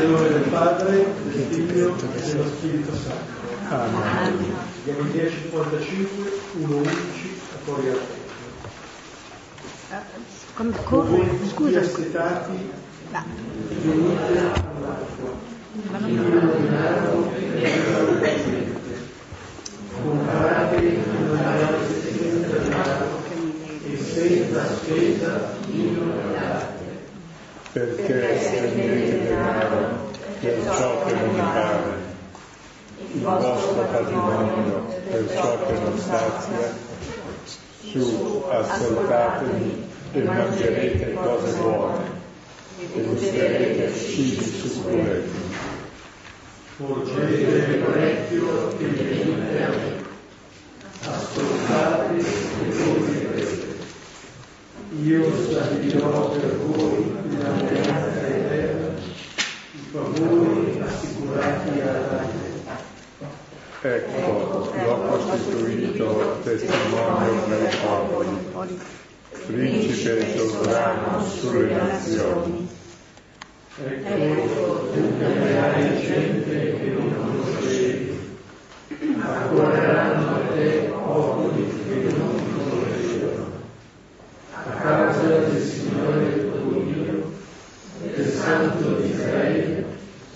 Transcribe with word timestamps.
Nel 0.00 0.08
nome 0.08 0.28
del 0.30 0.48
Padre, 0.48 1.12
del 1.24 1.46
Figlio 1.50 1.94
e 1.94 2.20
dello 2.22 2.44
Spirito 2.46 2.90
Santo. 2.96 3.38
Amen. 3.68 4.56
Andiamo 4.78 5.00
in 5.00 5.12
10.45, 5.12 6.08
1.11, 6.58 6.88
fuori 7.64 7.88
al 7.90 8.00
Quando 10.54 10.76
corre, 10.84 11.38
scusa. 11.50 11.80
assetati, 11.80 12.70
venite 13.82 14.22
all'acqua. 14.26 14.96
Illuminato 16.06 17.32
comprate 20.02 20.76
in 20.80 21.02
una 21.28 21.68
e 23.84 23.98
senza 23.98 24.64
spesa 24.66 25.56
vino 25.66 26.12
e 26.32 26.39
Perché 27.72 28.40
spendete 28.40 29.22
denaro 29.22 30.10
per 30.40 30.60
ciò 30.64 31.04
che 31.04 31.14
non 31.14 31.36
vale, 31.36 31.92
il 33.12 33.20
vostro 33.20 33.82
patrimonio 33.84 34.86
per 35.08 35.30
ciò 35.30 35.66
che 35.66 35.72
non 35.74 35.96
sazia, 35.96 36.74
su, 37.80 38.44
ascoltatemi 38.50 39.88
e 40.12 40.22
mangerete 40.22 41.12
cose 41.12 41.58
buone 41.58 42.04
e 42.92 43.00
gusterete 43.02 43.94
cibi 43.94 44.44
succulenti. 44.44 45.38
Porgete 46.76 47.76
l'orecchio 47.76 48.70
e 48.78 48.84
venite 48.84 49.62
a 49.62 49.68
me. 49.68 50.08
Ascoltate 51.02 52.16
e 52.16 52.24
considerate. 52.24 53.29
Io 54.98 55.22
stabilirò 55.44 56.30
per 56.30 56.56
voi 56.56 57.14
l'alleanza 57.38 58.26
eterna, 58.26 58.88
i 59.72 59.78
favori 59.92 60.82
assicurati 60.84 61.80
alla 61.80 62.26
vita. 62.26 62.74
Ecco, 63.82 64.70
l'ho 64.84 64.98
costituito 65.06 66.40
testimonio 66.42 67.42
per 67.46 67.72
i 67.72 67.76
popoli, 67.86 68.34
principe 69.46 70.18
e 70.18 70.36
sovrano 70.36 71.24
sulle 71.24 71.72
nazioni. 71.72 72.68
Ecco, 73.84 74.90
tu 74.92 75.16
chiamerai 75.18 76.00
gente 76.00 76.78
che 76.78 76.94
non 76.98 77.14
conoscevi, 77.14 78.18
accorreranno 79.20 80.34
a 80.34 80.38
te 80.52 80.90
popoli 80.92 81.64
che 81.88 82.12
non 82.16 82.34
ti 82.34 82.42
conoscevano, 82.54 82.59
a 85.20 85.26
causa 85.26 85.38
del 85.50 85.62
Signore 85.62 86.50
tuo 86.50 86.80
Dio, 86.80 87.32
del 88.02 88.26
Santo 88.26 88.94
di 88.94 89.10
Israele, 89.10 89.84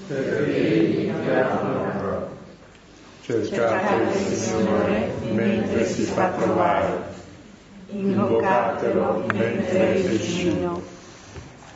perché 0.06 0.56
egli 0.56 1.10
ti 1.10 1.30
ha 1.30 1.60
amato. 1.60 2.32
Cercate 3.22 4.12
il 4.12 4.36
Signore 4.36 5.12
mentre 5.32 5.86
si 5.86 6.02
fa 6.02 6.28
trovare, 6.32 7.02
invocatelo 7.88 9.24
mentre 9.32 9.94
è 9.94 10.00
vicino. 10.00 10.82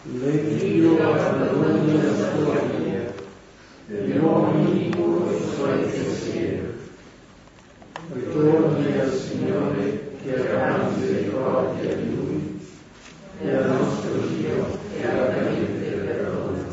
L'Iddio 0.02 0.96
abbandoni 1.02 2.02
la 2.02 2.12
sua 2.12 2.60
via, 2.76 3.12
e 3.88 4.04
gli 4.04 4.18
uomini 4.18 4.88
i 4.88 5.54
suoi 5.54 5.78
pensieri. 5.78 6.76
Ritorni 8.12 9.00
al 9.00 9.12
Signore 9.12 10.06
che 10.22 10.34
avrà 10.34 10.88
misericordia 10.94 11.94
di 11.94 12.14
Lui, 12.14 12.47
e 13.40 13.54
al 13.54 13.70
nostro 13.70 14.26
Dio 14.26 14.78
che 14.92 15.06
largamente 15.06 15.90
perdona. 15.90 16.66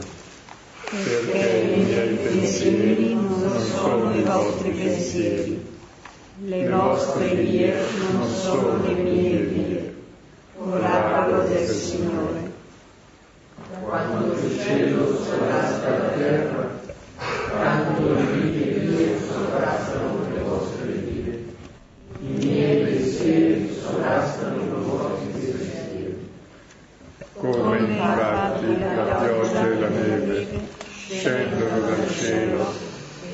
Perché 0.90 1.58
i 1.58 1.84
miei 1.84 2.16
pensieri 2.16 3.14
non 3.14 3.60
sono 3.60 4.16
i 4.16 4.22
vostri 4.22 4.72
pensieri, 4.72 5.66
le 6.46 6.70
vostre 6.70 7.36
vie 7.36 7.76
non 8.12 8.28
sono 8.28 8.84
le 8.86 8.94
mie 8.94 9.38
vie. 9.40 9.94
Oracolo 10.58 11.44
del 11.44 11.68
Signore. 11.68 12.54
Quando 13.84 14.34
il 14.34 14.60
cielo 14.60 15.16
sovrasta 15.24 15.90
la 15.90 16.10
terra, 16.10 16.80
tanto 17.50 18.14
le 18.14 18.22
mie 18.22 18.80
vie 18.80 19.20
sovrastano 19.20 20.28
le 20.34 20.42
vostre 20.42 20.92
vie. 20.92 21.46
I 22.22 22.46
miei 22.46 22.84
pensieri 22.84 23.78
sovrastano 23.82 24.62
i 24.62 24.68
vostri 24.68 25.28
pensieri. 25.28 26.30
Come 27.34 27.78
infatti 27.80 28.80
la 28.80 29.20
pioggia 29.22 29.68
e 29.68 29.80
la 29.80 29.88
neve 29.90 30.48
scendono 31.08 31.80
dal 31.80 32.10
cielo 32.10 32.74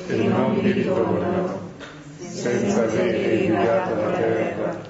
e 0.08 0.16
non 0.16 0.60
vi 0.60 0.72
ritornano, 0.72 1.70
senza 2.18 2.82
avere 2.82 3.18
irrigato 3.18 3.94
la 3.94 4.10
terra, 4.10 4.80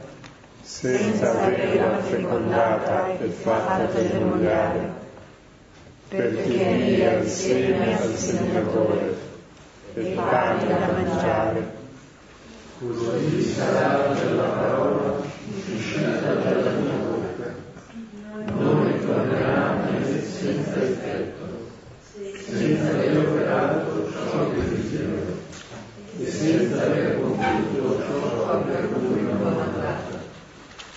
averla 1.30 1.98
fecondata 1.98 3.18
e 3.18 3.28
fatta 3.28 3.88
germogliare, 3.92 4.90
perché 6.08 6.84
dia 6.84 7.18
il 7.18 7.28
seme 7.28 7.96
al 7.96 8.14
seminatore 8.14 9.16
e 9.94 10.02
pane 10.14 10.66
da 10.66 10.92
mangiare. 10.92 11.80
Così 12.78 13.42
sarà 13.42 14.12
per 14.12 14.32
la 14.34 14.42
parola 14.42 15.14
uscita 15.74 16.10
dalla 16.10 16.70
mia 16.70 16.92
bocca. 16.94 17.54
Non 18.56 18.86
ritornerà 18.86 19.78
senza 20.22 20.82
effetto, 20.82 21.68
senza 22.44 22.88
aver 22.90 23.18
operato 23.18 24.10
ciò 24.10 24.50
che 24.50 24.68
desidero 24.68 25.40
e 26.18 26.30
senza 26.30 26.82
aver 26.82 27.20
compiuto 27.20 28.02
ciò 28.02 28.62
per 28.64 28.88
cui 28.90 29.22
l'ho 29.24 29.32
mandato. 29.32 29.71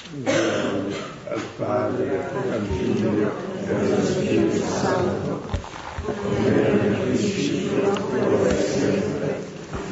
Al 0.07 1.41
Padre, 1.57 2.29
al 2.51 2.67
Figlio 2.77 3.31
e 3.65 3.73
allo 3.73 4.05
Spirito 4.05 4.63
Santo, 4.63 5.41
come 6.03 6.45
era 6.45 6.75
nel 6.75 6.95
principio, 7.01 7.91
ora 7.91 8.49
e 8.49 8.61
sempre, 8.61 9.41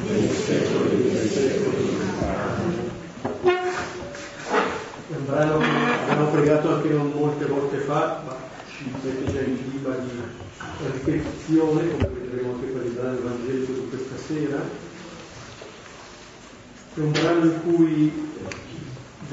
nei 0.08 0.30
secoli 0.30 1.12
dei 1.12 1.28
secoli. 1.28 1.98
È 3.42 5.16
un 5.16 5.26
brano 5.26 5.58
che 5.58 5.66
abbiamo 5.66 6.28
pregato 6.28 6.76
anche 6.76 6.90
non 6.90 7.12
molte 7.16 7.46
volte 7.46 7.78
fa, 7.78 8.22
ma 8.24 8.36
ci 8.70 8.92
mette 8.92 9.32
già 9.32 9.42
in 9.42 9.58
clima 9.68 9.96
di 9.96 10.12
ripetizione, 10.92 11.90
come 11.90 12.08
vedremo 12.08 12.54
anche 12.54 12.68
per 12.68 12.86
il 12.86 12.92
brano 12.92 13.18
evangelico 13.18 13.72
di 13.72 13.90
questa 13.90 14.16
sera. 14.28 14.62
È 16.94 17.00
un 17.00 17.12
brano 17.12 17.46
in 17.46 17.62
cui 17.64 18.32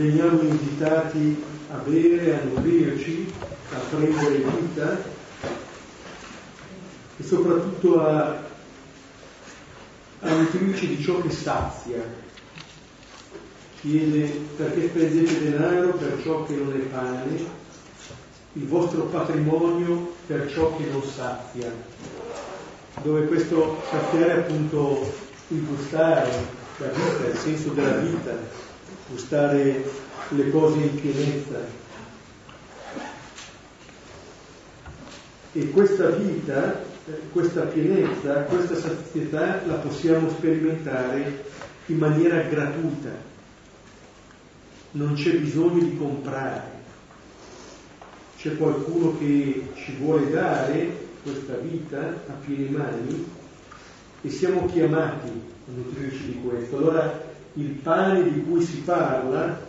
veniamo 0.00 0.40
invitati 0.40 1.44
a 1.70 1.76
bere, 1.76 2.40
a 2.40 2.44
nutrirci, 2.44 3.30
a 3.70 3.78
prendere 3.90 4.36
vita 4.36 4.98
e 7.18 7.22
soprattutto 7.22 8.00
a, 8.00 8.42
a 10.20 10.34
nutrirci 10.34 10.96
di 10.96 11.02
ciò 11.02 11.20
che 11.20 11.30
sazia. 11.30 12.28
Chiede 13.80 14.26
perché 14.56 14.88
spendete 14.88 15.50
denaro 15.50 15.92
per 15.92 16.18
ciò 16.22 16.44
che 16.44 16.54
non 16.54 16.72
è 16.72 16.78
pane, 16.78 17.58
il 18.54 18.66
vostro 18.66 19.04
patrimonio 19.04 20.14
per 20.26 20.50
ciò 20.50 20.76
che 20.76 20.84
non 20.90 21.02
sazia, 21.02 21.70
dove 23.02 23.26
questo 23.26 23.82
saziare 23.90 24.32
appunto 24.32 25.12
il 25.48 25.64
gustare 25.64 26.30
la 26.78 26.88
vita, 26.88 27.26
il 27.30 27.38
senso 27.38 27.70
della 27.70 27.96
vita, 27.96 28.69
gustare 29.10 29.84
le 30.28 30.50
cose 30.50 30.78
in 30.78 31.00
pienezza. 31.00 31.78
E 35.52 35.70
questa 35.70 36.10
vita, 36.10 36.80
eh, 37.06 37.12
questa 37.32 37.62
pienezza, 37.62 38.42
questa 38.42 38.76
sazietà 38.76 39.62
la 39.66 39.74
possiamo 39.74 40.30
sperimentare 40.30 41.44
in 41.86 41.96
maniera 41.96 42.42
gratuita. 42.42 43.28
Non 44.92 45.14
c'è 45.14 45.36
bisogno 45.38 45.82
di 45.82 45.96
comprare. 45.96 46.78
C'è 48.36 48.56
qualcuno 48.56 49.18
che 49.18 49.70
ci 49.74 49.96
vuole 49.98 50.30
dare 50.30 51.08
questa 51.22 51.54
vita 51.56 51.98
a 51.98 52.32
piene 52.44 52.70
mani 52.70 53.28
e 54.22 54.30
siamo 54.30 54.66
chiamati 54.66 55.28
a 55.28 55.70
nutrirci 55.74 56.26
di 56.26 56.40
questo. 56.42 56.76
Allora 56.76 57.29
il 57.54 57.70
pane 57.82 58.30
di 58.30 58.42
cui 58.44 58.62
si 58.62 58.78
parla 58.78 59.68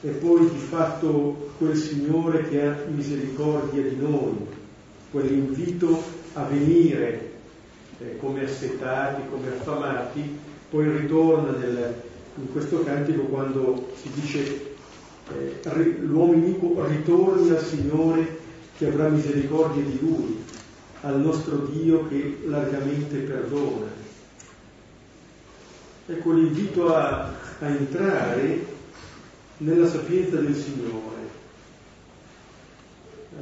è 0.00 0.08
poi 0.08 0.50
di 0.50 0.58
fatto 0.58 1.52
quel 1.56 1.76
Signore 1.76 2.48
che 2.48 2.62
ha 2.62 2.76
misericordia 2.88 3.82
di 3.82 3.96
noi, 3.96 4.36
quell'invito 5.10 6.02
a 6.34 6.42
venire 6.44 7.32
eh, 7.98 8.18
come 8.18 8.44
assetati, 8.44 9.22
come 9.30 9.48
affamati, 9.48 10.38
poi 10.68 10.90
ritorna 10.98 11.56
nel, 11.56 12.02
in 12.34 12.52
questo 12.52 12.82
cantico 12.82 13.22
quando 13.22 13.92
si 14.00 14.10
dice 14.12 14.72
eh, 15.32 15.96
l'uomo 16.00 16.84
ritorna 16.86 17.56
al 17.56 17.64
Signore 17.64 18.38
che 18.76 18.86
avrà 18.88 19.08
misericordia 19.08 19.82
di 19.82 19.98
lui. 20.00 20.42
al 21.00 21.20
nostro 21.20 21.68
Dio 21.70 22.08
che 22.08 22.38
largamente 22.46 23.18
perdona. 23.18 24.03
Ecco 26.06 26.32
l'invito 26.32 26.94
a, 26.94 27.32
a 27.60 27.66
entrare 27.66 28.66
nella 29.58 29.88
sapienza 29.88 30.36
del 30.36 30.54
Signore, 30.54 31.22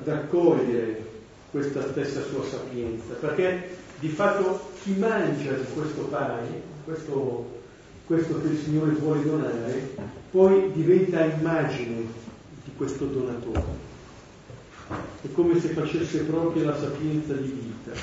ad 0.01 0.09
accogliere 0.09 1.11
questa 1.51 1.83
stessa 1.91 2.23
sua 2.23 2.45
sapienza, 2.45 3.15
perché 3.15 3.77
di 3.99 4.09
fatto 4.09 4.71
chi 4.83 4.93
mangia 4.93 5.53
di 5.55 5.65
questo 5.75 6.03
pane, 6.03 6.63
questo, 6.85 7.61
questo 8.07 8.41
che 8.41 8.49
il 8.49 8.59
Signore 8.59 8.93
vuole 8.93 9.25
donare, 9.25 9.97
poi 10.31 10.71
diventa 10.73 11.25
immagine 11.25 12.07
di 12.65 12.71
questo 12.77 13.07
donatore. 13.07 13.91
È 15.21 15.33
come 15.33 15.59
se 15.59 15.69
facesse 15.69 16.19
proprio 16.21 16.65
la 16.65 16.79
sapienza 16.79 17.33
di 17.35 17.49
vita 17.49 17.99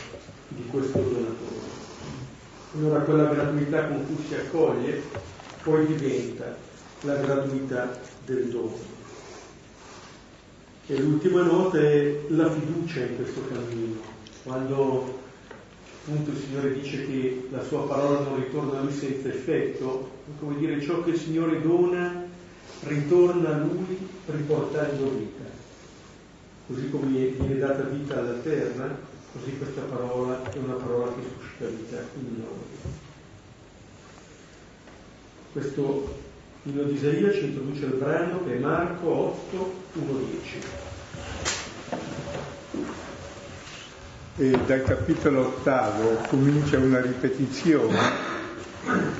di 0.50 0.66
questo 0.70 1.00
donatore. 1.00 1.89
Allora 2.76 3.00
quella 3.00 3.34
gratuità 3.34 3.88
con 3.88 4.06
cui 4.06 4.24
si 4.28 4.36
accoglie 4.36 5.02
poi 5.64 5.88
diventa 5.88 6.56
la 7.02 7.16
gratuità 7.16 8.00
del 8.26 8.50
dono. 8.50 8.78
E 10.86 11.00
l'ultima 11.00 11.42
nota 11.42 11.80
è 11.80 12.20
la 12.28 12.52
fiducia 12.52 13.02
in 13.02 13.16
questo 13.16 13.42
cammino, 13.48 14.00
quando 14.44 15.20
appunto 16.02 16.30
il 16.30 16.38
Signore 16.38 16.74
dice 16.74 17.06
che 17.08 17.48
la 17.52 17.64
sua 17.64 17.88
parola 17.88 18.20
non 18.20 18.36
ritorna 18.36 18.80
a 18.80 18.82
lui 18.84 18.94
senza 18.94 19.30
effetto, 19.30 20.10
come 20.40 20.58
dire 20.58 20.80
ciò 20.82 21.04
che 21.04 21.12
il 21.12 21.20
Signore 21.20 21.62
dona 21.62 22.24
ritorna 22.82 23.50
a 23.50 23.58
lui 23.58 23.98
riportando 24.26 25.10
vita. 25.10 25.44
Così 26.68 26.90
come 26.90 27.08
viene 27.08 27.58
data 27.58 27.82
vita 27.84 28.20
alla 28.20 28.38
terra, 28.44 28.96
così 29.34 29.58
questa 29.58 29.82
parola 29.82 30.52
è 30.52 30.58
una 30.58 30.74
parola 30.74 31.14
che 31.14 31.22
suscita 31.38 31.68
vita 31.68 32.04
in 32.16 32.36
noi. 32.38 32.94
Questo 35.52 36.28
Inno 36.64 36.84
di 36.84 36.96
Isaia 36.96 37.32
ci 37.32 37.46
introduce 37.46 37.86
il 37.86 37.94
brano 37.94 38.44
che 38.44 38.58
è 38.58 38.60
Marco 38.60 39.08
8, 39.08 39.74
1, 39.94 40.20
10. 40.20 40.60
E 44.36 44.60
dal 44.66 44.84
capitolo 44.84 45.48
ottavo 45.48 46.16
comincia 46.28 46.78
una 46.78 47.00
ripetizione 47.00 47.98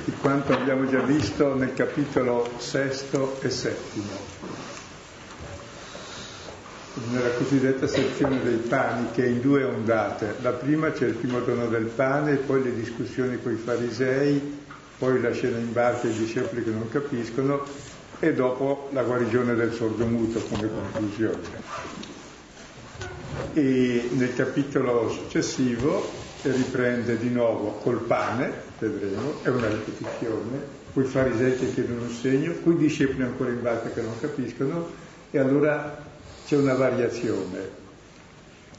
di 0.04 0.12
quanto 0.20 0.52
abbiamo 0.52 0.86
già 0.86 1.00
visto 1.00 1.54
nel 1.54 1.72
capitolo 1.72 2.46
sesto 2.58 3.40
e 3.40 3.48
settimo, 3.48 4.12
nella 6.94 7.30
cosiddetta 7.30 7.86
sezione 7.86 8.42
dei 8.42 8.56
pani 8.56 9.10
che 9.12 9.24
è 9.24 9.28
in 9.28 9.40
due 9.40 9.64
ondate. 9.64 10.34
La 10.42 10.52
prima 10.52 10.90
c'è 10.90 11.06
il 11.06 11.14
primo 11.14 11.40
dono 11.40 11.66
del 11.68 11.86
pane 11.86 12.36
poi 12.36 12.62
le 12.62 12.74
discussioni 12.74 13.40
con 13.42 13.52
i 13.52 13.56
farisei 13.56 14.58
poi 15.00 15.18
la 15.22 15.32
scena 15.32 15.56
in 15.56 15.72
barca 15.72 16.08
e 16.08 16.10
i 16.10 16.14
discepoli 16.14 16.62
che 16.62 16.70
non 16.70 16.86
capiscono 16.90 17.64
e 18.18 18.34
dopo 18.34 18.90
la 18.92 19.02
guarigione 19.02 19.54
del 19.54 19.72
sordomuto 19.72 20.40
come 20.40 20.68
conclusione. 20.68 21.38
E 23.54 24.10
nel 24.12 24.34
capitolo 24.34 25.08
successivo 25.08 26.12
riprende 26.42 27.16
di 27.16 27.30
nuovo 27.30 27.78
col 27.82 28.00
pane, 28.00 28.52
vedremo, 28.78 29.42
è 29.42 29.48
una 29.48 29.68
ripetizione, 29.68 30.58
poi 30.92 31.04
i 31.04 31.06
farisei 31.06 31.58
che 31.58 31.72
chiedono 31.72 32.02
un 32.02 32.10
segno, 32.10 32.52
poi 32.62 32.74
i 32.74 32.76
discepoli 32.76 33.22
ancora 33.22 33.48
in 33.48 33.62
barca 33.62 33.88
che 33.88 34.02
non 34.02 34.20
capiscono 34.20 34.86
e 35.30 35.38
allora 35.38 36.09
c'è 36.50 36.56
una 36.56 36.74
variazione, 36.74 37.70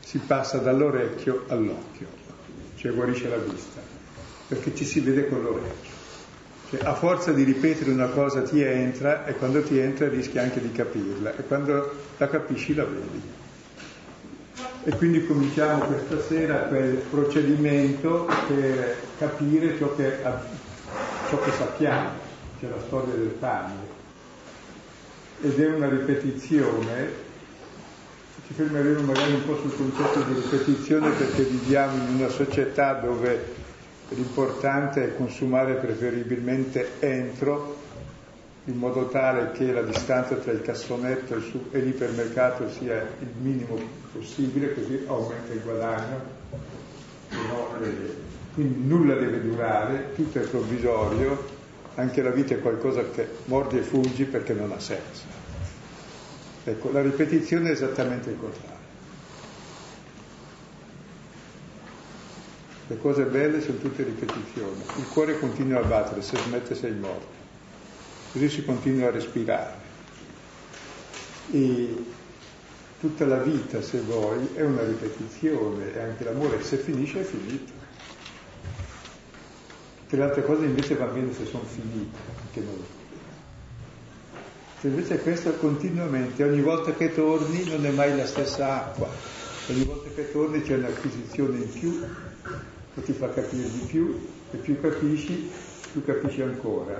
si 0.01 0.17
passa 0.17 0.57
dall'orecchio 0.57 1.45
all'occhio, 1.47 2.05
cioè 2.75 2.91
guarisce 2.91 3.29
la 3.29 3.37
vista, 3.37 3.79
perché 4.49 4.75
ci 4.75 4.83
si 4.83 4.99
vede 4.99 5.29
con 5.29 5.41
l'orecchio. 5.41 5.93
Cioè, 6.69 6.81
a 6.83 6.93
forza 6.95 7.31
di 7.31 7.43
ripetere 7.43 7.91
una 7.91 8.09
cosa 8.09 8.41
ti 8.41 8.61
entra 8.61 9.25
e 9.25 9.35
quando 9.35 9.63
ti 9.63 9.79
entra 9.79 10.09
rischi 10.09 10.37
anche 10.37 10.59
di 10.59 10.69
capirla 10.73 11.33
e 11.37 11.43
quando 11.43 11.93
la 12.17 12.27
capisci 12.27 12.75
la 12.75 12.83
vedi. 12.83 13.21
E 14.83 14.91
quindi 14.97 15.25
cominciamo 15.25 15.85
questa 15.85 16.21
sera 16.23 16.57
quel 16.63 16.95
procedimento 17.09 18.27
per 18.49 18.97
capire 19.17 19.77
ciò 19.77 19.95
che, 19.95 20.17
ciò 21.29 21.39
che 21.39 21.51
sappiamo, 21.51 22.09
cioè 22.59 22.69
la 22.69 22.81
storia 22.85 23.13
del 23.13 23.27
pane. 23.27 23.75
Ed 25.41 25.57
è 25.57 25.69
una 25.73 25.87
ripetizione, 25.87 27.29
ci 28.51 28.57
fermeremo 28.57 29.01
magari 29.01 29.33
un 29.33 29.45
po' 29.45 29.55
sul 29.57 29.75
concetto 29.77 30.19
di 30.19 30.41
ripetizione 30.41 31.09
perché 31.11 31.43
viviamo 31.43 31.95
in 31.95 32.15
una 32.15 32.29
società 32.29 32.93
dove 32.93 33.59
L'importante 34.13 35.05
è 35.05 35.15
consumare 35.15 35.75
preferibilmente 35.75 36.95
entro, 36.99 37.77
in 38.65 38.75
modo 38.75 39.07
tale 39.07 39.51
che 39.51 39.71
la 39.71 39.83
distanza 39.83 40.35
tra 40.35 40.51
il 40.51 40.61
cassonetto 40.61 41.41
e, 41.71 41.79
l'ipermercato 41.79 42.69
sia 42.69 43.07
il 43.19 43.29
minimo 43.41 43.79
possibile, 44.11 44.73
così 44.73 45.01
aumenta 45.07 45.53
il 45.53 45.61
guadagno. 45.61 46.21
No, 47.29 47.69
eh, 47.81 48.15
quindi 48.53 48.85
nulla 48.85 49.15
deve 49.15 49.41
durare, 49.41 50.13
tutto 50.13 50.39
è 50.39 50.41
provvisorio, 50.41 51.41
anche 51.95 52.21
la 52.21 52.31
vita 52.31 52.53
è 52.53 52.59
qualcosa 52.59 53.09
che 53.11 53.25
mordi 53.45 53.77
e 53.77 53.81
fuggi 53.81 54.25
perché 54.25 54.51
non 54.51 54.73
ha 54.73 54.79
senso. 54.79 55.40
Ecco, 56.63 56.91
la 56.91 57.01
ripetizione 57.01 57.69
è 57.69 57.71
esattamente 57.71 58.29
il 58.29 58.37
contrario. 58.39 58.79
Le 62.87 62.97
cose 62.99 63.23
belle 63.23 63.61
sono 63.61 63.77
tutte 63.77 64.03
ripetizioni. 64.03 64.83
Il 64.97 65.07
cuore 65.07 65.39
continua 65.39 65.79
a 65.79 65.83
battere, 65.83 66.21
se 66.21 66.37
smette 66.37 66.75
sei 66.75 66.93
morto. 66.93 67.39
Così 68.33 68.49
si 68.49 68.63
continua 68.63 69.07
a 69.07 69.11
respirare. 69.11 69.75
E 71.51 71.95
tutta 72.99 73.25
la 73.25 73.37
vita, 73.37 73.81
se 73.81 73.99
vuoi, 74.01 74.49
è 74.53 74.61
una 74.61 74.83
ripetizione 74.83 75.93
e 75.95 75.99
anche 75.99 76.23
l'amore, 76.23 76.61
se 76.61 76.77
finisce 76.77 77.21
è 77.21 77.23
finito. 77.23 77.71
Tutte 80.01 80.15
le 80.17 80.23
altre 80.23 80.43
cose 80.43 80.65
invece 80.65 80.95
va 80.95 81.05
bene 81.05 81.33
se 81.33 81.45
sono 81.45 81.63
finite, 81.63 82.17
anche 82.45 82.59
noi. 82.59 83.00
Se 84.81 84.87
invece 84.87 85.19
questo 85.19 85.53
continuamente, 85.57 86.43
ogni 86.43 86.61
volta 86.61 86.91
che 86.95 87.13
torni 87.13 87.63
non 87.65 87.85
è 87.85 87.91
mai 87.91 88.17
la 88.17 88.25
stessa 88.25 88.87
acqua, 88.87 89.07
ogni 89.69 89.83
volta 89.83 90.09
che 90.15 90.31
torni 90.31 90.63
c'è 90.63 90.75
un'acquisizione 90.75 91.57
in 91.57 91.69
più 91.71 92.03
che 92.95 93.03
ti 93.03 93.13
fa 93.13 93.29
capire 93.29 93.69
di 93.69 93.85
più 93.85 94.27
e 94.49 94.57
più 94.57 94.81
capisci, 94.81 95.51
più 95.91 96.03
capisci 96.03 96.41
ancora. 96.41 96.99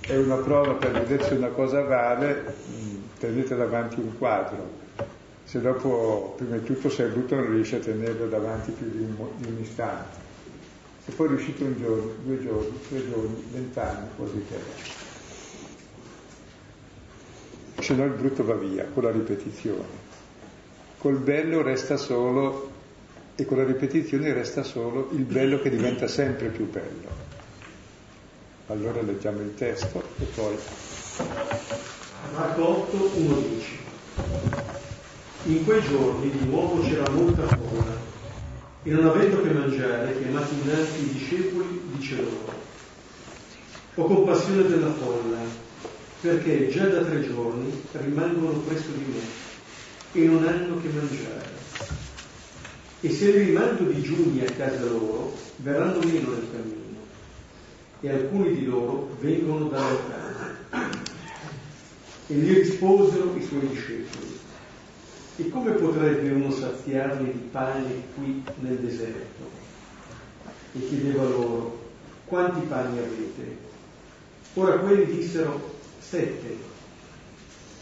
È 0.00 0.16
una 0.16 0.34
prova 0.38 0.72
per 0.72 0.90
vedere 0.90 1.22
se 1.22 1.34
una 1.34 1.50
cosa 1.50 1.82
vale, 1.82 2.52
mm, 2.68 2.96
tenete 3.16 3.54
davanti 3.54 4.00
un 4.00 4.18
quadro. 4.18 4.68
Se 5.44 5.60
dopo, 5.60 6.34
prima 6.36 6.56
di 6.56 6.64
tutto, 6.64 6.90
sei 6.90 7.10
brutto 7.10 7.36
non 7.36 7.52
riesci 7.52 7.76
a 7.76 7.78
tenerlo 7.78 8.26
davanti 8.26 8.72
più 8.72 8.90
di 8.90 8.98
un, 9.04 9.14
di 9.36 9.46
un 9.46 9.58
istante. 9.60 10.18
Se 11.04 11.12
poi 11.12 11.28
riuscite 11.28 11.62
un 11.62 11.76
giorno, 11.78 12.10
due 12.24 12.42
giorni, 12.42 12.80
tre 12.88 13.08
giorni, 13.08 13.44
vent'anni, 13.52 14.08
così 14.16 14.44
che 14.48 14.56
è. 14.56 15.01
Se 17.92 17.98
no 17.98 18.06
il 18.06 18.12
brutto 18.12 18.42
va 18.42 18.54
via 18.54 18.86
con 18.86 19.02
la 19.02 19.10
ripetizione. 19.10 19.84
Col 20.96 21.18
bello 21.18 21.60
resta 21.60 21.98
solo 21.98 22.70
e 23.34 23.44
con 23.44 23.58
la 23.58 23.64
ripetizione 23.64 24.32
resta 24.32 24.62
solo 24.62 25.10
il 25.12 25.24
bello 25.24 25.60
che 25.60 25.68
diventa 25.68 26.08
sempre 26.08 26.48
più 26.48 26.70
bello. 26.70 27.10
Allora 28.68 29.02
leggiamo 29.02 29.42
il 29.42 29.54
testo 29.54 30.02
e 30.18 30.24
poi... 30.34 30.56
Marco 32.34 32.66
8, 32.66 33.10
1, 33.14 33.34
10. 33.34 33.78
In 35.42 35.64
quei 35.66 35.82
giorni 35.82 36.30
di 36.30 36.46
nuovo 36.46 36.80
c'era 36.80 37.10
molta 37.10 37.46
folla 37.46 37.94
e 38.84 38.90
non 38.90 39.04
avendo 39.04 39.42
che 39.42 39.50
mangiare, 39.50 40.18
chiamati 40.18 40.54
innanzi 40.62 41.02
i 41.02 41.12
discepoli, 41.12 41.82
dice 41.94 42.16
loro, 42.22 42.54
ho 43.96 44.04
compassione 44.06 44.66
della 44.66 44.92
folla, 44.92 45.61
perché 46.22 46.70
già 46.70 46.86
da 46.86 47.02
tre 47.02 47.22
giorni 47.28 47.82
rimangono 47.92 48.58
presso 48.60 48.90
di 48.96 49.04
me 49.12 50.20
e 50.20 50.26
non 50.26 50.46
hanno 50.46 50.80
che 50.80 50.88
mangiare 50.88 51.52
e 53.04 53.10
se 53.10 53.32
li 53.32 53.46
rimando 53.46 53.82
digiuni 53.82 54.46
a 54.46 54.52
casa 54.52 54.84
loro, 54.84 55.32
verranno 55.56 55.98
meno 56.04 56.30
nel 56.30 56.46
cammino, 56.52 57.00
e 58.00 58.08
alcuni 58.08 58.54
di 58.54 58.64
loro 58.64 59.16
vengono 59.18 59.66
da 59.66 59.80
lontano. 59.80 61.10
E 62.28 62.34
gli 62.34 62.54
risposero 62.54 63.34
i 63.36 63.42
suoi 63.42 63.66
discepoli, 63.66 64.38
e 65.34 65.48
come 65.48 65.72
potrebbe 65.72 66.30
uno 66.30 66.52
saziarne 66.52 67.32
di 67.32 67.48
pane 67.50 68.04
qui 68.14 68.44
nel 68.60 68.76
deserto? 68.76 69.50
E 70.74 70.86
chiedeva 70.86 71.24
loro, 71.24 71.90
quanti 72.26 72.64
pani 72.66 72.98
avete? 72.98 73.56
Ora 74.54 74.78
quelli 74.78 75.06
dissero, 75.06 75.80
sette, 76.12 76.56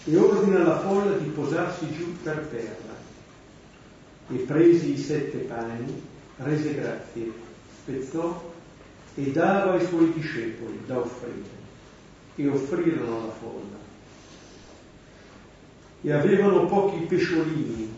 e 0.04 0.16
ordina 0.16 0.60
alla 0.60 0.78
folla 0.78 1.16
di 1.16 1.28
posarsi 1.30 1.90
giù 1.92 2.14
per 2.22 2.46
terra 2.48 2.94
E 4.28 4.36
presi 4.36 4.92
i 4.92 4.96
sette 4.96 5.38
pani, 5.38 6.00
rese 6.36 6.74
grazie, 6.74 7.32
spezzò 7.82 8.52
e 9.16 9.32
dava 9.32 9.72
ai 9.72 9.84
suoi 9.84 10.12
discepoli 10.12 10.78
da 10.86 11.00
offrire. 11.00 11.58
E 12.36 12.48
offrirono 12.48 13.20
alla 13.20 13.32
folla. 13.32 13.78
E 16.02 16.12
avevano 16.12 16.66
pochi 16.66 17.04
pesciolini, 17.06 17.92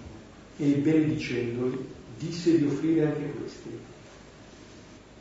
e 0.57 0.67
benedicendoli 0.77 1.87
disse 2.17 2.57
di 2.57 2.65
offrire 2.65 3.07
anche 3.07 3.33
questi. 3.33 3.79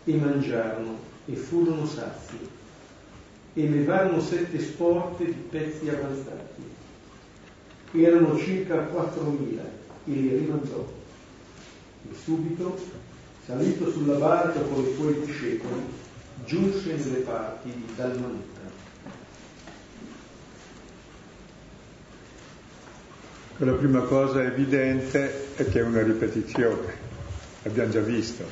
E 0.05 0.15
mangiarono 0.15 0.97
e 1.25 1.35
furono 1.35 1.85
sazi 1.85 2.59
e 3.53 3.69
levarono 3.69 4.21
sette 4.21 4.59
sporte 4.59 5.25
di 5.25 5.45
pezzi 5.49 5.89
avanzati. 5.89 6.61
Erano 7.93 8.37
circa 8.37 8.77
quattromila 8.83 9.63
e 10.05 10.11
li 10.11 10.35
rimandò. 10.37 10.87
E 12.09 12.15
subito, 12.23 12.77
salito 13.45 13.91
sulla 13.91 14.15
barca 14.15 14.61
con 14.61 14.83
i 14.83 14.93
suoi 14.95 15.21
discepoli, 15.25 15.81
giunse 16.45 16.95
nelle 16.95 17.19
parti 17.19 17.69
di 17.69 17.85
Dalmanuta. 17.95 18.59
La 23.57 23.73
prima 23.73 24.01
cosa 24.01 24.43
evidente 24.43 25.53
è 25.55 25.69
che 25.69 25.79
è 25.81 25.83
una 25.83 26.01
ripetizione, 26.01 26.93
l'abbiamo 27.61 27.91
già 27.91 27.99
visto, 27.99 28.43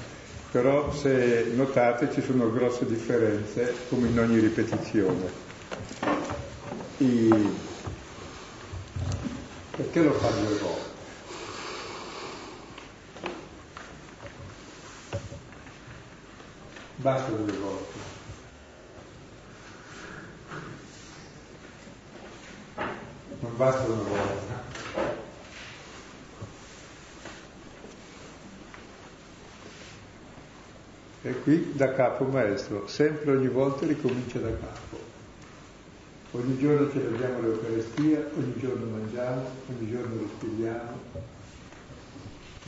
però 0.52 0.92
se 0.92 1.52
notate 1.54 2.12
ci 2.12 2.22
sono 2.22 2.52
grosse 2.52 2.86
differenze 2.88 3.86
come 3.90 4.08
in 4.08 4.20
ogni 4.20 4.40
ripetizione. 4.40 5.48
I... 6.98 7.68
Perché 9.76 10.02
lo 10.02 10.14
fa 10.14 10.30
due 10.30 10.58
volte? 10.58 10.88
Basta 16.96 17.32
due 17.32 17.58
volte. 17.58 17.98
Non 23.40 23.56
basta 23.56 23.84
una 23.84 24.02
volta. 24.02 24.49
E 31.22 31.42
qui 31.42 31.74
da 31.74 31.94
capo 31.94 32.24
maestro, 32.24 32.88
sempre 32.88 33.32
ogni 33.32 33.50
volta 33.50 33.86
ricomincia 33.86 34.40
da 34.40 34.52
capo. 34.52 34.98
Ogni 36.32 36.58
giorno 36.58 36.90
celebriamo 36.90 37.42
l'Eucaristia, 37.42 38.26
ogni 38.38 38.54
giorno 38.58 38.86
mangiamo, 38.86 39.44
ogni 39.68 39.90
giorno 39.90 40.22
respiriamo. 40.22 40.98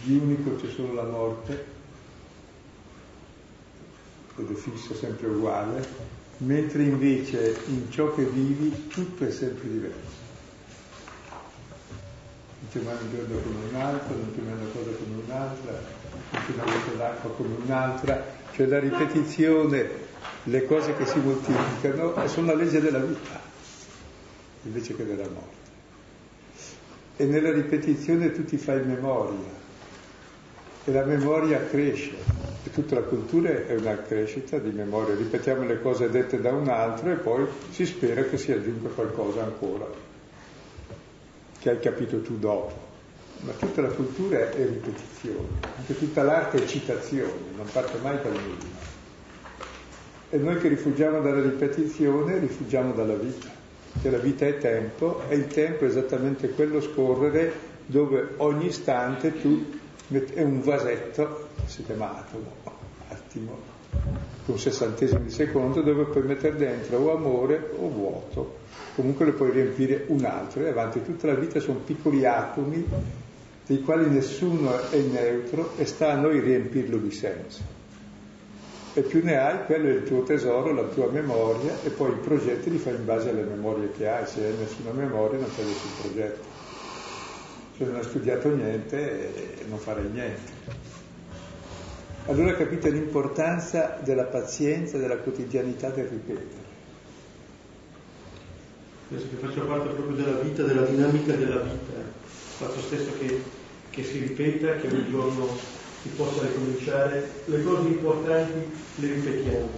Di 0.04 0.18
unico 0.18 0.56
c'è 0.58 0.68
solo 0.68 0.94
la 0.94 1.04
morte, 1.04 1.66
ed 4.36 4.50
è 4.50 4.96
sempre 4.96 5.28
uguale, 5.28 5.88
mentre 6.38 6.84
invece 6.84 7.56
in 7.68 7.90
ciò 7.90 8.14
che 8.14 8.24
vivi 8.24 8.88
tutto 8.88 9.26
è 9.26 9.32
sempre 9.32 9.70
diverso. 9.70 10.20
Non 12.60 12.70
ti 12.70 12.80
mai 12.80 12.96
un 13.02 13.12
giorno 13.16 13.40
come 13.40 13.66
un 13.70 13.76
altro, 13.76 14.16
non 14.16 14.34
ti 14.34 14.42
mai 14.42 14.54
una 14.54 14.72
cosa 14.74 14.90
come 14.92 15.22
un'altra, 15.24 15.72
non 15.72 16.44
mai 16.58 16.66
una 16.94 17.10
goccia 17.12 17.28
come 17.30 17.56
un'altra, 17.64 18.41
cioè 18.54 18.66
la 18.66 18.80
ripetizione, 18.80 19.90
le 20.44 20.66
cose 20.66 20.96
che 20.96 21.06
si 21.06 21.20
moltiplicano 21.20 22.28
sono 22.28 22.48
la 22.48 22.56
legge 22.56 22.80
della 22.82 23.00
vita 23.00 23.40
invece 24.64 24.96
che 24.96 25.06
della 25.06 25.28
morte. 25.28 25.70
E 27.18 27.26
nella 27.26 27.52
ripetizione 27.52 28.32
tu 28.32 28.44
ti 28.46 28.58
fai 28.58 28.84
memoria 28.86 29.60
e 30.84 30.92
la 30.92 31.04
memoria 31.04 31.64
cresce 31.68 32.16
e 32.64 32.72
tutta 32.72 32.96
la 32.96 33.02
cultura 33.02 33.50
è 33.68 33.76
una 33.76 33.98
crescita 34.02 34.58
di 34.58 34.72
memoria. 34.72 35.16
Ripetiamo 35.16 35.64
le 35.64 35.82
cose 35.82 36.10
dette 36.10 36.42
da 36.42 36.52
un 36.52 36.68
altro 36.68 37.12
e 37.12 37.16
poi 37.16 37.46
si 37.70 37.86
spera 37.86 38.24
che 38.24 38.38
si 38.38 38.52
aggiunga 38.52 38.90
qualcosa 38.90 39.44
ancora 39.44 40.10
che 41.60 41.70
hai 41.70 41.80
capito 41.80 42.22
tu 42.22 42.40
dopo 42.40 42.91
ma 43.44 43.54
tutta 43.54 43.82
la 43.82 43.90
cultura 43.90 44.52
è 44.52 44.66
ripetizione, 44.66 45.48
anche 45.78 45.98
tutta 45.98 46.24
l'arte 46.24 46.64
è 46.64 46.68
citazione, 46.68 47.32
non 47.56 47.68
parte 47.72 47.98
mai 48.02 48.18
dal 48.22 48.34
nulla. 48.34 48.90
E 50.30 50.38
noi 50.38 50.58
che 50.60 50.68
rifugiamo 50.68 51.22
dalla 51.22 51.42
ripetizione, 51.42 52.38
rifugiamo 52.38 52.94
dalla 52.94 53.16
vita, 53.16 53.50
che 54.02 54.10
la 54.10 54.18
vita 54.18 54.46
è 54.46 54.58
tempo 54.58 55.22
e 55.28 55.36
il 55.36 55.48
tempo 55.48 55.86
è 55.86 55.88
esattamente 55.88 56.50
quello 56.52 56.82
scorrere 56.82 57.70
dove 57.86 58.36
ogni 58.38 58.68
istante 58.68 59.42
tu 59.42 59.80
metti, 60.08 60.34
è 60.34 60.44
un 60.44 60.62
vasetto, 60.62 61.50
si 61.66 61.84
chiama 61.84 62.18
atomo, 62.18 62.52
attimo, 63.10 63.58
un 64.46 64.60
sessantesimo 64.60 65.20
di 65.20 65.32
secondo 65.32 65.82
dove 65.82 66.06
puoi 66.06 66.24
mettere 66.24 66.56
dentro 66.56 66.98
o 66.98 67.16
amore 67.16 67.72
o 67.78 67.90
vuoto, 67.90 68.60
comunque 68.96 69.26
lo 69.26 69.34
puoi 69.34 69.52
riempire 69.52 70.06
un 70.08 70.24
altro 70.26 70.64
e 70.64 70.70
avanti 70.70 71.02
tutta 71.04 71.28
la 71.28 71.36
vita 71.36 71.60
sono 71.60 71.80
piccoli 71.80 72.26
atomi 72.26 72.88
dei 73.72 73.82
quali 73.84 74.10
nessuno 74.10 74.90
è 74.90 74.98
neutro 74.98 75.78
e 75.78 75.86
sta 75.86 76.12
a 76.12 76.16
noi 76.16 76.42
riempirlo 76.42 76.98
di 76.98 77.12
senso. 77.12 77.62
E 78.94 79.02
più 79.02 79.24
ne 79.24 79.38
hai, 79.38 79.64
quello 79.66 79.88
è 79.88 79.92
il 79.92 80.04
tuo 80.04 80.24
tesoro, 80.24 80.74
la 80.74 80.84
tua 80.84 81.10
memoria, 81.10 81.80
e 81.82 81.90
poi 81.90 82.12
i 82.12 82.18
progetti 82.18 82.70
li 82.70 82.78
fai 82.78 82.96
in 82.96 83.06
base 83.06 83.30
alle 83.30 83.44
memorie 83.44 83.94
che 83.94 84.10
hai. 84.10 84.28
Se 84.28 84.44
hai 84.44 84.54
nessuna 84.58 84.92
memoria 84.92 85.40
non 85.40 85.48
fai 85.48 85.64
nessun 85.64 85.90
progetto. 86.02 86.48
Se 87.78 87.86
non 87.86 87.96
hai 87.96 88.04
studiato 88.04 88.54
niente, 88.54 89.30
non 89.70 89.80
farei 89.80 90.10
niente. 90.12 90.52
Allora 92.26 92.54
capite 92.54 92.90
l'importanza 92.90 94.00
della 94.04 94.26
pazienza, 94.26 94.98
della 94.98 95.16
quotidianità 95.16 95.90
del 95.92 96.08
ripetere. 96.08 96.70
Penso 99.08 99.28
che 99.30 99.36
faccia 99.48 99.62
parte 99.62 99.94
proprio 99.94 100.16
della 100.18 100.40
vita, 100.42 100.64
della 100.64 100.84
dinamica 100.84 101.34
della 101.34 101.62
vita, 101.62 102.00
il 102.00 102.68
fatto 102.68 102.82
stesso 102.82 103.12
che 103.18 103.60
che 103.92 104.04
si 104.04 104.20
ripeta, 104.20 104.78
che 104.78 104.88
un 104.88 105.06
giorno 105.10 105.48
si 106.02 106.10
possa 106.16 106.48
ricominciare, 106.48 107.30
le 107.46 107.64
cose 107.64 107.88
importanti 107.88 108.60
le 108.96 109.14
ripetiamo, 109.14 109.70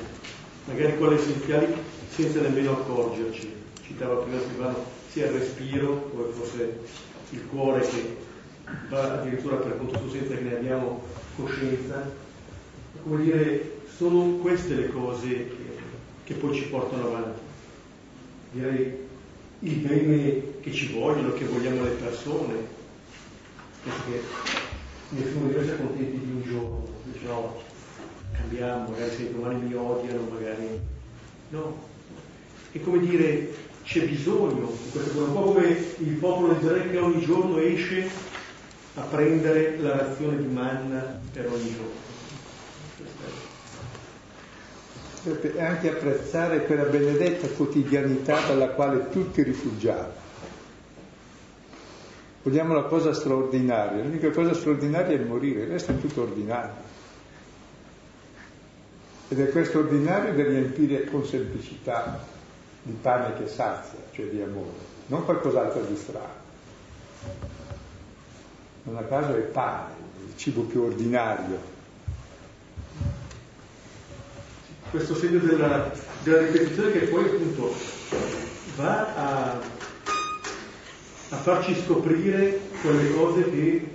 magari 0.66 0.98
quelle 0.98 1.16
essenziali 1.16 1.74
senza 2.10 2.42
nemmeno 2.42 2.72
accorgerci. 2.72 3.52
Citava 3.86 4.22
prima 4.22 4.40
Silvano 4.40 4.86
sia 5.10 5.26
il 5.26 5.34
respiro, 5.34 6.10
come 6.10 6.32
fosse 6.32 6.80
il 7.32 7.46
cuore 7.48 7.82
che 7.82 8.16
va 8.90 9.20
addirittura 9.20 9.58
per 9.58 9.78
conto 9.78 9.98
suo 10.00 10.10
senza 10.12 10.36
che 10.36 10.42
ne 10.42 10.56
abbiamo 10.56 11.02
coscienza. 11.36 12.10
Come 13.04 13.24
dire, 13.24 13.82
sono 13.98 14.38
queste 14.38 14.76
le 14.76 14.90
cose 14.90 15.28
che, 15.28 15.56
che 16.24 16.34
poi 16.36 16.56
ci 16.56 16.68
portano 16.68 17.08
avanti. 17.08 17.40
Direi 18.52 18.98
il 19.60 19.76
bene 19.76 20.60
che 20.62 20.72
ci 20.72 20.94
vogliono, 20.94 21.34
che 21.34 21.46
vogliamo 21.46 21.84
le 21.84 21.90
persone, 21.90 22.82
che 23.84 24.22
nessuno 25.10 25.48
di 25.48 25.54
noi 25.56 25.64
sia 25.64 25.76
contenti 25.76 26.20
di 26.20 26.32
un 26.32 26.42
giorno, 26.44 26.88
dice 27.04 27.26
no, 27.26 27.62
cambiamo, 28.32 28.90
magari 28.90 29.16
se 29.16 29.34
domani 29.34 29.62
mi 29.62 29.74
odiano, 29.74 30.28
magari 30.32 30.80
no. 31.50 31.92
È 32.72 32.80
come 32.82 33.00
dire, 33.00 33.54
c'è 33.84 34.08
bisogno 34.08 34.72
di 34.84 34.90
questa 34.92 35.12
cosa, 35.12 35.26
un 35.26 35.34
po' 35.34 35.42
come 35.42 35.68
il 35.98 36.16
popolo 36.16 36.54
di 36.54 36.60
Israele 36.60 36.92
che 36.92 36.98
ogni 36.98 37.22
giorno 37.22 37.58
esce 37.58 38.10
a 38.96 39.02
prendere 39.02 39.78
la 39.80 39.98
razione 39.98 40.38
di 40.38 40.48
manna 40.48 41.20
per 41.32 41.52
ogni 41.52 41.76
giorno. 41.76 42.02
E 45.56 45.62
anche 45.62 45.90
apprezzare 45.90 46.66
quella 46.66 46.84
benedetta 46.84 47.48
quotidianità 47.48 48.46
dalla 48.48 48.70
quale 48.70 49.10
tutti 49.10 49.42
rifugiamo. 49.44 50.23
Vogliamo 52.44 52.74
la 52.74 52.84
cosa 52.84 53.14
straordinaria, 53.14 54.04
l'unica 54.04 54.30
cosa 54.32 54.54
straordinaria 54.54 55.16
è 55.16 55.20
il 55.20 55.26
morire, 55.26 55.62
il 55.62 55.70
resto 55.70 55.94
è 55.94 56.00
tutto 56.00 56.24
ordinario. 56.24 56.92
Ed 59.30 59.40
è 59.40 59.50
questo 59.50 59.80
ordinario 59.80 60.34
da 60.34 60.44
riempire 60.44 61.06
con 61.06 61.26
semplicità 61.26 62.22
di 62.82 62.92
pane 63.02 63.38
che 63.38 63.48
sazia, 63.48 63.98
cioè 64.12 64.26
di 64.26 64.42
amore, 64.42 64.92
non 65.08 65.24
qualcos'altro 65.24 65.84
di 65.84 65.96
strano. 65.96 66.42
Non 68.84 68.98
a 68.98 69.04
caso 69.04 69.38
è 69.38 69.40
pane, 69.40 69.94
il 70.28 70.36
cibo 70.36 70.64
più 70.64 70.82
ordinario. 70.82 71.72
Questo 74.92 75.16
segno 75.16 75.40
della, 75.40 75.90
della 76.24 76.40
ripetizione 76.40 76.92
che 76.92 77.06
poi 77.06 77.24
appunto 77.24 77.74
va 78.76 79.16
a 79.16 79.60
a 81.34 81.36
farci 81.38 81.76
scoprire 81.84 82.60
quelle 82.82 83.12
cose 83.16 83.50
che 83.50 83.88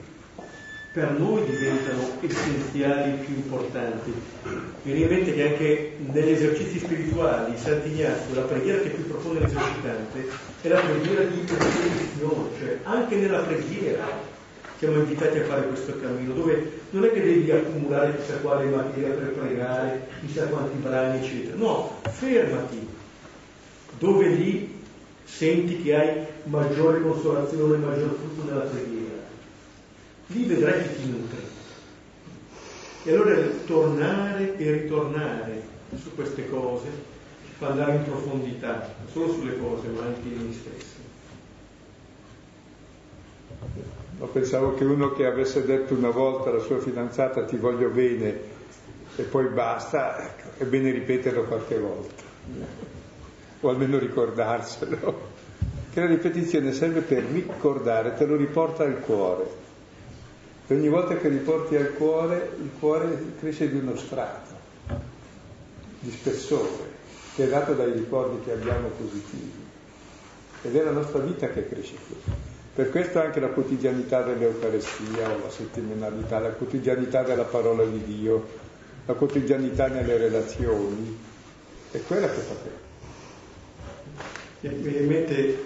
per 0.92 1.12
noi 1.12 1.44
diventano 1.44 2.10
essenziali, 2.20 3.24
più 3.24 3.36
importanti. 3.36 4.12
Mi 4.82 4.92
viene 4.92 5.00
in 5.04 5.08
mente 5.08 5.34
che 5.34 5.48
anche 5.48 5.96
negli 6.12 6.30
esercizi 6.30 6.80
spirituali, 6.80 7.56
Sant'Ignazio, 7.56 8.34
la 8.34 8.40
preghiera 8.40 8.80
che 8.80 8.88
più 8.88 9.06
propone 9.06 9.38
l'esercitante 9.38 10.28
è 10.62 10.68
la 10.68 10.80
preghiera 10.80 11.22
di 11.22 11.40
ripetizione, 11.46 12.48
cioè 12.58 12.78
anche 12.82 13.14
nella 13.14 13.40
preghiera 13.40 14.36
siamo 14.78 14.96
invitati 14.96 15.38
a 15.38 15.44
fare 15.44 15.68
questo 15.68 15.96
cammino, 16.00 16.34
dove 16.34 16.80
non 16.90 17.04
è 17.04 17.12
che 17.12 17.22
devi 17.22 17.50
accumulare 17.50 18.16
chissà 18.16 18.38
quale 18.38 18.68
materia 18.68 19.10
per 19.10 19.32
pregare, 19.32 20.08
chissà 20.20 20.46
quanti 20.46 20.76
brani, 20.78 21.24
eccetera. 21.24 21.56
No, 21.56 22.00
fermati, 22.10 22.88
dove 23.98 24.26
lì 24.26 24.77
senti 25.28 25.82
che 25.82 25.94
hai 25.94 26.26
maggiore 26.44 27.00
consolazione, 27.02 27.76
maggior 27.76 28.16
frutto 28.16 28.50
nella 28.50 28.64
preghiera. 28.64 29.22
Lì 30.28 30.44
vedrai 30.44 30.82
che 30.82 30.96
ti 30.96 31.10
nutri. 31.10 31.36
E 33.04 33.12
allora 33.12 33.36
tornare 33.66 34.56
e 34.56 34.72
ritornare 34.72 35.62
su 36.00 36.14
queste 36.14 36.48
cose 36.48 36.88
ci 37.46 37.52
fa 37.58 37.68
andare 37.68 37.96
in 37.96 38.04
profondità, 38.04 38.94
non 38.98 39.08
solo 39.12 39.32
sulle 39.32 39.58
cose, 39.58 39.88
ma 39.88 40.02
anche 40.02 40.28
in 40.28 40.36
noi 40.36 40.52
stessi. 40.52 40.96
Ma 44.18 44.26
pensavo 44.26 44.74
che 44.74 44.84
uno 44.84 45.12
che 45.12 45.24
avesse 45.24 45.64
detto 45.64 45.94
una 45.94 46.10
volta 46.10 46.50
alla 46.50 46.58
sua 46.58 46.78
fidanzata 46.80 47.44
ti 47.44 47.56
voglio 47.56 47.88
bene 47.88 48.56
e 49.16 49.22
poi 49.22 49.46
basta, 49.46 50.34
è 50.56 50.64
bene 50.64 50.90
ripeterlo 50.90 51.44
qualche 51.44 51.78
volta, 51.78 52.22
o 53.60 53.68
almeno 53.68 53.98
ricordarselo. 53.98 55.36
Che 55.90 56.00
la 56.00 56.06
ripetizione 56.06 56.72
serve 56.72 57.00
per 57.00 57.24
ricordare, 57.24 58.14
te 58.14 58.26
lo 58.26 58.36
riporta 58.36 58.84
al 58.84 59.00
cuore. 59.00 59.48
E 60.66 60.74
ogni 60.74 60.88
volta 60.88 61.16
che 61.16 61.28
riporti 61.28 61.76
al 61.76 61.94
cuore, 61.94 62.52
il 62.60 62.70
cuore 62.78 63.18
cresce 63.40 63.70
di 63.70 63.78
uno 63.78 63.96
strato 63.96 64.54
di 66.00 66.10
spessore 66.10 66.96
che 67.34 67.44
è 67.44 67.48
dato 67.48 67.72
dai 67.72 67.92
ricordi 67.92 68.44
che 68.44 68.52
abbiamo 68.52 68.88
positivi. 68.88 69.66
Ed 70.62 70.74
è 70.74 70.82
la 70.82 70.90
nostra 70.90 71.20
vita 71.20 71.48
che 71.48 71.68
cresce 71.68 71.94
così. 71.94 72.36
Per 72.74 72.90
questo 72.90 73.20
anche 73.20 73.38
la 73.38 73.48
quotidianità 73.48 74.22
dell'Eucarestia 74.22 75.30
o 75.30 75.38
la 75.42 75.50
settimanalità, 75.50 76.40
la 76.40 76.50
quotidianità 76.50 77.22
della 77.22 77.44
parola 77.44 77.84
di 77.84 78.02
Dio, 78.02 78.46
la 79.06 79.14
quotidianità 79.14 79.86
nelle 79.86 80.16
relazioni, 80.16 81.16
è 81.92 82.00
quella 82.02 82.28
che 82.28 82.40
fa 82.40 82.54
bene. 82.54 82.87
Mi 84.60 84.74
viene 84.74 84.98
in 84.98 85.06
mente 85.06 85.64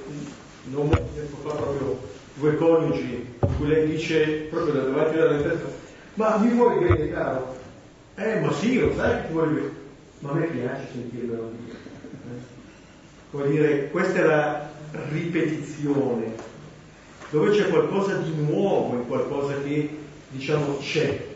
non 0.65 0.87
molto 0.87 1.09
tempo 1.15 1.49
fa 1.49 1.55
proprio 1.55 1.99
due 2.35 2.57
coniugi 2.57 3.27
in 3.41 3.57
cui 3.57 3.69
lei 3.69 3.89
dice 3.89 4.47
proprio 4.51 4.75
da 4.75 4.81
davanti 4.83 5.19
alla 5.19 5.41
testa 5.41 5.71
ma 6.15 6.37
mi 6.37 6.51
vuoi 6.51 6.85
bene 6.85 7.11
caro? 7.11 7.57
Eh 8.17 8.41
ma 8.41 8.53
sì 8.53 8.79
lo 8.79 8.93
sai 8.95 9.23
che 9.27 9.33
voglio 9.33 9.55
bene 9.55 9.71
ma 10.21 10.31
a 10.31 10.35
me 10.35 10.47
piace 10.47 10.89
sentirmelo 10.93 11.53
dire 11.65 11.79
eh? 11.79 12.41
come 13.31 13.49
dire 13.49 13.91
questa 13.91 14.19
è 14.19 14.25
la 14.25 14.71
ripetizione 15.11 16.51
dove 17.33 17.51
c'è 17.51 17.69
qualcosa 17.69 18.17
di 18.17 18.35
nuovo, 18.37 18.95
in 18.95 19.07
qualcosa 19.07 19.55
che 19.63 19.89
diciamo 20.29 20.77
c'è. 20.79 21.29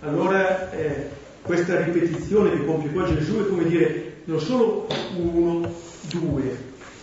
Allora 0.00 0.70
eh, 0.72 1.08
questa 1.40 1.82
ripetizione 1.82 2.50
che 2.50 2.64
compie 2.66 2.90
qua 2.90 3.06
Gesù 3.06 3.38
è 3.38 3.48
come 3.48 3.64
dire 3.64 4.16
non 4.24 4.38
solo 4.38 4.86
uno, 5.16 5.72
due, 6.10 6.58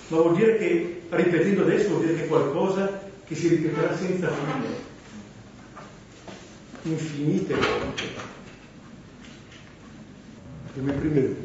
ma 0.09 0.17
vuol 0.17 0.35
dire 0.35 0.57
che 0.57 1.01
ripetendo 1.09 1.61
adesso 1.61 1.89
vuol 1.89 2.01
dire 2.01 2.15
che 2.15 2.23
è 2.23 2.27
qualcosa 2.27 3.09
che 3.25 3.35
si 3.35 3.47
ripeterà 3.47 3.95
senza 3.97 4.29
fine, 4.29 4.67
infinite 6.83 7.53
volte. 7.53 8.35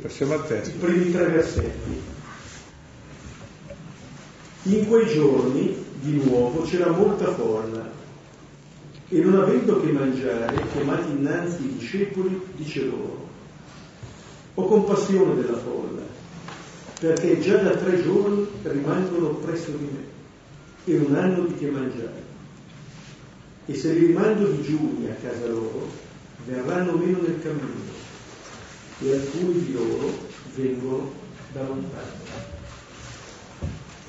Passiamo 0.03 0.35
al 0.35 0.47
testo. 0.47 0.77
I 0.77 0.79
primi 0.79 1.11
tre 1.11 1.27
versetti. 1.27 2.01
In 4.65 4.87
quei 4.87 5.07
giorni 5.07 5.75
di 6.01 6.23
nuovo 6.23 6.63
c'era 6.63 6.91
molta 6.91 7.33
folla 7.33 7.91
e 9.09 9.19
non 9.19 9.41
avendo 9.41 9.81
che 9.81 9.91
mangiare, 9.91 10.67
chiamati 10.73 11.11
innanzi 11.11 11.65
i 11.65 11.77
discepoli, 11.79 12.41
dice 12.57 12.85
loro, 12.85 13.29
ho 14.55 14.67
compassione 14.67 15.35
della 15.35 15.59
folla, 15.59 16.03
perché 17.03 17.41
già 17.41 17.57
da 17.57 17.75
tre 17.75 18.01
giorni 18.01 18.47
rimangono 18.63 19.31
presso 19.31 19.73
di 19.73 19.89
me 19.91 20.05
e 20.85 20.99
non 20.99 21.17
hanno 21.17 21.47
di 21.47 21.55
che 21.55 21.69
mangiare. 21.69 22.23
E 23.67 23.75
se 23.75 23.93
li 23.93 24.07
rimando 24.07 24.47
digiuni 24.47 25.09
a 25.11 25.15
casa 25.21 25.49
loro, 25.49 25.91
verranno 26.47 26.93
meno 26.93 27.19
nel 27.23 27.43
cammino 27.43 27.91
e 29.01 29.13
alcuni 29.15 29.65
di 29.65 29.73
loro 29.73 30.13
vengono 30.55 31.13
da 31.53 31.63
lontano. 31.67 32.11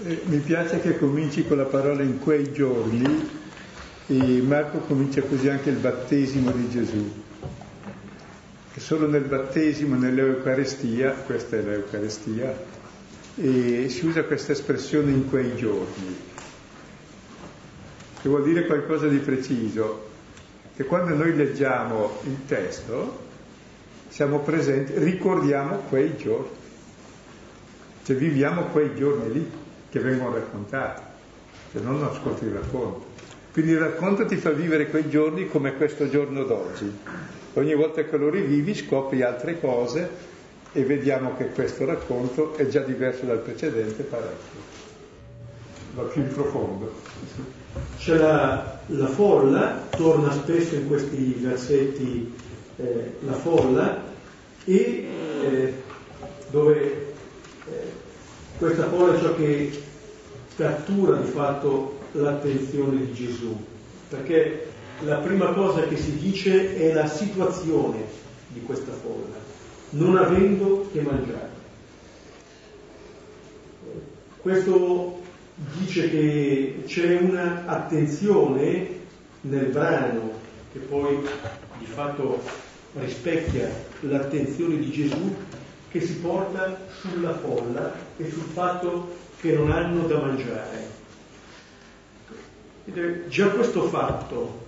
Eh, 0.05 0.21
mi 0.25 0.37
piace 0.37 0.79
che 0.79 0.95
cominci 0.99 1.47
con 1.47 1.57
la 1.57 1.65
parola 1.65 2.03
in 2.03 2.19
quei 2.19 2.51
giorni 2.51 3.27
e 4.05 4.41
Marco 4.41 4.79
comincia 4.79 5.23
così 5.23 5.49
anche 5.49 5.71
il 5.71 5.77
battesimo 5.77 6.51
di 6.51 6.69
Gesù. 6.69 7.11
Che 8.71 8.79
solo 8.79 9.07
nel 9.07 9.23
battesimo, 9.23 9.95
nell'Eucarestia, 9.95 11.11
questa 11.11 11.57
è 11.57 11.61
l'Eucarestia, 11.61 12.72
e 13.35 13.89
si 13.89 14.05
usa 14.05 14.23
questa 14.23 14.51
espressione 14.51 15.11
in 15.11 15.29
quei 15.29 15.55
giorni, 15.55 16.17
che 18.21 18.29
vuol 18.29 18.43
dire 18.43 18.65
qualcosa 18.65 19.07
di 19.07 19.17
preciso, 19.17 20.09
che 20.75 20.85
quando 20.85 21.15
noi 21.15 21.35
leggiamo 21.35 22.19
il 22.23 22.37
testo 22.47 23.21
siamo 24.09 24.39
presenti, 24.39 24.93
ricordiamo 24.95 25.77
quei 25.89 26.15
giorni, 26.15 26.49
cioè 28.03 28.15
viviamo 28.15 28.65
quei 28.65 28.95
giorni 28.95 29.33
lì 29.33 29.51
che 29.89 29.99
vengono 29.99 30.35
raccontati, 30.35 31.01
no 31.71 31.91
non 31.91 32.03
ascolti 32.03 32.45
il 32.45 32.51
racconto. 32.51 33.11
Quindi 33.51 33.71
il 33.71 33.79
racconto 33.79 34.25
ti 34.25 34.35
fa 34.35 34.49
vivere 34.49 34.89
quei 34.89 35.09
giorni 35.09 35.47
come 35.47 35.75
questo 35.75 36.09
giorno 36.09 36.43
d'oggi. 36.43 36.91
Ogni 37.53 37.75
volta 37.75 38.03
che 38.03 38.17
lo 38.17 38.29
rivivi 38.29 38.73
scopri 38.73 39.21
altre 39.21 39.59
cose 39.59 40.09
e 40.73 40.83
vediamo 40.83 41.35
che 41.37 41.49
questo 41.49 41.85
racconto 41.85 42.55
è 42.55 42.67
già 42.67 42.81
diverso 42.81 43.25
dal 43.25 43.37
precedente 43.37 44.03
parecchio, 44.03 44.59
va 45.93 46.03
più 46.03 46.21
in 46.21 46.33
profondo. 46.33 46.91
C'è 47.97 48.17
la, 48.17 48.79
la 48.87 49.07
folla, 49.07 49.87
torna 49.91 50.31
spesso 50.31 50.75
in 50.75 50.87
questi 50.87 51.37
versetti 51.39 52.33
eh, 52.77 53.13
la 53.21 53.33
folla 53.33 54.03
e 54.65 54.75
eh, 54.75 55.73
dove 56.49 56.81
eh, 56.83 58.01
questa 58.57 58.89
folla 58.89 59.15
è 59.15 59.19
ciò 59.19 59.35
che 59.35 59.81
cattura 60.55 61.17
di 61.17 61.29
fatto 61.29 61.99
l'attenzione 62.13 62.97
di 62.97 63.13
Gesù, 63.13 63.55
perché 64.09 64.67
la 65.01 65.17
prima 65.17 65.53
cosa 65.53 65.83
che 65.83 65.97
si 65.97 66.17
dice 66.17 66.75
è 66.77 66.93
la 66.93 67.07
situazione 67.07 68.05
di 68.47 68.61
questa 68.61 68.91
folla, 68.91 69.52
non 69.93 70.17
avendo 70.17 70.89
che 70.91 71.01
mangiare. 71.01 71.51
Questo 74.41 75.21
dice 75.77 76.09
che 76.09 76.83
c'è 76.85 77.17
un'attenzione 77.19 78.87
nel 79.41 79.67
brano 79.67 80.31
che 80.71 80.79
poi 80.79 81.17
di 81.77 81.85
fatto 81.85 82.41
rispecchia 82.93 83.69
l'attenzione 84.01 84.77
di 84.77 84.91
Gesù 84.91 85.35
che 85.89 86.01
si 86.01 86.15
porta 86.17 86.87
sulla 86.99 87.37
folla 87.37 87.93
e 88.17 88.29
sul 88.29 88.43
fatto 88.51 89.15
che 89.39 89.53
non 89.53 89.71
hanno 89.71 90.07
da 90.07 90.19
mangiare. 90.19 91.01
Già 93.27 93.49
questo 93.49 93.83
fatto 93.83 94.61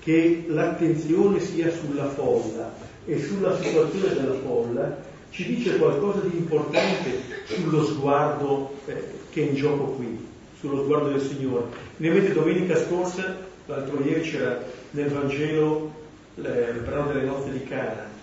che 0.00 0.44
l'attenzione 0.48 1.40
sia 1.40 1.70
sulla 1.70 2.08
folla 2.10 2.85
e 3.06 3.22
sulla 3.22 3.56
situazione 3.60 4.14
della 4.14 4.34
folla 4.34 4.96
ci 5.30 5.46
dice 5.46 5.76
qualcosa 5.76 6.20
di 6.20 6.36
importante 6.36 7.22
sullo 7.44 7.84
sguardo 7.84 8.74
eh, 8.86 9.02
che 9.30 9.42
è 9.42 9.48
in 9.48 9.54
gioco 9.54 9.84
qui, 9.92 10.26
sullo 10.58 10.82
sguardo 10.82 11.08
del 11.08 11.20
Signore. 11.20 11.64
Ne 11.96 12.10
avete 12.10 12.32
domenica 12.32 12.76
scorsa, 12.76 13.36
l'altro 13.66 14.02
ieri 14.02 14.22
c'era 14.22 14.62
nel 14.90 15.08
Vangelo 15.08 15.92
eh, 16.36 16.70
il 16.74 16.80
brano 16.84 17.12
delle 17.12 17.24
nozze 17.24 17.50
di 17.50 17.62
Cana 17.64 18.14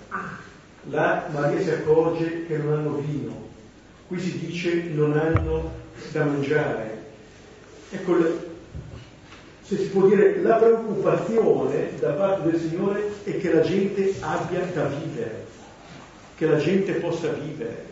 Là 0.89 1.29
Maria 1.31 1.61
si 1.61 1.69
accorge 1.69 2.45
che 2.45 2.57
non 2.57 2.73
hanno 2.73 2.97
vino, 2.97 3.49
qui 4.07 4.19
si 4.19 4.37
dice 4.37 4.83
non 4.91 5.17
hanno 5.17 5.71
da 6.11 6.25
mangiare. 6.25 7.01
Ecco, 7.89 8.17
se 9.75 9.83
si 9.83 9.89
può 9.89 10.05
dire, 10.07 10.39
la 10.41 10.55
preoccupazione 10.55 11.89
da 11.99 12.11
parte 12.11 12.51
del 12.51 12.59
Signore 12.59 13.11
è 13.23 13.37
che 13.37 13.51
la 13.51 13.61
gente 13.61 14.13
abbia 14.19 14.59
da 14.71 14.85
vivere, 14.85 15.45
che 16.35 16.45
la 16.45 16.57
gente 16.57 16.93
possa 16.93 17.29
vivere. 17.29 17.91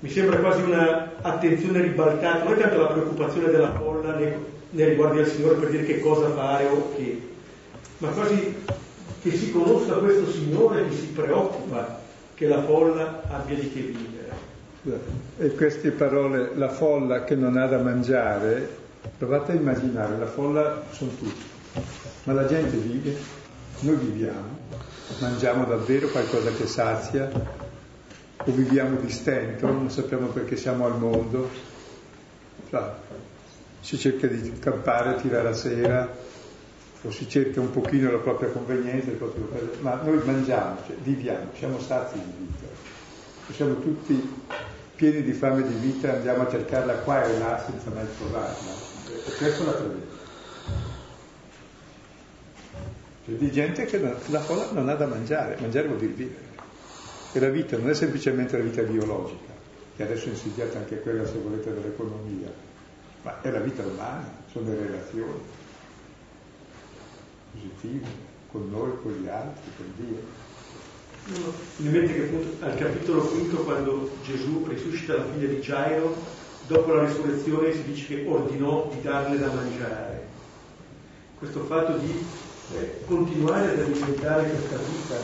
Mi 0.00 0.10
sembra 0.10 0.38
quasi 0.38 0.60
un'attenzione 0.60 1.80
ribaltata, 1.80 2.44
non 2.44 2.52
è 2.52 2.60
tanto 2.60 2.78
la 2.78 2.86
preoccupazione 2.88 3.50
della 3.50 3.72
folla 3.72 4.14
nei, 4.14 4.32
nei 4.70 4.88
riguardi 4.90 5.16
del 5.16 5.26
Signore 5.26 5.54
per 5.54 5.70
dire 5.70 5.84
che 5.84 6.00
cosa 6.00 6.30
fare 6.30 6.66
o 6.66 6.94
che, 6.94 7.20
ma 7.98 8.08
quasi 8.08 8.54
che 9.22 9.30
si 9.32 9.52
conosca 9.52 9.94
questo 9.94 10.30
Signore 10.30 10.86
che 10.86 10.94
si 10.94 11.06
preoccupa 11.06 12.00
che 12.34 12.46
la 12.46 12.62
folla 12.62 13.22
abbia 13.28 13.56
di 13.56 13.72
che 13.72 13.80
vivere. 13.80 15.14
E 15.38 15.54
queste 15.54 15.90
parole, 15.92 16.50
la 16.54 16.68
folla 16.68 17.24
che 17.24 17.34
non 17.34 17.56
ha 17.56 17.66
da 17.66 17.78
mangiare, 17.78 18.84
Provate 19.18 19.52
a 19.52 19.54
immaginare, 19.54 20.18
la 20.18 20.26
folla 20.26 20.82
sono 20.90 21.10
tutti, 21.12 21.44
ma 22.24 22.32
la 22.32 22.46
gente 22.46 22.76
vive, 22.76 23.16
noi 23.80 23.96
viviamo, 23.96 24.58
mangiamo 25.20 25.64
davvero 25.64 26.08
qualcosa 26.08 26.50
che 26.50 26.66
sazia, 26.66 27.30
o 28.38 28.52
viviamo 28.52 28.98
di 29.00 29.10
stento, 29.10 29.66
non 29.66 29.90
sappiamo 29.90 30.26
perché 30.28 30.56
siamo 30.56 30.84
al 30.84 30.98
mondo, 30.98 31.48
si 33.80 33.96
cerca 33.96 34.26
di 34.26 34.58
campare, 34.58 35.20
tirare 35.20 35.44
la 35.44 35.54
sera, 35.54 36.08
o 37.02 37.10
si 37.10 37.28
cerca 37.28 37.60
un 37.60 37.70
pochino 37.70 38.10
la 38.10 38.18
propria 38.18 38.50
convenienza, 38.50 39.10
proprio... 39.12 39.48
ma 39.80 39.94
noi 40.02 40.20
mangiamo, 40.24 40.76
cioè, 40.86 40.96
viviamo, 40.96 41.50
siamo 41.56 41.80
sazi 41.80 42.18
di 42.18 42.32
vita, 42.38 42.66
siamo 43.52 43.78
tutti 43.80 44.34
pieni 44.94 45.22
di 45.22 45.32
fame 45.32 45.62
di 45.66 45.74
vita, 45.74 46.12
andiamo 46.12 46.42
a 46.42 46.50
cercarla 46.50 46.94
qua 46.94 47.24
e 47.24 47.38
là 47.38 47.62
senza 47.66 47.90
mai 47.90 48.06
trovarla. 48.18 48.95
E 49.26 49.30
questo 49.36 49.64
la 49.64 49.72
tragedia. 49.72 50.14
C'è 53.24 53.32
di 53.32 53.50
gente 53.50 53.84
che 53.86 53.98
la 53.98 54.40
folla 54.40 54.70
non 54.70 54.88
ha 54.88 54.94
da 54.94 55.06
mangiare, 55.06 55.56
mangiare 55.60 55.88
vuol 55.88 55.98
dire 55.98 56.12
vivere. 56.12 56.44
E 57.32 57.40
la 57.40 57.48
vita 57.48 57.76
non 57.76 57.90
è 57.90 57.94
semplicemente 57.94 58.56
la 58.56 58.62
vita 58.62 58.82
biologica, 58.82 59.52
che 59.96 60.02
adesso 60.04 60.26
è 60.26 60.28
insidiata 60.28 60.78
anche 60.78 61.00
quella, 61.00 61.26
se 61.26 61.38
volete, 61.38 61.74
dell'economia, 61.74 62.50
ma 63.22 63.40
è 63.42 63.50
la 63.50 63.58
vita 63.58 63.84
umana, 63.84 64.30
sono 64.52 64.70
le 64.70 64.76
relazioni 64.76 65.40
positive 67.50 68.06
con 68.50 68.70
noi, 68.70 68.92
con 69.02 69.12
gli 69.12 69.28
altri, 69.28 69.70
con 69.76 69.92
Dio. 69.96 70.44
No, 71.26 71.52
mi 71.78 71.88
mente 71.88 72.14
che 72.14 72.22
appunto 72.22 72.64
al 72.64 72.76
capitolo 72.76 73.26
quinto, 73.26 73.56
quando 73.64 74.10
Gesù 74.22 74.64
risuscita 74.68 75.16
la 75.16 75.24
figlia 75.24 75.48
di 75.48 75.58
Gairo, 75.58 76.14
dopo 76.66 76.92
la 76.92 77.04
risurrezione 77.04 77.72
si 77.72 77.84
dice 77.84 78.06
che 78.06 78.26
ordinò 78.28 78.90
di 78.92 79.00
darle 79.02 79.38
da 79.38 79.52
mangiare. 79.52 80.26
Questo 81.38 81.60
fatto 81.64 81.96
di 81.98 82.24
eh, 82.74 83.00
continuare 83.06 83.70
ad 83.70 83.78
alimentare 83.78 84.50
questa 84.50 84.76
vita, 84.76 85.14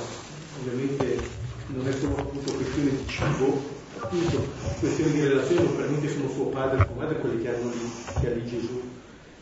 ovviamente 0.61 1.21
non 1.69 1.89
è 1.89 1.93
solo 1.93 2.17
appunto 2.17 2.53
questione 2.53 2.91
di 2.91 3.07
cibo, 3.07 3.63
appunto 3.99 4.47
questione 4.79 5.13
di 5.13 5.21
relazione, 5.21 5.89
niente 5.89 6.09
sono 6.09 6.29
suo 6.29 6.47
padre 6.47 6.83
e 6.83 6.87
sua 6.87 7.03
madre 7.03 7.19
quelli 7.19 7.43
che 7.43 7.49
hanno 7.49 7.71
lì, 7.71 7.93
che 8.21 8.27
ha 8.27 8.35
lì 8.35 8.47
Gesù 8.47 8.83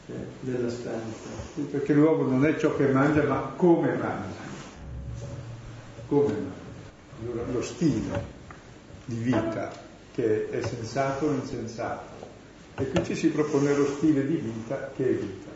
eh, 0.07 0.13
nella 0.41 0.71
stanza. 0.71 1.29
Perché 1.71 1.93
l'uomo 1.93 2.23
non 2.23 2.47
è 2.47 2.57
ciò 2.57 2.75
che 2.77 2.87
mangia, 2.87 3.25
ma 3.25 3.53
come 3.57 3.95
mangia. 3.95 4.49
Come 6.07 6.33
mangia. 6.33 6.59
Allora, 7.23 7.43
lo 7.53 7.63
stile 7.63 8.39
di 9.05 9.17
vita 9.17 9.89
che 10.15 10.51
è 10.51 10.61
sensato 10.63 11.27
o 11.27 11.33
insensato. 11.33 12.29
E 12.77 12.89
qui 12.89 13.05
ci 13.05 13.15
si 13.15 13.29
propone 13.29 13.75
lo 13.75 13.87
stile 13.97 14.27
di 14.27 14.37
vita 14.37 14.91
che 14.97 15.05
è 15.05 15.13
vita. 15.13 15.49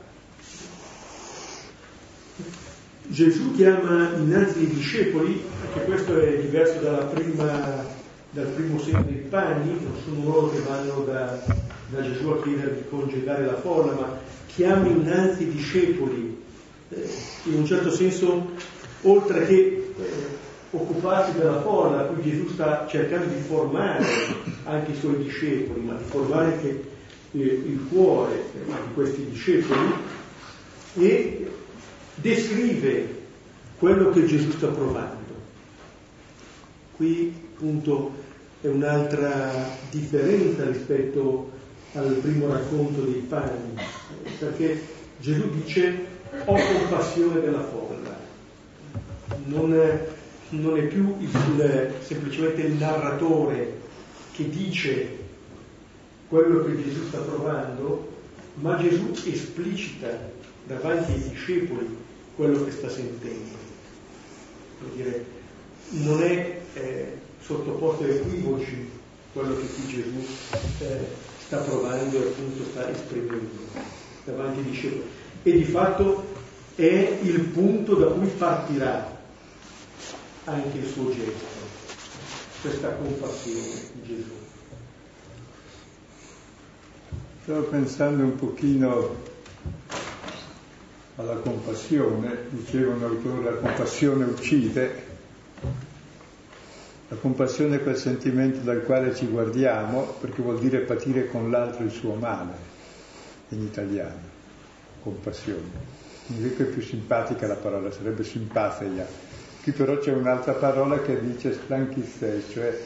Gesù 3.06 3.54
chiama 3.54 4.14
innanzi 4.16 4.62
i 4.62 4.68
discepoli, 4.68 5.42
anche 5.66 5.84
questo 5.84 6.18
è 6.18 6.38
diverso 6.40 6.80
prima, 7.12 7.84
dal 8.30 8.46
primo 8.46 8.78
segno 8.78 9.02
dei 9.02 9.26
panni, 9.28 9.78
non 9.80 9.92
sono 10.02 10.24
loro 10.24 10.50
che 10.50 10.60
vanno 10.60 11.04
da, 11.04 11.38
da 11.90 12.02
Gesù 12.02 12.28
a 12.28 12.42
chiedere 12.42 12.74
di 12.76 12.88
congedare 12.88 13.44
la 13.44 13.56
folla, 13.56 13.92
ma 13.92 14.18
chiama 14.46 14.86
innanzi 14.88 15.44
i 15.44 15.50
discepoli, 15.50 16.42
eh, 16.88 17.08
in 17.44 17.54
un 17.54 17.66
certo 17.66 17.90
senso, 17.90 18.50
oltre 19.02 19.46
che 19.46 19.92
eh, 19.96 20.02
occuparsi 20.76 21.38
della 21.38 21.60
folla, 21.60 22.02
qui 22.04 22.30
Gesù 22.30 22.48
sta 22.48 22.86
cercando 22.88 23.26
di 23.26 23.40
formare 23.40 24.04
anche 24.64 24.92
i 24.92 24.96
suoi 24.96 25.22
discepoli, 25.22 25.80
ma 25.80 25.94
di 25.94 26.04
formare 26.04 26.52
anche 26.52 26.68
eh, 27.32 27.38
il 27.38 27.86
cuore 27.88 28.44
di 28.52 28.94
questi 28.94 29.24
discepoli 29.30 29.92
e 30.94 31.50
descrive 32.14 33.22
quello 33.78 34.10
che 34.10 34.26
Gesù 34.26 34.50
sta 34.50 34.68
provando. 34.68 35.22
Qui 36.96 37.34
appunto 37.54 38.12
è 38.60 38.68
un'altra 38.68 39.52
differenza 39.90 40.64
rispetto 40.64 41.50
al 41.94 42.12
primo 42.14 42.48
racconto 42.48 43.02
dei 43.02 43.24
panni, 43.28 43.74
perché 44.38 44.80
Gesù 45.18 45.50
dice 45.50 46.06
ho 46.44 46.54
compassione 46.54 47.40
della 47.40 47.62
folla, 47.62 48.16
non 49.44 49.74
è, 49.74 50.08
non 50.60 50.78
è 50.78 50.82
più 50.82 51.16
il, 51.18 51.94
semplicemente 52.02 52.62
il 52.62 52.74
narratore 52.74 53.80
che 54.32 54.48
dice 54.48 55.18
quello 56.28 56.64
che 56.64 56.82
Gesù 56.82 57.06
sta 57.08 57.18
provando, 57.18 58.12
ma 58.54 58.76
Gesù 58.76 59.12
esplicita 59.24 60.30
davanti 60.66 61.12
ai 61.12 61.28
discepoli 61.28 61.96
quello 62.34 62.64
che 62.64 62.70
sta 62.72 62.88
sentendo. 62.88 63.62
Per 64.78 64.88
dire, 64.96 65.24
non 65.90 66.22
è 66.22 66.60
eh, 66.74 67.18
sottoposto 67.40 68.04
a 68.04 68.08
equivoci 68.08 68.90
quello 69.32 69.56
che 69.56 69.66
qui 69.66 69.86
Gesù 69.86 70.26
eh, 70.80 70.98
sta 71.44 71.58
provando 71.58 72.16
e 72.16 72.26
appunto 72.26 72.64
sta 72.70 72.90
esprimendo 72.90 73.48
davanti 74.24 74.58
ai 74.58 74.64
discepoli. 74.64 75.02
E 75.42 75.52
di 75.52 75.64
fatto 75.64 76.32
è 76.74 77.18
il 77.22 77.40
punto 77.40 77.94
da 77.94 78.06
cui 78.06 78.26
partirà 78.28 79.13
anche 80.44 80.78
il 80.78 80.86
suo 80.86 81.10
gesto, 81.10 81.44
questa 82.60 82.90
compassione 82.90 83.80
di 83.92 84.02
Gesù. 84.06 84.32
Stavo 87.42 87.62
pensando 87.62 88.22
un 88.22 88.36
pochino 88.36 89.16
alla 91.16 91.36
compassione, 91.36 92.46
diceva 92.50 92.94
un 92.94 93.02
autore, 93.02 93.42
la 93.52 93.56
compassione 93.58 94.24
uccide, 94.24 95.12
la 97.08 97.16
compassione 97.16 97.76
è 97.76 97.82
quel 97.82 97.96
sentimento 97.96 98.60
dal 98.60 98.82
quale 98.82 99.14
ci 99.14 99.26
guardiamo 99.26 100.02
perché 100.20 100.42
vuol 100.42 100.58
dire 100.58 100.80
patire 100.80 101.28
con 101.28 101.50
l'altro 101.50 101.84
il 101.84 101.90
suo 101.90 102.14
male, 102.14 102.52
in 103.50 103.62
italiano, 103.62 104.20
compassione. 105.02 106.02
In 106.28 106.40
greco 106.40 106.62
è 106.62 106.66
più 106.66 106.82
simpatica 106.82 107.46
la 107.46 107.56
parola, 107.56 107.90
sarebbe 107.90 108.24
simpatia. 108.24 109.23
Qui 109.64 109.72
però 109.72 109.98
c'è 109.98 110.12
un'altra 110.12 110.52
parola 110.52 111.00
che 111.00 111.18
dice 111.20 111.54
stanchissei, 111.54 112.44
cioè 112.50 112.78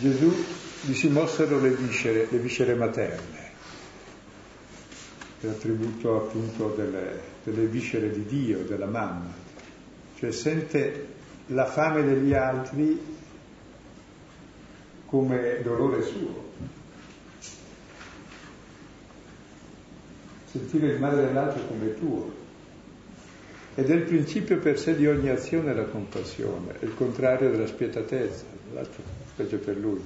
Gesù 0.00 0.34
gli 0.82 0.92
si 0.92 1.08
mossero 1.08 1.60
le 1.60 1.70
viscere, 1.70 2.26
le 2.28 2.38
viscere 2.38 2.74
materne 2.74 3.44
l'attributo 5.46 6.16
appunto 6.16 6.74
delle, 6.76 7.20
delle 7.44 7.66
viscere 7.66 8.10
di 8.10 8.24
Dio, 8.24 8.64
della 8.64 8.86
mamma, 8.86 9.32
cioè 10.16 10.32
sente 10.32 11.06
la 11.46 11.66
fame 11.66 12.02
degli 12.02 12.32
altri 12.32 13.00
come 15.06 15.60
dolore 15.62 16.02
suo. 16.02 16.42
Sentire 20.50 20.88
il 20.88 21.00
male 21.00 21.26
dell'altro 21.26 21.64
come 21.66 21.94
tuo. 21.94 22.42
Ed 23.76 23.90
è 23.90 23.94
il 23.94 24.02
principio 24.02 24.58
per 24.58 24.78
sé 24.78 24.94
di 24.94 25.06
ogni 25.06 25.28
azione 25.28 25.74
la 25.74 25.84
compassione, 25.84 26.78
è 26.78 26.84
il 26.84 26.94
contrario 26.94 27.50
della 27.50 27.66
spietatezza, 27.66 28.44
l'altro 28.72 29.02
peggio 29.36 29.58
per 29.58 29.76
lui. 29.76 30.00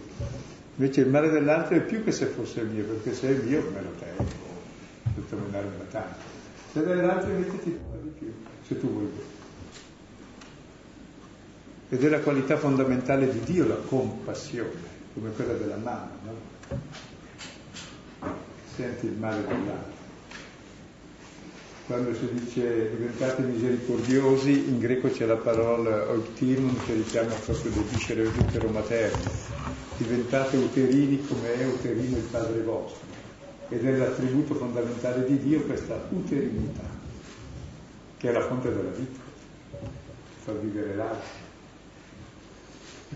Invece 0.77 1.01
il 1.03 1.09
male 1.09 1.29
dell'altro 1.29 1.77
è 1.77 1.83
più 1.83 2.03
che 2.03 2.13
se 2.13 2.27
fosse 2.27 2.63
mio, 2.63 2.85
perché 2.85 3.15
se 3.15 3.29
è 3.29 3.43
mio 3.43 3.71
me 3.73 3.83
lo 3.83 3.91
tengo 3.99 4.49
tutto 5.19 5.37
mandare 5.37 5.67
una 5.67 5.85
tanto. 5.91 6.37
Se 6.73 6.85
dai 6.85 7.01
l'altro 7.01 7.31
invece 7.31 7.59
ti 7.63 7.71
fa 7.71 7.97
di 8.01 8.09
più, 8.19 8.33
se 8.67 8.79
tu 8.79 8.89
vuoi. 8.89 9.11
Ed 11.91 12.05
è 12.05 12.09
la 12.09 12.21
qualità 12.21 12.57
fondamentale 12.57 13.31
di 13.31 13.41
Dio 13.41 13.67
la 13.67 13.77
compassione, 13.77 14.97
come 15.15 15.31
quella 15.33 15.55
della 15.55 15.77
mamma, 15.77 16.19
no? 16.25 16.47
Senti 18.77 19.07
il 19.07 19.13
male 19.13 19.43
dell'altro. 19.47 19.98
Quando 21.89 22.13
si 22.13 22.29
dice 22.35 22.91
diventate 22.91 23.41
misericordiosi, 23.45 24.69
in 24.69 24.79
greco 24.79 25.09
c'è 25.09 25.25
la 25.25 25.37
parola 25.37 26.11
oiktimum 26.11 26.85
che 26.85 26.93
richiama 26.93 27.33
proprio 27.33 27.73
le 27.75 27.81
viscere 27.91 28.25
utero 28.25 28.69
materne. 28.69 29.25
Diventate 29.97 30.59
uterini 30.59 31.27
come 31.27 31.55
è 31.55 31.65
uterino 31.65 32.19
il 32.19 32.25
Padre 32.31 32.61
vostro 32.61 33.07
ed 33.71 33.87
è 33.87 33.97
l'attributo 33.97 34.53
fondamentale 34.53 35.25
di 35.25 35.39
Dio 35.39 35.63
questa 35.63 35.99
uterinità, 36.11 36.85
che 38.19 38.29
è 38.29 38.33
la 38.33 38.43
fonte 38.43 38.69
della 38.69 38.91
vita, 38.91 39.21
fa 40.45 40.53
vivere 40.53 40.95
l'altro. 40.95 41.47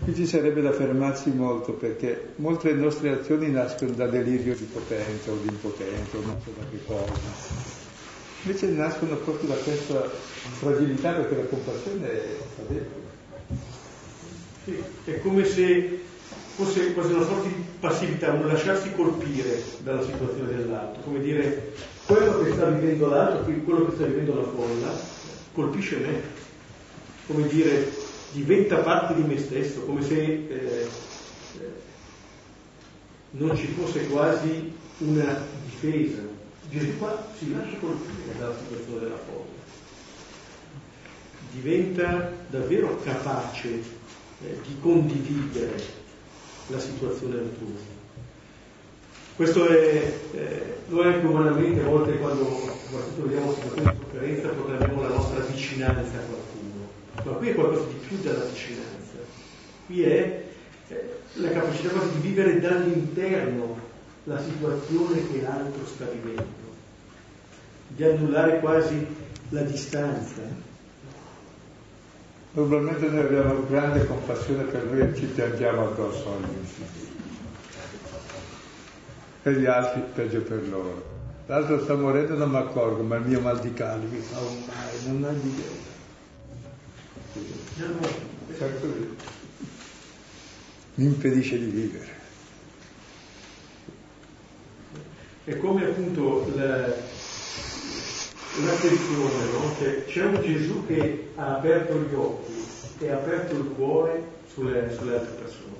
Qui 0.03 0.15
ci 0.15 0.25
sarebbe 0.25 0.61
da 0.61 0.71
fermarsi 0.71 1.29
molto 1.29 1.73
perché 1.73 2.29
molte 2.37 2.69
delle 2.69 2.81
nostre 2.81 3.11
azioni 3.11 3.51
nascono 3.51 3.91
da 3.91 4.07
delirio 4.07 4.55
di 4.55 4.65
potenza 4.65 5.29
o 5.29 5.37
di 5.37 5.49
impotenza 5.49 6.17
o 6.17 6.21
non 6.21 6.41
so 6.43 6.49
da 6.57 6.65
che 6.71 6.83
cosa. 6.87 7.82
Invece 8.45 8.67
nascono 8.71 9.15
proprio 9.15 9.49
da 9.49 9.55
questa 9.55 10.09
fragilità 10.59 11.13
perché 11.13 11.35
la 11.35 11.45
compassione 11.45 12.07
è 12.11 12.37
debole. 12.67 13.01
Sì, 14.65 14.83
è 15.05 15.21
come 15.21 15.45
se 15.45 16.01
fosse 16.55 16.93
quasi 16.93 17.13
una 17.13 17.25
sorta 17.25 17.47
di 17.47 17.55
passività, 17.79 18.31
un 18.31 18.45
lasciarsi 18.45 18.91
colpire 18.93 19.63
dalla 19.79 20.03
situazione 20.03 20.55
dell'altro, 20.55 21.01
come 21.03 21.19
dire 21.21 21.71
quello 22.05 22.43
che 22.43 22.51
sta 22.51 22.65
vivendo 22.65 23.07
l'altro, 23.07 23.53
quello 23.63 23.85
che 23.85 23.95
sta 23.95 24.05
vivendo 24.05 24.35
la 24.35 24.43
folla, 24.43 24.91
colpisce 25.53 25.97
me, 25.97 26.21
come 27.27 27.47
dire, 27.47 27.91
diventa 28.33 28.77
parte 28.77 29.15
di 29.15 29.21
me 29.21 29.37
stesso, 29.37 29.81
come 29.81 30.01
se 30.01 30.21
eh, 30.21 30.87
eh, 31.59 31.71
non 33.31 33.55
ci 33.55 33.67
fosse 33.67 34.07
quasi 34.07 34.73
una 34.97 35.45
difesa. 35.65 36.32
Gesù 36.73 36.97
qua 36.97 37.23
si 37.37 37.53
lascia 37.53 37.77
colpire 37.77 38.35
dalla 38.35 38.55
situazione 38.57 39.01
della 39.01 39.17
folla, 39.17 39.61
diventa 41.51 42.31
davvero 42.49 42.99
capace 43.03 43.69
eh, 43.69 44.57
di 44.65 44.75
condividere 44.81 45.75
la 46.67 46.79
situazione 46.79 47.37
altrui. 47.37 47.77
Questo 49.35 49.67
è, 49.67 50.13
eh, 50.31 50.75
noi 50.87 51.13
anche 51.13 51.25
umanamente 51.27 51.81
a 51.81 51.85
volte 51.85 52.17
quando 52.17 52.43
soprattutto 52.43 53.21
vediamo 53.27 53.53
situazioni 53.53 53.91
di 53.91 53.97
sofferenza 54.03 54.47
proclamiamo 54.47 55.01
la 55.03 55.09
nostra 55.09 55.39
vicinanza 55.41 56.17
a 56.17 56.21
qualcuno, 56.21 56.87
ma 57.23 57.31
qui 57.37 57.49
è 57.49 57.53
qualcosa 57.53 57.85
di 57.85 58.05
più 58.07 58.17
della 58.17 58.45
vicinanza, 58.45 59.17
qui 59.85 60.01
è 60.01 60.43
eh, 60.87 61.19
la 61.33 61.49
capacità 61.51 61.89
quasi 61.89 62.13
di 62.13 62.27
vivere 62.27 62.59
dall'interno 62.59 63.77
la 64.23 64.41
situazione 64.41 65.31
che 65.31 65.41
l'altro 65.41 65.85
sta 65.85 66.05
vivendo, 66.05 66.62
di 67.95 68.03
annullare 68.03 68.59
quasi 68.59 69.05
la 69.49 69.61
distanza. 69.61 70.41
Normalmente 72.53 73.07
noi 73.07 73.25
abbiamo 73.25 73.65
grande 73.67 74.05
compassione 74.05 74.63
per 74.63 74.83
noi 74.85 75.01
e 75.01 75.15
ci 75.15 75.25
piangiamo 75.25 75.87
addosso 75.87 76.29
agli 76.35 76.53
per 79.43 79.57
gli 79.57 79.65
altri 79.65 80.01
peggio 80.13 80.41
per 80.41 80.67
loro. 80.69 81.11
L'altro 81.47 81.83
sta 81.83 81.95
morendo 81.95 82.35
non 82.35 82.49
mi 82.49 82.57
accorgo, 82.57 83.03
ma 83.03 83.17
il 83.17 83.25
mio 83.25 83.41
mal 83.41 83.59
di 83.59 83.73
cane 83.73 84.05
mi 84.05 84.19
fa 84.19 84.39
un 84.39 84.63
male, 84.65 84.91
non 85.05 85.23
ha 85.25 85.31
idea. 85.31 85.91
Certo, 88.57 88.87
mi 90.95 91.05
impedisce 91.05 91.59
di 91.59 91.65
vivere. 91.65 92.21
È 95.43 95.57
come 95.57 95.85
appunto 95.85 96.49
la, 96.55 96.85
l'attenzione, 98.61 99.51
no? 99.51 99.75
Che 99.79 100.05
c'è 100.05 100.25
un 100.25 100.41
Gesù 100.41 100.85
che 100.85 101.29
ha 101.35 101.55
aperto 101.55 101.95
gli 101.95 102.13
occhi 102.13 102.53
e 102.99 103.09
ha 103.09 103.15
aperto 103.15 103.55
il 103.55 103.71
cuore 103.75 104.21
sulle, 104.53 104.93
sulle 104.95 105.15
altre 105.15 105.33
persone. 105.41 105.71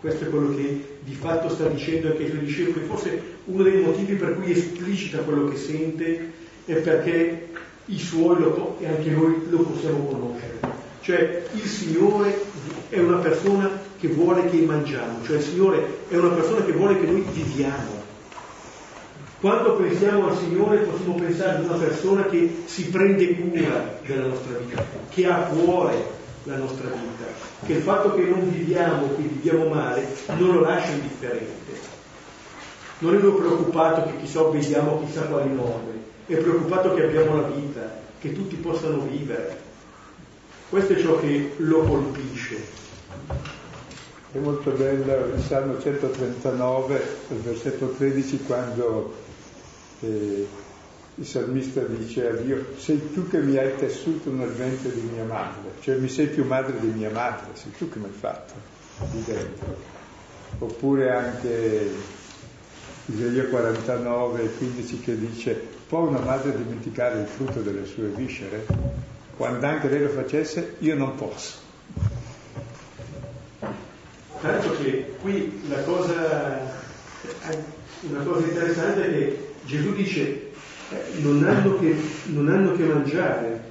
Questo 0.00 0.24
è 0.24 0.28
quello 0.28 0.54
che 0.54 0.98
di 1.00 1.14
fatto 1.14 1.48
sta 1.48 1.66
dicendo 1.66 2.08
anche 2.08 2.22
ai 2.22 2.30
suoi 2.30 2.44
discepoli. 2.44 2.86
Forse 2.86 3.20
uno 3.46 3.62
dei 3.64 3.82
motivi 3.82 4.14
per 4.14 4.36
cui 4.36 4.52
esplicita 4.52 5.18
quello 5.18 5.48
che 5.48 5.56
sente 5.56 6.32
è 6.64 6.74
perché 6.74 7.48
i 7.86 7.98
suoi 7.98 8.38
lo, 8.38 8.76
e 8.78 8.86
anche 8.86 9.10
noi 9.10 9.46
lo 9.48 9.58
possiamo 9.58 10.04
conoscere. 10.04 10.60
Cioè 11.00 11.42
il 11.52 11.64
Signore 11.64 12.38
è 12.90 12.98
una 12.98 13.16
persona 13.16 13.70
che 13.98 14.08
vuole 14.08 14.48
che 14.48 14.58
mangiamo, 14.58 15.24
cioè 15.24 15.38
il 15.38 15.42
Signore 15.42 15.86
è 16.08 16.16
una 16.16 16.28
persona 16.28 16.64
che 16.64 16.72
vuole 16.72 17.00
che 17.00 17.06
noi 17.06 17.24
viviamo. 17.32 18.07
Quando 19.40 19.76
pensiamo 19.76 20.28
al 20.28 20.36
Signore 20.36 20.78
possiamo 20.78 21.14
pensare 21.14 21.58
ad 21.58 21.64
una 21.64 21.76
persona 21.76 22.24
che 22.24 22.62
si 22.64 22.88
prende 22.88 23.36
cura 23.36 24.00
della 24.04 24.26
nostra 24.26 24.58
vita, 24.58 24.84
che 25.10 25.26
ha 25.26 25.36
a 25.36 25.48
cuore 25.50 26.04
la 26.42 26.56
nostra 26.56 26.88
vita, 26.88 27.24
che 27.64 27.74
il 27.74 27.82
fatto 27.82 28.14
che 28.14 28.22
non 28.22 28.50
viviamo, 28.50 29.14
che 29.14 29.22
viviamo 29.22 29.68
male, 29.68 30.08
non 30.36 30.54
lo 30.54 30.60
lascia 30.62 30.90
indifferente. 30.90 31.56
Non 32.98 33.14
è 33.14 33.18
preoccupato 33.18 34.10
che 34.10 34.16
chissà 34.16 34.42
vediamo 34.42 35.04
chissà 35.04 35.22
quali 35.22 35.54
norme, 35.54 35.92
è 36.26 36.34
preoccupato 36.34 36.94
che 36.94 37.04
abbiamo 37.04 37.40
la 37.40 37.46
vita, 37.46 37.96
che 38.18 38.32
tutti 38.32 38.56
possano 38.56 39.02
vivere. 39.02 39.56
Questo 40.68 40.94
è 40.94 41.00
ciò 41.00 41.16
che 41.20 41.52
lo 41.58 41.82
colpisce. 41.82 42.56
È 44.32 44.38
molto 44.38 44.72
bello 44.72 45.32
il 45.32 45.42
Salmo 45.42 45.80
139, 45.80 47.02
il 47.30 47.36
versetto 47.36 47.94
13, 47.96 48.42
quando 48.44 49.26
eh, 50.00 50.46
il 51.14 51.26
salmista 51.26 51.80
dice 51.80 52.28
a 52.28 52.32
Dio, 52.32 52.74
sei 52.76 53.12
tu 53.12 53.28
che 53.28 53.38
mi 53.38 53.56
hai 53.56 53.76
tessuto 53.76 54.30
nel 54.30 54.50
ventre 54.50 54.92
di 54.92 55.00
mia 55.00 55.24
madre, 55.24 55.72
cioè 55.80 55.96
mi 55.96 56.08
sei 56.08 56.28
più 56.28 56.44
madre 56.44 56.78
di 56.78 56.86
mia 56.86 57.10
madre, 57.10 57.48
sei 57.54 57.72
tu 57.76 57.88
che 57.88 57.98
mi 57.98 58.04
hai 58.04 58.12
fatto 58.12 58.52
di 59.10 59.24
dentro. 59.24 59.76
Oppure 60.60 61.10
anche 61.10 61.90
Isaia 63.06 63.46
49, 63.46 64.50
15 64.58 65.00
che 65.00 65.18
dice, 65.18 65.54
può 65.88 66.00
una 66.00 66.20
madre 66.20 66.56
dimenticare 66.56 67.20
il 67.20 67.26
frutto 67.26 67.62
delle 67.62 67.84
sue 67.84 68.08
viscere? 68.08 68.66
Quando 69.36 69.66
anche 69.66 69.88
lei 69.88 70.02
lo 70.02 70.10
facesse, 70.10 70.76
io 70.78 70.94
non 70.94 71.14
posso. 71.16 71.56
Tanto 74.40 74.76
che 74.80 75.14
qui 75.20 75.62
la 75.68 75.82
cosa, 75.82 76.60
una 78.02 78.22
cosa 78.22 78.46
interessante 78.46 79.04
è 79.04 79.10
che 79.10 79.48
Gesù 79.68 79.92
dice 79.92 80.20
eh, 80.90 81.20
non 81.20 81.44
hanno, 81.44 81.78
che, 81.78 81.94
non 82.24 82.48
hanno 82.48 82.72
che 82.72 82.84
mangiare. 82.84 83.66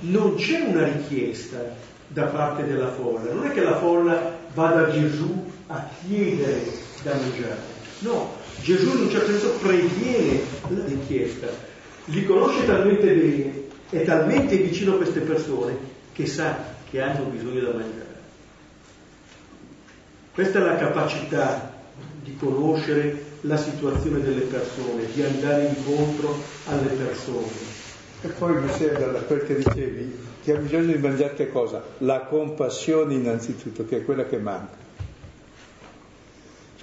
Non 0.00 0.36
c'è 0.36 0.60
una 0.60 0.84
richiesta 0.84 1.74
da 2.06 2.26
parte 2.26 2.64
della 2.64 2.92
folla, 2.92 3.32
non 3.32 3.46
è 3.46 3.52
che 3.52 3.62
la 3.62 3.76
folla 3.78 4.38
va 4.54 4.68
da 4.68 4.90
Gesù 4.90 5.50
a 5.66 5.88
chiedere 6.06 6.62
da 7.02 7.14
mangiare. 7.14 7.70
No, 8.00 8.34
Gesù 8.60 8.96
in 8.96 9.02
un 9.02 9.10
certo 9.10 9.30
senso 9.30 9.50
previene 9.60 10.40
la 10.68 10.84
richiesta, 10.84 11.48
li 12.06 12.24
conosce 12.24 12.64
talmente 12.64 13.12
bene, 13.12 13.62
è 13.90 14.02
talmente 14.02 14.56
vicino 14.58 14.94
a 14.94 14.96
queste 14.96 15.20
persone 15.20 15.76
che 16.12 16.26
sa 16.26 16.56
che 16.88 17.00
hanno 17.00 17.24
bisogno 17.24 17.60
da 17.60 17.72
mangiare. 17.72 18.20
Questa 20.34 20.58
è 20.60 20.62
la 20.62 20.76
capacità 20.76 21.72
di 22.22 22.36
conoscere 22.36 23.30
la 23.42 23.56
situazione 23.56 24.20
delle 24.20 24.42
persone, 24.42 25.10
di 25.12 25.22
andare 25.22 25.66
incontro 25.76 26.42
alle 26.64 26.90
persone. 26.90 27.70
E 28.20 28.28
poi 28.28 28.54
mi 28.60 28.70
sembra, 28.70 29.06
da 29.06 29.20
quel 29.20 29.44
che 29.44 29.56
dicevi, 29.56 30.16
che 30.42 30.52
ha 30.52 30.58
bisogno 30.58 30.92
di 30.92 30.98
mangiare 30.98 31.34
che 31.34 31.50
cosa? 31.50 31.82
La 31.98 32.20
compassione 32.20 33.14
innanzitutto, 33.14 33.84
che 33.84 33.98
è 33.98 34.04
quella 34.04 34.24
che 34.26 34.38
manca. 34.38 34.80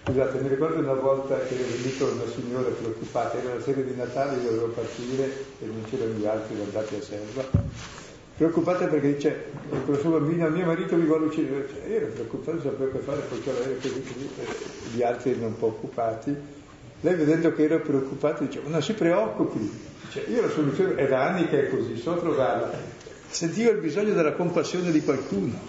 Scusate, 0.03 0.39
mi 0.39 0.49
ricordo 0.49 0.79
una 0.79 0.93
volta 0.93 1.37
che 1.37 1.55
ero 1.55 1.65
venuto 1.81 2.05
una 2.05 2.29
signora 2.33 2.69
preoccupata, 2.69 3.37
era 3.37 3.53
la 3.53 3.61
sera 3.61 3.81
di 3.81 3.95
Natale, 3.95 4.41
dovevo 4.41 4.67
partire 4.67 5.45
e 5.61 5.65
non 5.65 5.83
c'erano 5.89 6.13
gli 6.13 6.25
altri 6.25 6.55
andati 6.59 6.95
a 6.95 7.01
serva. 7.01 7.97
Preoccupata 8.39 8.87
perché 8.87 9.15
dice, 9.15 9.51
con 9.67 9.95
la 9.95 9.99
sua 9.99 10.11
bambina, 10.11 10.47
mio 10.47 10.65
marito 10.65 10.95
mi 10.95 11.03
vuole 11.03 11.25
uccidere. 11.25 11.67
Cioè, 11.67 11.89
io 11.89 11.95
ero 11.97 12.05
preoccupato, 12.07 12.51
non 12.53 12.61
sapevo 12.61 12.91
che 12.91 12.99
fare, 12.99 13.19
perché 13.19 13.51
l'aereo 13.51 13.75
così, 13.81 14.01
così, 14.01 14.95
gli 14.95 15.03
altri 15.03 15.31
erano 15.31 15.47
un 15.47 15.57
po' 15.57 15.65
occupati. 15.65 16.33
Lei 17.01 17.15
vedendo 17.15 17.53
che 17.53 17.63
ero 17.63 17.81
preoccupato 17.81 18.45
diceva, 18.45 18.69
non 18.69 18.81
si 18.81 18.93
preoccupi, 18.93 19.69
cioè, 20.11 20.23
io 20.29 20.41
la 20.43 20.49
soluzione 20.51 20.95
è 20.95 21.09
da 21.09 21.27
anni 21.27 21.49
che 21.49 21.67
è 21.67 21.69
così, 21.69 21.97
so 21.97 22.15
trovarla. 22.15 22.71
Sentivo 23.27 23.71
il 23.71 23.79
bisogno 23.79 24.13
della 24.13 24.31
compassione 24.31 24.89
di 24.89 25.03
qualcuno, 25.03 25.59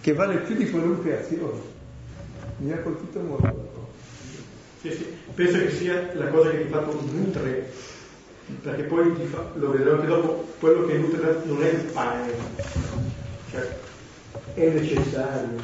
che 0.00 0.12
vale 0.12 0.36
più 0.36 0.54
di 0.54 0.70
qualunque 0.70 1.18
azione. 1.18 1.60
Mi 2.58 2.70
ha 2.70 2.78
colpito 2.78 3.18
molto. 3.18 3.88
Sì, 4.80 4.92
sì. 4.92 5.06
Penso 5.34 5.58
che 5.58 5.72
sia 5.72 6.12
la 6.14 6.28
cosa 6.28 6.50
che 6.50 6.66
di 6.66 6.70
fatto 6.70 7.00
nutre 7.10 7.89
perché 8.62 8.82
poi 8.84 9.14
lo 9.54 9.70
vedremo 9.70 9.96
anche 9.96 10.06
dopo, 10.06 10.52
quello 10.58 10.86
che 10.86 10.98
nutre 10.98 11.42
non 11.44 11.62
è 11.62 11.68
il 11.68 11.84
pane, 11.92 12.32
cioè 13.50 13.68
è 14.54 14.68
necessario, 14.68 15.58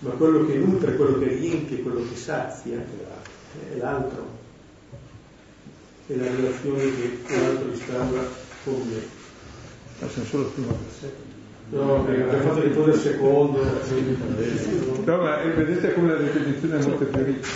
ma 0.00 0.10
quello 0.10 0.46
che 0.46 0.54
nutre, 0.54 0.96
quello 0.96 1.18
che 1.18 1.28
riempie, 1.28 1.82
quello 1.82 2.06
che 2.08 2.16
sazia 2.16 2.78
è 2.78 3.76
l'altro, 3.78 4.26
è 6.06 6.14
la 6.16 6.24
relazione 6.24 6.80
che 6.80 7.20
l'altro 7.28 7.68
instaura 7.68 8.22
con 8.64 8.88
me. 8.88 9.24
Ma 9.98 10.08
sono 10.08 10.26
solo 10.26 10.42
il 10.44 10.50
primo 10.50 10.78
versetto. 10.82 11.34
No, 11.68 11.96
abbiamo 11.96 12.30
fatto 12.42 12.60
di 12.60 12.72
tutto 12.72 12.90
il 12.90 13.00
secondo. 13.00 13.60
No, 15.04 15.16
ma 15.16 15.36
vedete 15.36 15.94
come 15.94 16.12
la 16.12 16.18
ripetizione 16.18 16.78
è 16.78 16.86
molto 16.86 17.04
più 17.06 17.24
ricca. 17.24 17.48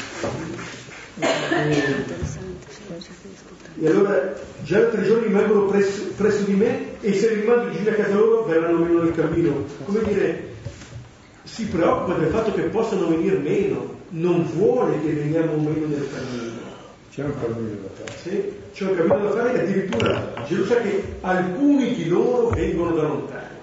E 3.79 3.87
allora 3.87 4.35
già 4.63 4.81
tre 4.87 5.03
giorni 5.05 5.27
rimangono 5.27 5.67
presso, 5.67 6.07
presso, 6.17 6.43
di 6.43 6.55
me 6.55 7.01
e 7.01 7.13
se 7.15 7.35
rimando 7.35 7.71
giù 7.71 7.89
a 7.89 7.93
casa 7.93 8.15
loro 8.15 8.45
verranno 8.45 8.79
meno 8.79 9.03
nel 9.03 9.15
cammino. 9.15 9.65
Come 9.85 10.03
dire, 10.03 10.49
si 11.45 11.67
preoccupa 11.67 12.19
del 12.19 12.31
fatto 12.31 12.53
che 12.53 12.63
possano 12.63 13.09
venire 13.09 13.39
meno, 13.39 13.99
non 14.11 14.45
vuole 14.45 15.01
che 15.01 15.13
veniamo 15.13 15.57
meno 15.57 15.87
nel 15.87 16.09
cammino. 16.13 16.59
C'è 17.13 17.25
un 17.25 17.33
cammino 17.41 17.77
da 17.83 17.89
fare. 17.95 18.19
Sì, 18.19 18.53
c'è 18.73 18.85
un 18.85 18.97
cammino 18.97 19.29
da 19.29 19.31
fare 19.31 19.53
che 19.53 19.61
addirittura 19.61 20.33
Gesù 20.47 20.65
sa 20.65 20.77
che 20.77 21.03
alcuni 21.21 21.95
di 21.95 22.09
loro 22.09 22.49
vengono 22.49 22.95
da 22.95 23.03
lontano. 23.03 23.59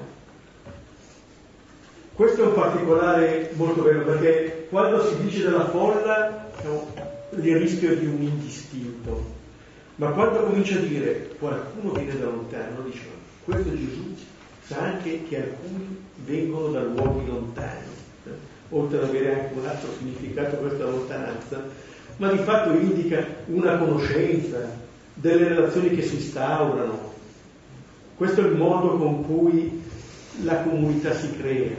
Questo 2.13 2.41
è 2.41 2.45
un 2.47 2.53
particolare 2.53 3.51
molto 3.53 3.83
bello 3.83 4.03
perché 4.03 4.65
quando 4.69 5.05
si 5.05 5.17
dice 5.21 5.43
della 5.43 5.69
folla 5.69 6.49
il 7.39 7.57
rischio 7.57 7.95
di 7.95 8.05
un 8.07 8.21
indistinto. 8.21 9.36
Ma 9.97 10.11
quando 10.11 10.43
comincia 10.43 10.77
a 10.77 10.81
dire 10.81 11.35
qualcuno 11.39 11.93
viene 11.93 12.19
da 12.19 12.25
lontano, 12.25 12.81
dice 12.83 13.01
questo 13.43 13.75
Gesù 13.75 14.15
sa 14.65 14.79
anche 14.79 15.23
che 15.27 15.41
alcuni 15.41 16.03
vengono 16.25 16.69
da 16.69 16.83
luoghi 16.83 17.25
lontani, 17.25 17.87
eh? 18.25 18.29
oltre 18.69 18.97
ad 18.97 19.03
avere 19.05 19.33
anche 19.33 19.59
un 19.59 19.65
altro 19.65 19.89
significato 19.97 20.57
questa 20.57 20.85
lontananza, 20.85 21.63
ma 22.17 22.31
di 22.31 22.37
fatto 22.39 22.71
indica 22.73 23.25
una 23.47 23.77
conoscenza, 23.77 24.85
delle 25.19 25.47
relazioni 25.47 25.95
che 25.95 26.03
si 26.03 26.15
instaurano. 26.15 27.15
Questo 28.15 28.41
è 28.41 28.45
il 28.45 28.55
modo 28.55 28.97
con 28.97 29.25
cui 29.25 29.81
la 30.43 30.61
comunità 30.61 31.13
si 31.13 31.35
crea. 31.37 31.75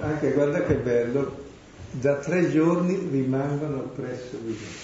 Anche 0.00 0.32
guarda 0.32 0.62
che 0.62 0.74
bello, 0.74 1.40
da 1.92 2.16
tre 2.16 2.50
giorni 2.50 3.08
rimangono 3.10 3.90
presso 3.94 4.36
di 4.42 4.50
me. 4.50 4.81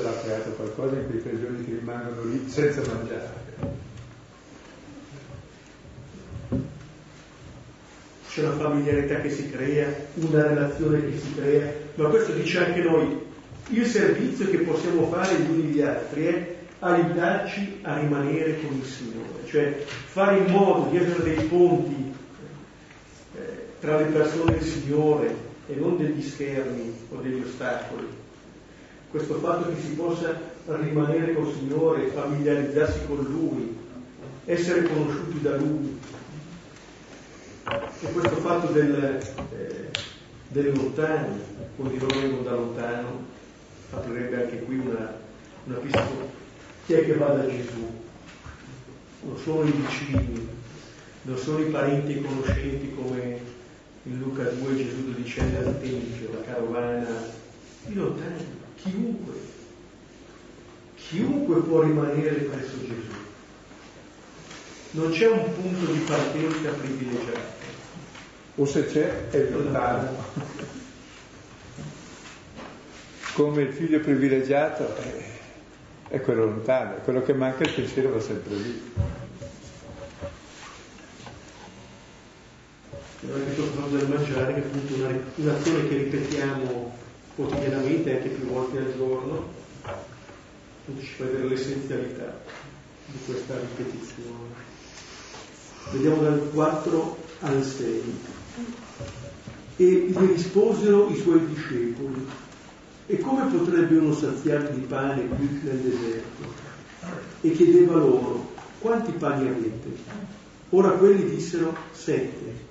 L'ha 0.00 0.20
creato 0.22 0.50
qualcosa 0.52 0.96
in 0.96 1.06
quei 1.06 1.22
tre 1.22 1.38
giorni 1.38 1.64
che 1.66 1.72
rimangono 1.72 2.24
lì 2.24 2.48
senza 2.48 2.80
mangiare. 2.80 3.40
C'è 8.28 8.42
una 8.42 8.56
familiarità 8.56 9.20
che 9.20 9.28
si 9.28 9.50
crea, 9.50 9.94
una 10.14 10.46
relazione 10.46 11.10
che 11.10 11.18
si 11.18 11.34
crea, 11.34 11.70
ma 11.96 12.08
questo 12.08 12.32
dice 12.32 12.64
anche 12.64 12.80
noi, 12.80 13.20
il 13.68 13.86
servizio 13.86 14.48
che 14.48 14.58
possiamo 14.60 15.08
fare 15.08 15.36
gli 15.36 15.50
uni 15.50 15.62
gli 15.64 15.82
altri 15.82 16.24
è 16.24 16.56
aiutarci 16.78 17.80
a 17.82 17.98
rimanere 17.98 18.60
con 18.60 18.74
il 18.74 18.84
Signore, 18.84 19.46
cioè 19.46 19.84
fare 19.86 20.38
in 20.38 20.46
modo 20.46 20.88
di 20.90 20.96
essere 20.96 21.22
dei 21.22 21.44
ponti 21.44 22.14
eh, 23.36 23.66
tra 23.78 23.98
le 23.98 24.06
persone 24.06 24.56
il 24.56 24.62
Signore 24.62 25.36
e 25.68 25.74
non 25.74 25.98
degli 25.98 26.22
schermi 26.22 26.94
o 27.10 27.20
degli 27.20 27.42
ostacoli. 27.42 28.21
Questo 29.12 29.34
fatto 29.40 29.68
che 29.68 29.78
si 29.78 29.90
possa 29.90 30.40
rimanere 30.68 31.34
col 31.34 31.52
Signore, 31.52 32.06
familiarizzarsi 32.06 33.00
con 33.06 33.18
Lui, 33.18 33.76
essere 34.46 34.84
conosciuti 34.84 35.42
da 35.42 35.56
Lui. 35.56 35.98
E 38.00 38.10
questo 38.10 38.36
fatto 38.36 38.72
del, 38.72 39.20
eh, 39.52 39.90
del 40.48 40.74
lontano, 40.74 41.36
vengono 41.76 42.40
da 42.40 42.52
lontano, 42.52 43.26
aprirebbe 43.90 44.44
anche 44.44 44.60
qui 44.60 44.78
una, 44.78 45.14
una 45.64 45.76
pista. 45.76 46.06
Chi 46.86 46.94
è 46.94 47.04
che 47.04 47.14
va 47.14 47.34
da 47.34 47.46
Gesù? 47.46 47.86
Non 49.24 49.36
sono 49.36 49.64
i 49.64 49.72
vicini, 49.72 50.48
non 51.24 51.36
sono 51.36 51.58
i 51.58 51.70
parenti 51.70 52.16
e 52.16 52.22
conoscenti 52.22 52.94
come 52.94 53.40
in 54.04 54.18
Luca 54.20 54.44
2 54.44 54.74
Gesù 54.74 55.12
dicendo 55.12 55.58
al 55.58 55.78
Tempio, 55.82 56.32
la 56.32 56.44
carovana, 56.44 57.40
i 57.88 57.92
lontani, 57.92 58.60
chiunque, 58.82 59.34
chiunque 60.96 61.60
può 61.62 61.82
rimanere 61.82 62.34
presso 62.34 62.78
Gesù. 62.80 63.20
Non 64.92 65.10
c'è 65.10 65.28
un 65.28 65.54
punto 65.54 65.90
di 65.90 65.98
partenza 66.00 66.70
privilegiato. 66.70 67.60
O 68.56 68.66
se 68.66 68.86
c'è, 68.86 69.28
è 69.30 69.48
lontano 69.50 70.70
come 73.34 73.62
il 73.62 73.72
figlio 73.72 74.00
privilegiato 74.00 74.94
è, 74.96 75.38
è 76.08 76.20
quello 76.20 76.44
lontano, 76.44 76.96
quello 77.02 77.22
che 77.22 77.32
manca 77.32 77.64
il 77.64 77.72
pensiero 77.72 78.10
va 78.10 78.20
sempre 78.20 78.54
lì. 78.54 78.92
Questo 83.20 83.62
fatto 83.62 83.96
del 83.96 84.08
mangiare, 84.08 84.54
che 84.54 84.60
è 84.60 84.64
appunto 84.64 84.94
una, 84.94 85.18
un'azione 85.36 85.88
che 85.88 85.96
ripetiamo 85.96 86.98
quotidianamente, 87.34 88.16
anche 88.16 88.28
più 88.28 88.46
volte 88.46 88.78
al 88.78 88.94
giorno, 88.96 89.48
appunto 90.82 91.02
ci 91.02 91.14
fa 91.14 91.24
vedere 91.24 91.48
l'essenzialità 91.48 92.40
di 93.06 93.18
questa 93.24 93.58
ripetizione. 93.58 94.70
Vediamo 95.92 96.22
dal 96.22 96.50
4 96.52 97.16
al 97.40 97.62
6. 97.62 98.02
E 99.76 99.84
gli 99.84 100.16
risposero 100.18 101.08
i 101.08 101.16
suoi 101.16 101.46
discepoli 101.46 102.26
e 103.06 103.18
come 103.18 103.50
potrebbe 103.50 103.96
uno 103.96 104.14
saziarti 104.14 104.80
di 104.80 104.86
pane 104.86 105.26
qui 105.28 105.60
nel 105.62 105.78
deserto? 105.78 106.70
E 107.40 107.50
chiedeva 107.52 107.96
loro, 107.96 108.52
quanti 108.78 109.12
pani 109.12 109.48
avete? 109.48 109.90
Ora 110.70 110.90
quelli 110.90 111.28
dissero, 111.28 111.74
sette. 111.90 112.70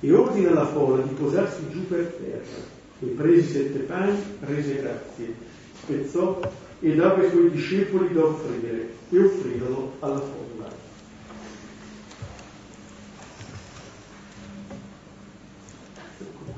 E 0.00 0.12
ordina 0.12 0.50
alla 0.50 0.66
folla 0.66 1.02
di 1.02 1.12
posarsi 1.14 1.68
giù 1.70 1.86
per 1.88 2.04
terra. 2.04 2.77
E 3.00 3.06
presi 3.06 3.52
sette 3.52 3.78
pani, 3.80 4.18
rese 4.40 4.80
grazie, 4.80 5.34
spezzò 5.82 6.40
e 6.80 6.94
dava 6.94 7.22
ai 7.22 7.30
suoi 7.30 7.50
discepoli 7.50 8.12
da 8.12 8.24
offrire, 8.24 8.88
e 9.10 9.18
offrirono 9.18 9.92
alla 10.00 10.20
folla. 10.20 10.46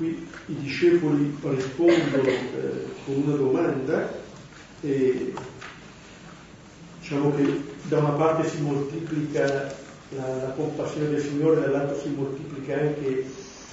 qui 0.01 0.27
i 0.47 0.55
discepoli 0.55 1.37
rispondono 1.43 2.27
eh, 2.27 2.85
con 3.05 3.21
una 3.23 3.35
domanda 3.35 4.11
e 4.81 5.31
diciamo 6.99 7.35
che 7.35 7.61
da 7.83 7.99
una 7.99 8.09
parte 8.09 8.49
si 8.49 8.61
moltiplica 8.61 9.75
la, 10.09 10.35
la 10.37 10.53
compassione 10.55 11.09
del 11.09 11.21
Signore, 11.21 11.61
dall'altro 11.61 11.99
si 11.99 12.09
moltiplica 12.09 12.79
anche, 12.79 13.25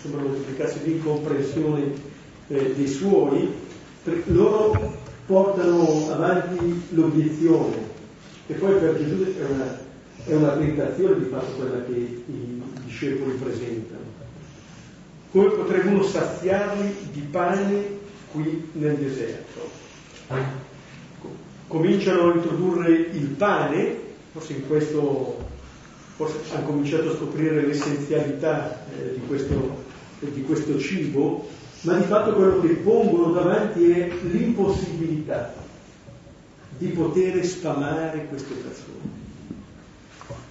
sembra 0.02 0.20
moltiplicarsi 0.20 0.84
l'incomprensione 0.84 2.16
eh, 2.48 2.74
dei 2.74 2.88
suoi, 2.88 3.52
loro 4.26 4.96
portano 5.26 6.10
avanti 6.10 6.82
l'obiezione 6.90 7.76
e 8.46 8.54
poi 8.54 8.78
per 8.78 8.96
Gesù 8.96 9.36
è 9.36 9.44
una, 9.44 9.78
è 10.24 10.34
una 10.34 10.56
tentazione 10.56 11.18
di 11.18 11.26
fatto 11.26 11.52
quella 11.56 11.84
che 11.84 11.92
i 11.92 12.62
discepoli 12.84 13.32
presentano 13.34 14.08
come 15.30 15.50
potrebbe 15.50 15.88
uno 15.88 16.02
saziarli 16.02 16.94
di 17.12 17.20
pane 17.20 17.98
qui 18.32 18.70
nel 18.72 18.96
deserto. 18.96 19.68
Cominciano 21.66 22.30
a 22.30 22.34
introdurre 22.34 22.90
il 22.90 23.26
pane, 23.36 23.96
forse 24.32 24.54
in 24.54 24.66
questo 24.66 25.46
forse 26.16 26.38
hanno 26.52 26.66
cominciato 26.66 27.10
a 27.10 27.14
scoprire 27.14 27.64
l'essenzialità 27.64 28.84
eh, 28.86 29.14
di, 29.14 29.20
questo, 29.28 29.84
di 30.18 30.42
questo 30.42 30.76
cibo, 30.78 31.46
ma 31.82 31.94
di 31.94 32.04
fatto 32.04 32.32
quello 32.32 32.60
che 32.60 32.74
pongono 32.74 33.32
davanti 33.32 33.90
è 33.90 34.08
l'impossibilità 34.22 35.54
di 36.76 36.88
poter 36.88 37.44
sfamare 37.44 38.26
queste 38.28 38.54
persone 38.54 39.18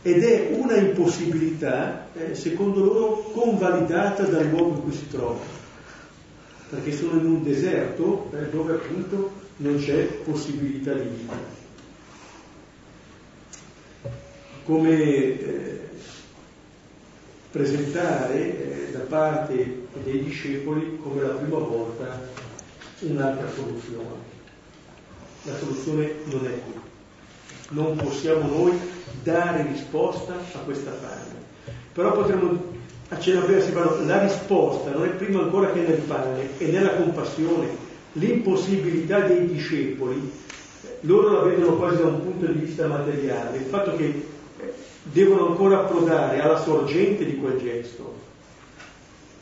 ed 0.08 0.24
è 0.24 0.56
una 0.58 0.78
impossibilità, 0.78 2.08
eh, 2.14 2.34
secondo 2.34 2.82
loro, 2.82 3.24
convalidata 3.34 4.24
dal 4.24 4.48
luogo 4.48 4.76
in 4.76 4.82
cui 4.84 4.94
si 4.94 5.08
trovano, 5.10 5.42
perché 6.70 6.94
sono 6.94 7.20
in 7.20 7.26
un 7.26 7.44
deserto 7.44 8.32
eh, 8.34 8.50
dove 8.50 8.74
appunto 8.74 9.32
non 9.58 9.78
c'è 9.78 10.06
possibilità 10.24 10.94
di 10.94 11.10
vita. 11.10 11.36
Come 14.64 14.90
eh, 14.90 15.87
presentare 17.52 18.88
eh, 18.88 18.92
da 18.92 19.00
parte 19.00 19.88
dei 20.04 20.24
discepoli 20.24 21.00
come 21.02 21.22
la 21.22 21.30
prima 21.30 21.58
volta 21.58 22.30
un'altra 23.00 23.50
soluzione. 23.52 24.36
La 25.44 25.56
soluzione 25.58 26.12
non 26.26 26.46
è 26.46 26.60
qui. 26.64 26.80
Non 27.70 27.96
possiamo 27.96 28.48
noi 28.48 28.78
dare 29.24 29.64
risposta 29.64 30.34
a 30.34 30.60
questa 30.60 30.92
fame. 30.92 31.46
Però 31.94 32.12
potremmo 32.14 32.76
accennare 33.10 34.06
la 34.06 34.22
risposta 34.22 34.92
non 34.92 35.06
è 35.06 35.10
prima 35.10 35.42
ancora 35.42 35.72
che 35.72 35.80
nel 35.82 36.02
pane, 36.02 36.58
è 36.58 36.66
nella 36.66 36.96
compassione, 36.96 37.68
l'impossibilità 38.14 39.22
dei 39.22 39.48
discepoli, 39.48 40.32
loro 41.02 41.32
la 41.32 41.42
vedono 41.42 41.78
quasi 41.78 41.98
da 41.98 42.08
un 42.08 42.22
punto 42.22 42.48
di 42.48 42.60
vista 42.60 42.88
materiale, 42.88 43.58
il 43.58 43.66
fatto 43.66 43.96
che 43.96 44.36
devono 45.12 45.48
ancora 45.48 45.80
approdare 45.80 46.40
alla 46.40 46.58
sorgente 46.58 47.26
di 47.26 47.38
quel 47.38 47.58
gesto, 47.60 48.16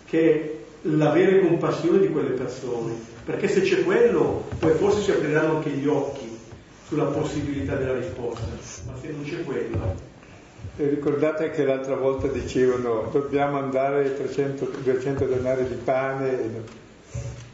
che 0.05 0.31
è 0.31 0.53
l'avere 0.87 1.39
compassione 1.39 1.99
di 1.99 2.09
quelle 2.09 2.31
persone, 2.31 2.93
perché 3.23 3.47
se 3.47 3.61
c'è 3.61 3.83
quello, 3.83 4.45
poi 4.59 4.73
forse 4.73 5.01
si 5.01 5.11
apriranno 5.11 5.57
anche 5.57 5.69
gli 5.71 5.87
occhi 5.87 6.37
sulla 6.87 7.05
possibilità 7.05 7.75
della 7.75 7.95
risposta, 7.95 8.45
ma 8.85 8.93
se 9.01 9.11
non 9.11 9.23
c'è 9.23 9.43
quello. 9.43 10.13
E 10.77 10.89
ricordate 10.89 11.51
che 11.51 11.63
l'altra 11.63 11.95
volta 11.95 12.27
dicevano 12.27 13.09
dobbiamo 13.11 13.57
andare 13.57 14.15
300, 14.15 14.71
200 14.83 15.25
denari 15.25 15.67
di 15.67 15.75
pane, 15.75 16.63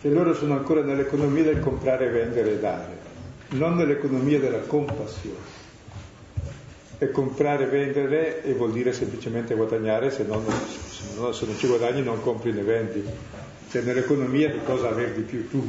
che 0.01 0.09
loro 0.09 0.33
sono 0.33 0.55
ancora 0.55 0.81
nell'economia 0.81 1.43
del 1.43 1.59
comprare, 1.59 2.09
vendere 2.09 2.53
e 2.53 2.59
dare, 2.59 2.97
non 3.49 3.75
nell'economia 3.75 4.39
della 4.39 4.59
compassione. 4.59 5.60
E 7.03 7.09
comprare 7.09 7.63
e 7.63 7.65
vendere 7.65 8.43
e 8.43 8.53
vuol 8.53 8.71
dire 8.71 8.93
semplicemente 8.93 9.55
guadagnare, 9.55 10.11
se, 10.11 10.23
non, 10.23 10.45
se, 10.45 11.15
non, 11.15 11.33
se 11.33 11.47
non 11.47 11.57
ci 11.57 11.65
guadagni 11.65 12.03
non 12.03 12.21
compri 12.21 12.51
né 12.51 12.61
vendi. 12.61 13.03
Cioè 13.71 13.81
nell'economia 13.81 14.51
di 14.51 14.59
cosa 14.63 14.89
aver 14.89 15.15
di 15.15 15.23
più 15.23 15.49
tu. 15.49 15.67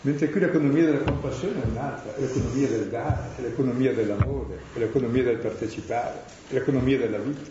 Mentre 0.00 0.28
qui 0.30 0.40
l'economia 0.40 0.86
della 0.86 1.04
compassione 1.04 1.62
è 1.62 1.64
un'altra, 1.64 2.16
è 2.16 2.20
l'economia 2.22 2.66
del 2.66 2.88
dare, 2.88 3.22
è 3.36 3.40
l'economia 3.42 3.94
dell'amore, 3.94 4.58
è 4.74 4.78
l'economia 4.80 5.22
del 5.22 5.36
partecipare, 5.36 6.22
è 6.48 6.54
l'economia 6.54 6.98
della 6.98 7.18
vita. 7.18 7.50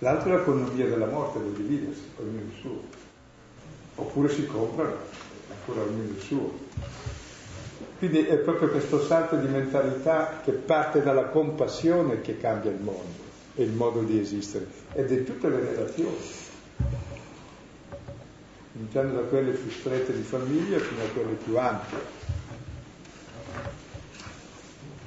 L'altra 0.00 0.34
è 0.34 0.36
l'economia 0.36 0.86
della 0.86 1.06
morte, 1.06 1.38
del 1.38 1.52
dividersi, 1.52 2.02
ognuno 2.18 2.40
il 2.40 2.60
suo. 2.60 2.80
Oppure 3.94 4.28
si 4.28 4.44
comprano, 4.44 4.96
ancora 5.48 5.80
ognuno 5.80 6.10
il 6.14 6.20
suo. 6.20 6.52
Quindi 8.02 8.26
è 8.26 8.34
proprio 8.34 8.68
questo 8.68 9.00
salto 9.00 9.36
di 9.36 9.46
mentalità 9.46 10.40
che 10.42 10.50
parte 10.50 11.04
dalla 11.04 11.26
compassione 11.26 12.20
che 12.20 12.36
cambia 12.36 12.72
il 12.72 12.80
mondo 12.80 13.30
e 13.54 13.62
il 13.62 13.70
modo 13.70 14.02
di 14.02 14.18
esistere, 14.18 14.66
ed 14.94 15.12
è 15.12 15.22
tutte 15.22 15.48
le 15.48 15.60
relazioni 15.60 16.16
iniziando 18.72 19.14
da 19.14 19.20
quelle 19.20 19.52
più 19.52 19.70
strette 19.70 20.12
di 20.12 20.22
famiglia 20.22 20.80
fino 20.80 21.00
a 21.00 21.06
quelle 21.14 21.34
più 21.44 21.56
ampie. 21.56 21.98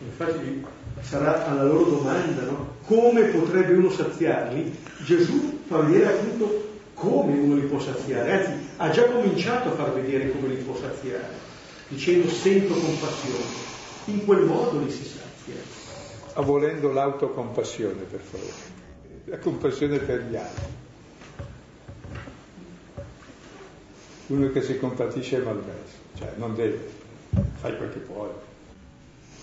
Infatti 0.06 0.66
sarà 1.02 1.48
alla 1.48 1.64
loro 1.66 1.90
domanda, 1.90 2.44
no? 2.44 2.76
Come 2.86 3.24
potrebbe 3.24 3.74
uno 3.74 3.90
saziarli? 3.90 4.74
Gesù 5.04 5.64
fa 5.68 5.80
vedere 5.80 6.14
appunto 6.14 6.70
come 6.94 7.38
uno 7.38 7.56
li 7.56 7.68
può 7.68 7.78
saziare, 7.78 8.32
anzi 8.32 8.70
ha 8.78 8.90
già 8.90 9.04
cominciato 9.04 9.68
a 9.68 9.74
far 9.74 9.92
vedere 9.92 10.32
come 10.32 10.48
li 10.48 10.64
può 10.64 10.78
saziare, 10.78 11.55
dicendo 11.88 12.30
sento 12.30 12.74
compassione. 12.74 13.64
In 14.06 14.26
quel 14.26 14.44
modo 14.46 14.80
li 14.80 14.92
si 14.92 15.04
sazia. 15.04 15.56
Avolendo 16.34 16.92
l'autocompassione, 16.92 18.04
per 18.04 18.20
favore, 18.20 18.54
la 19.26 19.38
compassione 19.40 19.98
per 20.00 20.22
gli 20.24 20.36
altri. 20.36 20.74
uno 24.28 24.50
che 24.52 24.62
si 24.62 24.80
compatisce 24.80 25.38
è 25.38 25.44
malmesso, 25.44 25.98
cioè 26.18 26.34
non 26.38 26.56
deve, 26.56 26.80
fai 27.60 27.78
quel 27.78 27.92
che 27.92 28.00
puoi, 28.00 28.30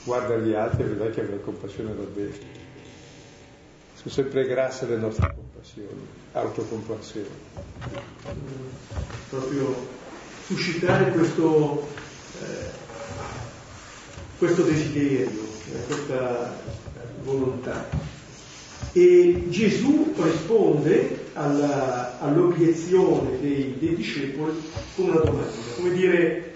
guarda 0.04 0.36
gli 0.38 0.54
altri 0.54 0.82
e 0.82 0.86
vedrai 0.86 1.10
che 1.12 1.20
avrai 1.20 1.40
compassione 1.40 1.94
davvero. 1.94 2.32
Sono 3.94 4.12
sempre 4.14 4.44
grasse 4.46 4.86
le 4.86 4.96
nostre 4.96 5.32
compassioni, 5.32 6.06
autocompassioni. 6.32 7.28
Proprio 9.30 9.76
suscitare 10.46 11.12
questo, 11.12 11.86
questo 14.42 14.62
desiderio, 14.62 15.28
eh, 15.28 15.86
questa 15.86 16.56
volontà. 17.22 17.88
E 18.92 19.44
Gesù 19.48 20.12
risponde 20.16 21.26
alla, 21.34 22.18
all'obiezione 22.20 23.40
dei, 23.40 23.76
dei, 23.78 23.94
discepoli 23.94 24.60
con 24.96 25.10
una 25.10 25.20
domanda, 25.20 25.46
come 25.76 25.92
dire, 25.92 26.52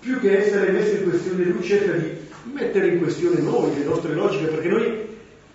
più 0.00 0.18
che 0.18 0.38
essere 0.38 0.72
messo 0.72 0.96
in 0.96 1.08
questione 1.08 1.44
lui 1.44 1.62
cerca 1.62 1.92
di 1.92 2.10
mettere 2.52 2.88
in 2.88 2.98
questione 2.98 3.40
noi, 3.40 3.78
le 3.78 3.84
nostre 3.84 4.14
logiche, 4.14 4.46
perché 4.46 4.68
noi 4.68 5.06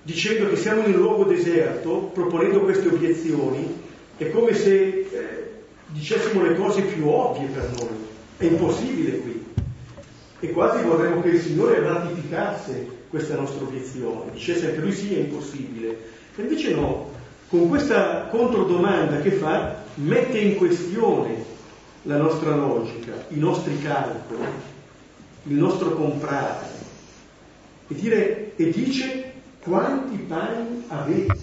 dicendo 0.04 0.50
che 0.50 0.56
siamo 0.56 0.86
in 0.86 0.94
un 0.94 1.02
luogo 1.02 1.26
deserto, 1.26 2.10
proponendo 2.14 2.62
queste 2.62 2.88
obiezioni, 2.88 3.80
è 4.18 4.30
come 4.30 4.54
se 4.54 4.84
eh, 4.84 5.08
dicessimo 5.88 6.44
le 6.44 6.56
cose 6.56 6.82
più 6.82 7.08
ovvie 7.08 7.48
per 7.48 7.70
noi, 7.78 8.10
è 8.42 8.46
impossibile 8.46 9.20
qui. 9.20 9.46
E 10.39 10.52
quasi 10.52 10.84
vorremmo 10.84 11.22
che 11.22 11.30
il 11.30 11.42
Signore 11.42 11.80
ratificasse 11.80 13.00
questa 13.10 13.36
nostra 13.36 13.64
obiezione, 13.64 14.32
dicesse 14.32 14.74
che 14.74 14.80
lui 14.80 14.92
sì 14.94 15.14
è 15.14 15.20
impossibile. 15.20 15.89
E 16.36 16.42
invece 16.42 16.74
no, 16.74 17.12
con 17.50 17.70
questa 17.70 18.28
controdomanda 18.32 19.20
che 19.22 19.32
fa 19.32 19.84
mette 19.96 20.39
in 20.39 20.56
questione 20.56 21.46
la 22.04 22.18
nostra 22.18 22.56
logica, 22.56 23.26
i 23.28 23.38
nostri 23.38 23.80
calcoli, 23.80 24.42
il 25.44 25.56
nostro 25.56 25.92
comprare 25.92 26.66
e, 27.88 27.94
dire, 27.94 28.54
e 28.56 28.70
dice 28.72 29.34
quanti 29.62 30.16
pani 30.18 30.84
avete? 30.88 31.38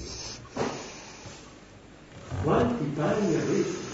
Quanti 2.43 2.85
pani 2.95 3.35
avete? 3.37 3.88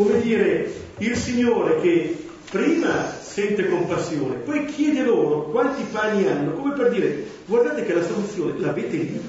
Come 0.00 0.22
dire, 0.22 0.72
il 0.96 1.14
Signore 1.14 1.78
che 1.82 2.24
prima 2.50 3.12
sente 3.20 3.68
compassione, 3.68 4.36
poi 4.36 4.64
chiede 4.64 5.02
loro 5.02 5.50
quanti 5.50 5.82
pani 5.92 6.26
hanno, 6.26 6.52
come 6.52 6.72
per 6.72 6.88
dire, 6.90 7.26
guardate 7.44 7.84
che 7.84 7.92
la 7.92 8.02
soluzione 8.02 8.58
l'avete 8.58 8.96
lì, 8.96 9.20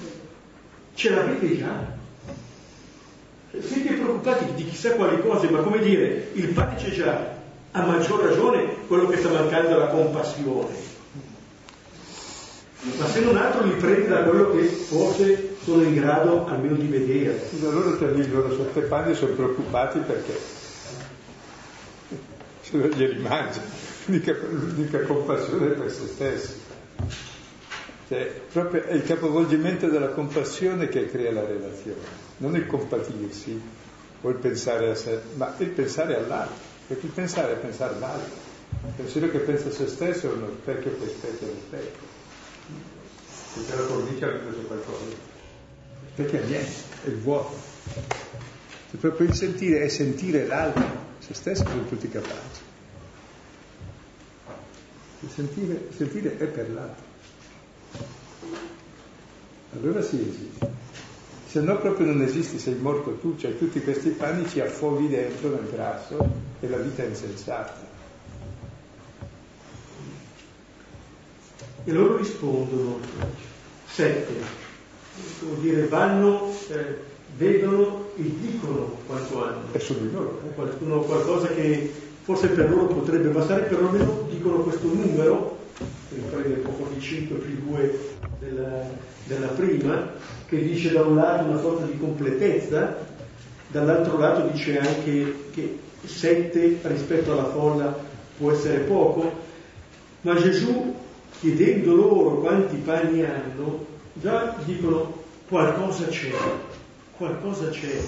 ce 0.94 1.10
l'avete 1.10 1.58
già. 1.58 2.00
Siete 3.60 3.96
preoccupati 3.96 4.46
di 4.56 4.66
chissà 4.66 4.92
quali 4.92 5.20
cose, 5.20 5.50
ma 5.50 5.60
come 5.60 5.80
dire, 5.80 6.30
il 6.36 6.48
pane 6.54 6.78
c'è 6.78 6.92
già, 6.92 7.36
a 7.72 7.86
maggior 7.86 8.24
ragione 8.24 8.66
quello 8.88 9.08
che 9.08 9.18
sta 9.18 9.28
mancando 9.28 9.72
è 9.72 9.78
la 9.78 9.88
compassione. 9.88 10.74
Ma 12.98 13.08
se 13.08 13.20
non 13.20 13.36
altro 13.36 13.66
li 13.66 13.74
prende 13.74 14.08
da 14.08 14.24
quello 14.24 14.52
che 14.52 14.64
forse 14.64 15.51
sono 15.64 15.84
in 15.84 15.96
grado 15.96 16.48
almeno 16.48 16.76
di 16.76 16.88
vedere. 16.88 17.48
Loro 17.60 17.98
per 17.98 18.18
i 18.18 18.30
loro 18.30 18.56
sette 18.56 18.82
panni 18.82 19.14
sono 19.14 19.34
preoccupati 19.34 20.00
perché 20.00 20.40
se 22.62 22.78
non 22.78 22.88
glieli 22.90 23.20
mangiano 23.20 23.66
l'unica, 24.06 24.36
l'unica 24.50 25.02
compassione 25.02 25.68
per 25.68 25.92
se 25.92 26.08
stessi. 26.08 26.54
Cioè, 28.08 28.42
proprio 28.52 28.84
è 28.84 28.94
il 28.94 29.04
capovolgimento 29.04 29.88
della 29.88 30.10
compassione 30.10 30.90
che 30.90 31.10
crea 31.10 31.32
la 31.32 31.46
relazione, 31.46 32.02
non 32.38 32.56
il 32.56 32.68
compatirsi 32.68 33.62
o 34.22 34.30
il 34.30 34.36
pensare 34.36 34.90
a 34.90 34.96
sé, 34.96 35.22
ma 35.36 35.54
il 35.60 35.70
pensare 35.70 36.18
all'altro, 36.18 36.56
perché 36.88 37.06
il 37.06 37.12
pensare 37.14 37.54
è 37.54 37.56
pensare 37.56 37.96
all'altro. 37.96 38.50
Il 38.86 38.94
pensiero 38.96 39.30
che 39.30 39.40
pensa 39.40 39.68
a 39.68 39.72
se 39.72 39.88
stesso 39.88 40.30
è 40.30 40.34
uno 40.34 40.50
specchio 40.62 40.98
che 40.98 41.08
specchia 41.08 41.48
lo 41.48 41.54
specchio. 41.68 42.10
Perché 43.54 43.76
la 43.82 43.88
cornice 43.88 44.26
ha 44.26 44.30
preso 44.30 44.60
qualcosa 44.68 45.31
perché 46.22 46.44
è 46.44 46.46
niente, 46.46 46.72
è 47.04 47.08
il 47.08 47.18
vuoto. 47.18 47.56
Cioè, 48.92 49.00
proprio 49.00 49.28
il 49.28 49.34
sentire 49.34 49.82
è 49.82 49.88
sentire 49.88 50.46
l'altro, 50.46 50.84
se 51.20 51.34
stesso 51.34 51.66
sono 51.66 51.86
tutti 51.86 52.10
capaci. 52.10 52.70
Il 55.22 55.30
sentire, 55.30 55.74
il 55.90 55.96
sentire 55.96 56.38
è 56.38 56.46
per 56.46 56.72
l'altro. 56.72 57.10
Allora 59.74 60.02
si 60.02 60.20
esiste. 60.20 60.90
Se 61.48 61.60
no 61.60 61.78
proprio 61.80 62.08
non 62.08 62.22
esisti, 62.22 62.60
sei 62.60 62.76
morto 62.76 63.16
tu, 63.16 63.38
cioè 63.38 63.58
tutti 63.58 63.82
questi 63.82 64.10
panni 64.10 64.48
ci 64.48 64.62
affovi 64.62 65.10
dentro 65.10 65.50
nel 65.50 65.70
grasso 65.70 66.18
e 66.60 66.70
la 66.70 66.78
vita 66.78 67.04
è 67.04 67.08
insensata. 67.08 67.90
E 71.84 71.92
loro 71.92 72.18
rispondono, 72.18 73.00
7 73.88 74.61
come 75.40 75.60
dire, 75.62 75.88
vanno, 75.88 76.54
eh, 76.70 76.98
vedono 77.38 78.10
e 78.16 78.24
dicono 78.40 78.98
quanto 79.08 79.44
hanno. 79.44 79.64
È 79.72 79.80
solo 79.80 80.00
loro. 80.12 80.42
Eh? 80.46 80.54
Qualcuno, 80.54 81.00
qualcosa 81.02 81.48
che 81.48 81.92
forse 82.22 82.48
per 82.48 82.70
loro 82.70 82.86
potrebbe 82.86 83.30
bastare, 83.30 83.64
perlomeno 83.64 84.28
dicono 84.30 84.58
questo 84.58 84.88
numero, 84.88 85.58
che 86.10 86.16
prende 86.30 86.56
poco 86.58 86.90
di 86.94 87.02
5 87.02 87.38
più 87.38 87.72
2 87.72 88.00
della, 88.40 88.84
della 89.26 89.48
prima, 89.48 90.12
che 90.48 90.62
dice 90.62 90.92
da 90.92 91.02
un 91.02 91.16
lato 91.16 91.46
una 91.46 91.60
sorta 91.60 91.86
di 91.86 91.98
completezza, 91.98 92.98
dall'altro 93.68 94.18
lato 94.18 94.48
dice 94.48 94.78
anche 94.80 95.36
che 95.52 95.80
7 96.06 96.80
rispetto 96.84 97.32
alla 97.32 97.50
folla 97.50 97.98
può 98.38 98.52
essere 98.52 98.80
poco, 98.80 99.32
ma 100.22 100.36
Gesù 100.36 100.96
chiedendo 101.40 101.96
loro 101.96 102.40
quanti 102.40 102.76
panni 102.78 103.24
hanno, 103.24 103.86
già 104.22 104.56
dicono 104.64 105.24
qualcosa 105.48 106.06
c'è, 106.08 106.32
qualcosa 107.18 107.70
c'è. 107.70 108.00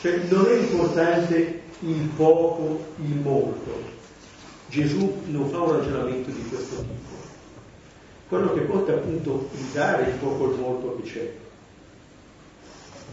Cioè 0.00 0.22
non 0.28 0.46
è 0.46 0.54
importante 0.54 1.60
il 1.80 2.08
poco, 2.16 2.86
il 2.96 3.14
molto. 3.16 3.98
Gesù 4.68 5.22
non 5.26 5.48
fa 5.50 5.60
un 5.60 5.78
ragionamento 5.78 6.30
di 6.30 6.42
questo 6.48 6.76
tipo. 6.76 7.18
Quello 8.28 8.54
che 8.54 8.66
conta 8.66 8.92
è 8.92 8.96
appunto 8.96 9.50
il 9.54 9.64
dare 9.72 10.10
il 10.10 10.16
poco 10.16 10.50
il 10.50 10.58
molto 10.58 10.96
che 10.96 11.08
c'è. 11.08 11.32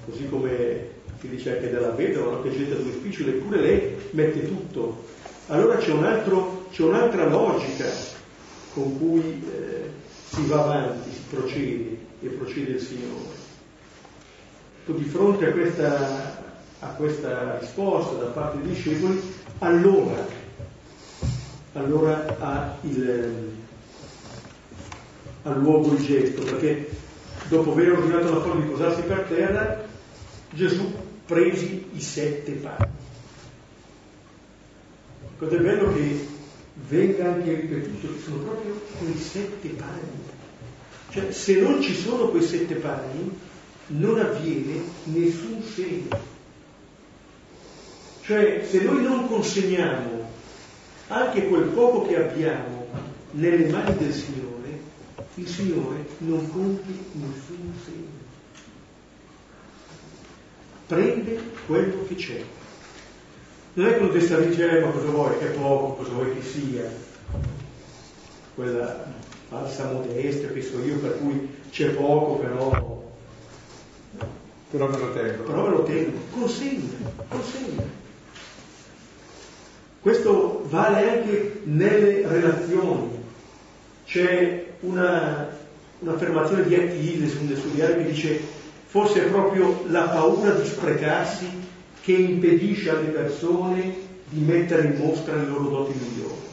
Così 0.05 0.29
come 0.29 0.95
si 1.19 1.27
dice 1.27 1.55
anche 1.55 1.69
della 1.69 1.89
vedova, 1.89 2.31
no? 2.31 2.41
che 2.41 2.55
getta 2.55 2.75
due 2.75 2.93
spiccioli, 2.93 3.31
eppure 3.31 3.59
lei 3.59 3.95
mette 4.11 4.47
tutto. 4.47 5.05
Allora 5.47 5.77
c'è, 5.77 5.91
un 5.91 6.05
altro, 6.05 6.67
c'è 6.71 6.83
un'altra 6.83 7.27
logica 7.27 7.85
con 8.73 8.97
cui 8.97 9.43
eh, 9.51 9.89
si 10.29 10.45
va 10.45 10.63
avanti, 10.63 11.09
si 11.11 11.21
procede 11.29 12.07
e 12.22 12.28
procede 12.28 12.72
il 12.72 12.82
Signore. 12.82 13.45
Di 14.86 15.03
fronte 15.03 15.47
a 15.47 15.51
questa 15.51 16.45
a 16.80 16.88
questa 16.89 17.57
risposta 17.59 18.18
da 18.18 18.26
parte 18.28 18.61
dei 18.61 18.74
discepoli, 18.74 19.20
allora, 19.59 20.28
allora 21.74 22.38
ha 22.39 22.78
il, 22.82 23.51
ha 25.43 25.51
luogo 25.53 25.93
il 25.93 26.05
gesto, 26.05 26.43
perché 26.43 26.89
dopo 27.47 27.72
aver 27.72 27.93
ordinato 27.93 28.34
la 28.34 28.41
folla 28.41 28.61
di 28.61 28.70
posarsi 28.70 29.01
per 29.01 29.22
terra, 29.28 29.86
Gesù 30.51 30.93
presi 31.26 31.89
i 31.93 32.01
sette 32.01 32.51
panni. 32.53 32.95
Cosa 35.39 35.55
è 35.55 35.59
bello 35.59 35.93
che 35.93 36.28
venga 36.88 37.34
anche 37.34 37.53
ripetuto 37.53 38.13
che 38.13 38.22
sono 38.22 38.38
proprio 38.38 38.82
quei 38.99 39.18
sette 39.18 39.70
pani. 39.70 40.36
Cioè, 41.18 41.32
se 41.32 41.55
non 41.55 41.82
ci 41.82 41.95
sono 41.95 42.28
quei 42.28 42.43
sette 42.43 42.76
pani, 42.76 43.36
non 43.88 44.20
avviene 44.20 44.84
nessun 45.05 45.63
segno. 45.63 46.15
Cioè, 48.22 48.63
se 48.70 48.84
noi 48.84 49.01
non 49.01 49.28
consegniamo 49.28 50.30
anche 51.07 51.47
quel 51.47 51.70
poco 51.70 52.05
che 52.05 52.18
abbiamo 52.18 52.86
nelle 53.32 53.68
mani 53.68 53.97
del 53.97 54.13
Signore, 54.13 54.80
il 55.36 55.47
Signore 55.47 56.05
non 56.20 56.51
compie 56.51 56.95
nessun 57.13 57.74
segno. 57.84 58.26
Prende 60.86 61.41
quello 61.65 62.05
che 62.05 62.13
c'è. 62.13 62.43
Non 63.74 63.88
è 63.88 63.93
che 63.95 63.99
lo 64.03 64.11
testa 64.11 64.39
dice, 64.39 64.82
ma 64.82 64.91
cosa 64.91 65.07
vuoi, 65.07 65.39
che 65.39 65.45
poco, 65.45 65.95
cosa 65.95 66.11
vuoi 66.11 66.36
che 66.36 66.43
sia. 66.43 66.88
Quella 68.53 69.36
falsa 69.49 69.91
modestia 69.91 70.49
che 70.49 70.61
so 70.61 70.83
io, 70.83 70.97
per 70.97 71.17
cui 71.19 71.47
c'è 71.71 71.89
poco, 71.91 72.35
però... 72.35 73.05
Però 74.69 74.89
me 74.89 74.97
lo 74.97 75.13
tengo. 75.13 75.43
Però 75.43 75.63
me 75.63 75.69
lo 75.69 75.83
tengo. 75.83 76.17
Consegna, 76.31 76.97
consegna. 77.29 77.83
Questo 80.01 80.65
vale 80.69 81.09
anche 81.09 81.61
nelle 81.63 82.27
relazioni. 82.27 83.23
C'è 84.05 84.65
una, 84.81 85.49
un'affermazione 85.99 86.63
di 86.63 87.17
nel 87.17 87.57
suo 87.57 87.69
diario 87.71 87.97
che 87.97 88.11
dice 88.11 88.39
forse 88.85 89.25
è 89.25 89.29
proprio 89.29 89.83
la 89.87 90.03
paura 90.03 90.51
di 90.51 90.65
sprecarsi 90.65 91.45
che 92.01 92.13
impedisce 92.13 92.89
alle 92.89 93.09
persone 93.09 93.95
di 94.29 94.39
mettere 94.39 94.87
in 94.87 94.97
mostra 94.97 95.35
le 95.35 95.45
loro 95.45 95.69
doti 95.69 95.97
migliori. 95.97 96.45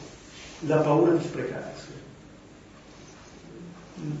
La 0.67 0.77
paura 0.77 1.11
di 1.11 1.23
sprecarsi. 1.23 1.87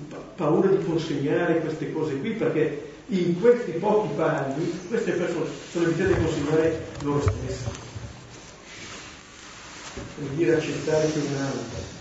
Pa- 0.09 0.23
paura 0.35 0.69
di 0.69 0.83
consegnare 0.85 1.59
queste 1.59 1.91
cose 1.91 2.17
qui 2.19 2.31
perché 2.31 2.93
in 3.07 3.39
questi 3.39 3.71
pochi 3.71 4.13
panni 4.15 4.79
queste 4.87 5.11
persone 5.11 5.49
sono 5.69 5.89
invitate 5.89 6.13
a 6.13 6.17
consegnare 6.17 6.85
loro 7.01 7.21
stesse. 7.21 7.83
Per 10.15 10.27
dire 10.29 10.55
accettare 10.55 11.11
che 11.11 11.19
un'altra. 11.19 11.93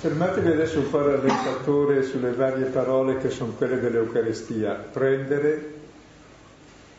Fermatevi 0.00 0.48
adesso 0.48 0.80
un 0.80 0.90
po' 0.90 0.98
al 0.98 1.04
rallentatore 1.04 2.02
sulle 2.02 2.32
varie 2.32 2.64
parole 2.66 3.18
che 3.18 3.30
sono 3.30 3.52
quelle 3.52 3.78
dell'Eucaristia. 3.78 4.72
Prendere, 4.72 5.74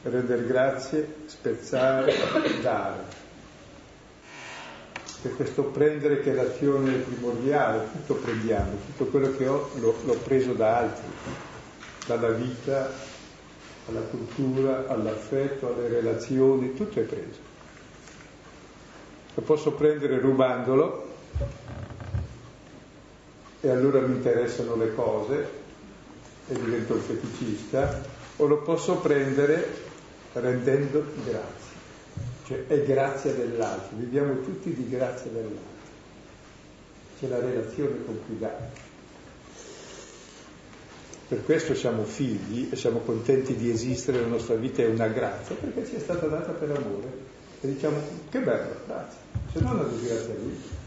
rendere 0.03 0.45
grazie, 0.45 1.16
spezzare, 1.26 2.14
dare. 2.61 3.23
E 5.26 5.30
questo 5.30 5.64
prendere 5.64 6.20
che 6.20 6.32
è 6.32 6.34
l'azione 6.34 6.96
primordiale, 6.96 7.88
tutto 7.94 8.16
prendiamo, 8.16 8.72
tutto 8.88 9.10
quello 9.10 9.36
che 9.38 9.48
ho 9.48 9.70
l'ho, 9.76 9.96
l'ho 10.04 10.18
preso 10.18 10.52
da 10.52 10.80
altri, 10.80 11.08
dalla 12.06 12.30
vita 12.32 12.92
alla 13.88 14.02
cultura, 14.02 14.86
all'affetto, 14.88 15.74
alle 15.74 15.88
relazioni, 15.88 16.74
tutto 16.74 17.00
è 17.00 17.04
preso. 17.04 17.40
Lo 19.34 19.42
posso 19.42 19.72
prendere 19.72 20.20
rubandolo, 20.20 21.12
e 23.62 23.70
allora 23.70 24.00
mi 24.02 24.16
interessano 24.16 24.76
le 24.76 24.94
cose 24.94 25.50
e 26.48 26.54
divento 26.54 26.94
un 26.94 27.02
feticista, 27.02 28.02
o 28.38 28.46
lo 28.46 28.58
posso 28.58 28.98
prendere 28.98 29.92
rendendo 30.34 31.04
grazie, 31.26 31.62
cioè 32.46 32.68
è 32.68 32.84
grazia 32.84 33.34
dell'altro, 33.34 33.98
viviamo 33.98 34.41
tutti 34.41 34.74
di 34.74 34.89
grazia 34.89 35.32
dell'altro, 35.32 35.72
c'è 37.20 37.28
la 37.28 37.39
relazione 37.39 38.04
con 38.06 38.20
cui 38.26 38.38
dà. 38.38 38.91
Per 41.26 41.44
questo 41.46 41.74
siamo 41.74 42.04
figli 42.04 42.68
e 42.70 42.76
siamo 42.76 43.00
contenti 43.00 43.56
di 43.56 43.72
esistere, 43.72 44.20
la 44.20 44.28
nostra 44.28 44.56
vita 44.56 44.82
è 44.82 44.88
una 44.88 45.08
grazia, 45.08 45.56
perché 45.56 45.86
ci 45.88 45.96
è 45.96 46.00
stata 46.00 46.28
data 46.28 46.52
per 46.52 46.70
amore. 46.70 47.32
E 47.62 47.68
diciamo, 47.68 47.98
che 48.30 48.39
bello, 48.39 48.76
grazie, 48.86 49.20
se 49.54 49.60
no 49.62 49.72
una 49.72 49.84
disgrazia 49.84 50.34
vita. 50.34 50.82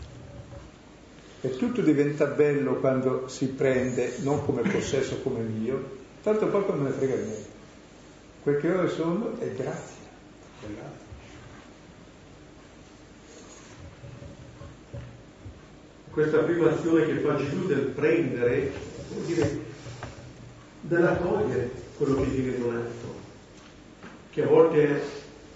E 1.40 1.56
tutto 1.56 1.80
diventa 1.80 2.26
bello 2.26 2.76
quando 2.76 3.28
si 3.28 3.46
prende, 3.46 4.16
non 4.18 4.44
come 4.44 4.62
possesso, 4.62 5.20
come 5.22 5.40
mio, 5.40 5.98
tanto 6.22 6.46
poco 6.48 6.72
me 6.72 6.90
ne 6.90 6.94
frega 6.94 7.14
niente. 7.14 7.54
Quel 8.42 8.60
che 8.60 8.70
ora 8.70 8.88
sono 8.88 9.38
è 9.38 9.48
grazia 9.52 10.04
dell'altro. 10.60 11.05
Questa 16.16 16.38
prima 16.38 16.70
azione 16.70 17.04
che 17.04 17.16
fa 17.16 17.36
Gesù 17.36 17.66
del 17.66 17.92
prendere, 17.94 18.72
vuol 19.12 19.26
dire 19.26 19.60
dell'accogliere 20.80 21.70
quello 21.98 22.22
che 22.22 22.28
viene 22.28 22.58
donato, 22.58 23.14
che 24.30 24.42
a 24.42 24.46
volte 24.46 25.02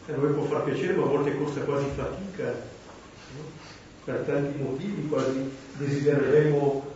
a 0.06 0.16
noi 0.16 0.34
può 0.34 0.42
far 0.42 0.64
piacere, 0.64 0.92
ma 0.92 1.04
a 1.04 1.06
volte 1.06 1.34
costa 1.38 1.60
quasi 1.60 1.86
fatica. 1.96 2.44
No? 2.44 3.68
per 4.04 4.16
tanti 4.26 4.62
motivi, 4.62 5.08
quasi 5.08 5.50
desidereremo 5.78 6.88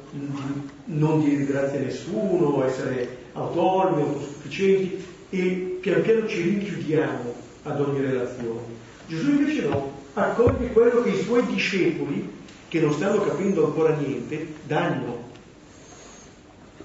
non 0.84 1.24
dire 1.24 1.46
grazie 1.46 1.78
a 1.78 1.82
nessuno, 1.84 2.62
essere 2.66 3.16
autonomi, 3.32 4.02
autosufficienti 4.02 5.06
e 5.30 5.78
pian 5.80 6.02
piano 6.02 6.26
ci 6.26 6.42
rinchiudiamo 6.42 7.34
ad 7.62 7.80
ogni 7.80 8.02
relazione. 8.02 8.82
Gesù 9.06 9.30
invece 9.30 9.62
no, 9.62 9.90
accoglie 10.12 10.70
quello 10.70 11.00
che 11.02 11.08
i 11.08 11.22
suoi 11.22 11.46
discepoli, 11.46 12.42
che 12.74 12.80
non 12.80 12.92
stanno 12.92 13.22
capendo 13.22 13.66
ancora 13.66 13.94
niente, 13.94 14.48
danno. 14.64 15.28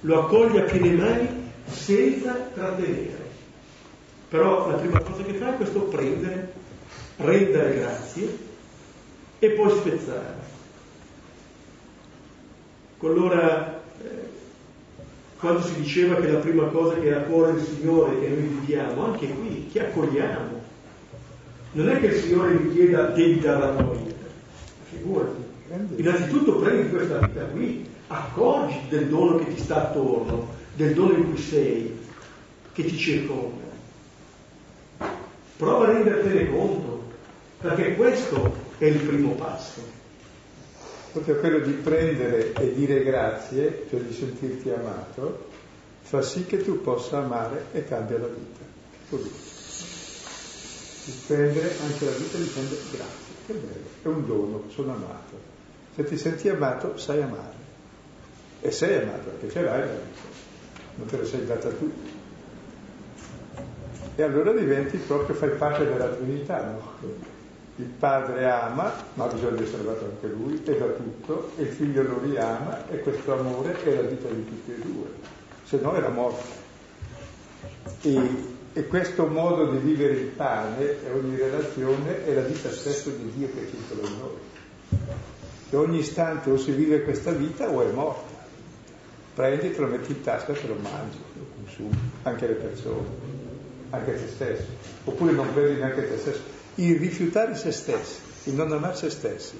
Lo 0.01 0.19
accoglie 0.19 0.61
a 0.61 0.63
piene 0.65 0.91
mani 0.91 1.27
senza 1.65 2.31
trattenere. 2.53 3.27
Però 4.29 4.69
la 4.69 4.75
prima 4.75 4.99
cosa 4.99 5.23
che 5.23 5.33
fa 5.33 5.51
è 5.51 5.57
questo 5.57 5.79
prendere, 5.85 6.53
rendere 7.15 7.79
grazie 7.79 8.37
e 9.39 9.49
poi 9.49 9.71
spezzare. 9.71 10.35
Allora, 12.99 13.81
eh, 14.03 14.29
quando 15.39 15.61
si 15.63 15.73
diceva 15.73 16.17
che 16.17 16.31
la 16.31 16.37
prima 16.37 16.65
cosa 16.65 16.99
che 16.99 17.07
era 17.07 17.21
a 17.21 17.23
cuore 17.23 17.53
del 17.53 17.63
Signore 17.63 18.19
che 18.19 18.27
noi 18.27 18.41
viviamo, 18.43 19.05
anche 19.05 19.27
qui, 19.27 19.67
che 19.71 19.87
accogliamo. 19.87 20.61
Non 21.71 21.89
è 21.89 21.99
che 21.99 22.05
il 22.05 22.21
Signore 22.21 22.53
mi 22.53 22.73
chieda 22.73 23.05
devi 23.05 23.39
dare 23.39 23.59
la 23.59 23.73
tua 23.73 23.95
vita, 23.95 24.25
figurati. 24.91 25.48
Innanzitutto 25.95 26.55
prendi 26.55 26.89
questa 26.89 27.19
vita 27.19 27.43
qui, 27.45 27.87
accorgi 28.07 28.79
del 28.89 29.07
dono 29.07 29.37
che 29.37 29.53
ti 29.53 29.61
sta 29.61 29.89
attorno, 29.89 30.47
del 30.75 30.93
dono 30.93 31.13
in 31.13 31.29
cui 31.29 31.39
sei, 31.39 31.97
che 32.73 32.83
ti 32.85 32.97
circonda. 32.97 33.67
Prova 35.57 35.87
a 35.87 35.91
rendertene 35.91 36.49
conto, 36.49 37.03
perché 37.59 37.95
questo 37.95 38.51
è 38.77 38.85
il 38.85 38.99
primo 38.99 39.33
passo. 39.33 39.81
Proprio 41.11 41.35
quello 41.35 41.59
di 41.59 41.71
prendere 41.73 42.53
e 42.53 42.73
dire 42.73 43.03
grazie, 43.03 43.85
cioè 43.89 43.99
di 43.99 44.13
sentirti 44.13 44.69
amato, 44.69 45.47
fa 46.01 46.21
sì 46.21 46.45
che 46.45 46.63
tu 46.63 46.81
possa 46.81 47.19
amare 47.19 47.65
e 47.73 47.83
cambia 47.85 48.17
la 48.17 48.27
vita. 48.27 48.65
Così. 49.09 49.31
Di 51.05 51.19
prendere 51.27 51.75
anche 51.81 52.05
la 52.05 52.11
vita 52.11 52.37
dicendo 52.37 52.75
grazie, 52.91 53.33
che 53.45 53.53
bello, 53.53 53.87
è 54.01 54.07
un 54.07 54.25
dono, 54.25 54.63
sono 54.69 54.93
amato. 54.93 55.28
Se 55.99 56.05
ti 56.05 56.17
senti 56.17 56.47
amato, 56.47 56.97
sai 56.97 57.21
amare. 57.21 57.57
E 58.61 58.71
sei 58.71 59.01
amato, 59.01 59.31
perché 59.31 59.49
ce 59.49 59.61
l'hai 59.61 59.83
non 60.95 61.07
te 61.07 61.17
la 61.17 61.25
sei 61.25 61.45
data 61.45 61.67
tu. 61.71 61.91
E 64.15 64.23
allora 64.23 64.53
diventi 64.53 64.95
proprio, 64.95 65.35
fai 65.35 65.49
parte 65.49 65.85
della 65.85 66.07
Trinità, 66.07 66.63
no? 66.63 67.17
il 67.75 67.85
padre 67.85 68.49
ama, 68.49 68.93
ma 69.15 69.25
bisogna 69.25 69.61
essere 69.61 69.83
dato 69.83 70.05
anche 70.05 70.27
lui, 70.27 70.63
e 70.63 70.77
da 70.77 70.85
tutto, 70.85 71.51
e 71.57 71.63
il 71.63 71.67
figlio 71.67 72.03
lo 72.03 72.21
riama, 72.23 72.87
e 72.87 73.01
questo 73.01 73.37
amore 73.37 73.83
è 73.83 73.93
la 73.93 74.07
vita 74.07 74.29
di 74.29 74.45
tutti 74.45 74.71
e 74.71 74.79
due, 74.79 75.07
se 75.65 75.79
no 75.81 75.95
è 75.95 75.99
la 75.99 76.07
morte. 76.07 76.47
E, 78.03 78.43
e 78.71 78.87
questo 78.87 79.25
modo 79.27 79.65
di 79.65 79.77
vivere 79.79 80.13
il 80.13 80.27
pane 80.27 81.03
e 81.05 81.11
ogni 81.11 81.35
relazione 81.35 82.25
è 82.25 82.33
la 82.33 82.43
vita 82.43 82.71
stessa 82.71 83.09
di 83.09 83.33
Dio 83.35 83.49
che 83.53 83.69
circola 83.69 84.07
in 84.07 84.17
noi. 84.17 84.47
Che 85.69 85.75
ogni 85.75 85.99
istante 85.99 86.49
o 86.49 86.57
si 86.57 86.71
vive 86.71 87.03
questa 87.03 87.31
vita 87.31 87.69
o 87.69 87.81
è 87.81 87.91
morta. 87.91 88.37
Prendi, 89.35 89.71
te 89.71 89.79
lo 89.79 89.87
metti 89.87 90.11
in 90.11 90.21
tasca 90.21 90.51
e 90.51 90.59
te 90.59 90.67
lo 90.67 90.75
mangi, 90.81 91.17
lo 91.33 91.45
consumi, 91.55 91.97
anche 92.23 92.47
le 92.47 92.53
persone, 92.53 93.07
anche 93.91 94.13
te 94.13 94.27
stesso. 94.27 94.65
Oppure 95.05 95.31
non 95.31 95.53
prendi 95.53 95.79
neanche 95.79 96.07
te 96.07 96.17
stesso 96.17 96.57
il 96.81 96.97
rifiutare 96.97 97.55
se 97.55 97.71
stessi, 97.71 98.19
il 98.45 98.53
non 98.53 98.71
amare 98.71 98.95
se 98.95 99.09
stessi, 99.09 99.57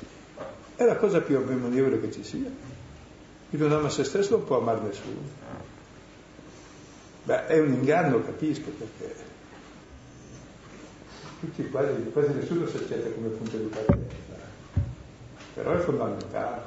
è 0.75 0.85
la 0.85 0.95
cosa 0.95 1.19
più 1.19 1.37
ammirevole 1.37 1.99
che 1.99 2.11
ci 2.11 2.23
sia. 2.23 2.49
Chi 3.49 3.57
non 3.57 3.71
ama 3.73 3.89
se 3.89 4.05
stesso 4.05 4.37
non 4.37 4.45
può 4.45 4.59
amare 4.59 4.81
nessuno. 4.81 5.47
Beh, 7.23 7.47
è 7.47 7.59
un 7.59 7.73
inganno, 7.73 8.23
capisco 8.23 8.69
perché. 8.69 9.27
tutti 11.41 11.69
quasi, 11.69 12.03
quasi 12.11 12.33
nessuno 12.33 12.67
si 12.67 12.77
accetta 12.77 13.09
come 13.09 13.27
punto 13.29 13.57
di 13.57 13.65
partenza, 13.65 14.38
però 15.59 15.73
è 15.73 15.79
fondamentale. 15.79 16.61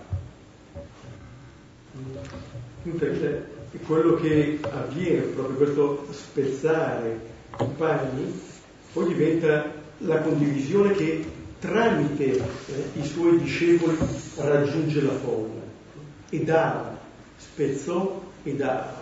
È 2.84 3.78
quello 3.86 4.16
che 4.16 4.58
avviene, 4.70 5.20
proprio 5.22 5.56
questo 5.56 6.06
spezzare 6.10 7.20
i 7.58 7.64
panni, 7.74 8.40
poi 8.92 9.14
diventa 9.14 9.72
la 9.98 10.20
condivisione 10.20 10.92
che 10.92 11.24
tramite 11.58 12.32
eh, 12.32 12.40
i 12.94 13.04
suoi 13.04 13.38
discepoli 13.38 13.96
raggiunge 14.36 15.00
la 15.00 15.14
folla 15.14 15.62
e 16.28 16.44
dà, 16.44 16.98
spezzò 17.36 18.20
e 18.42 18.54
dà. 18.54 19.00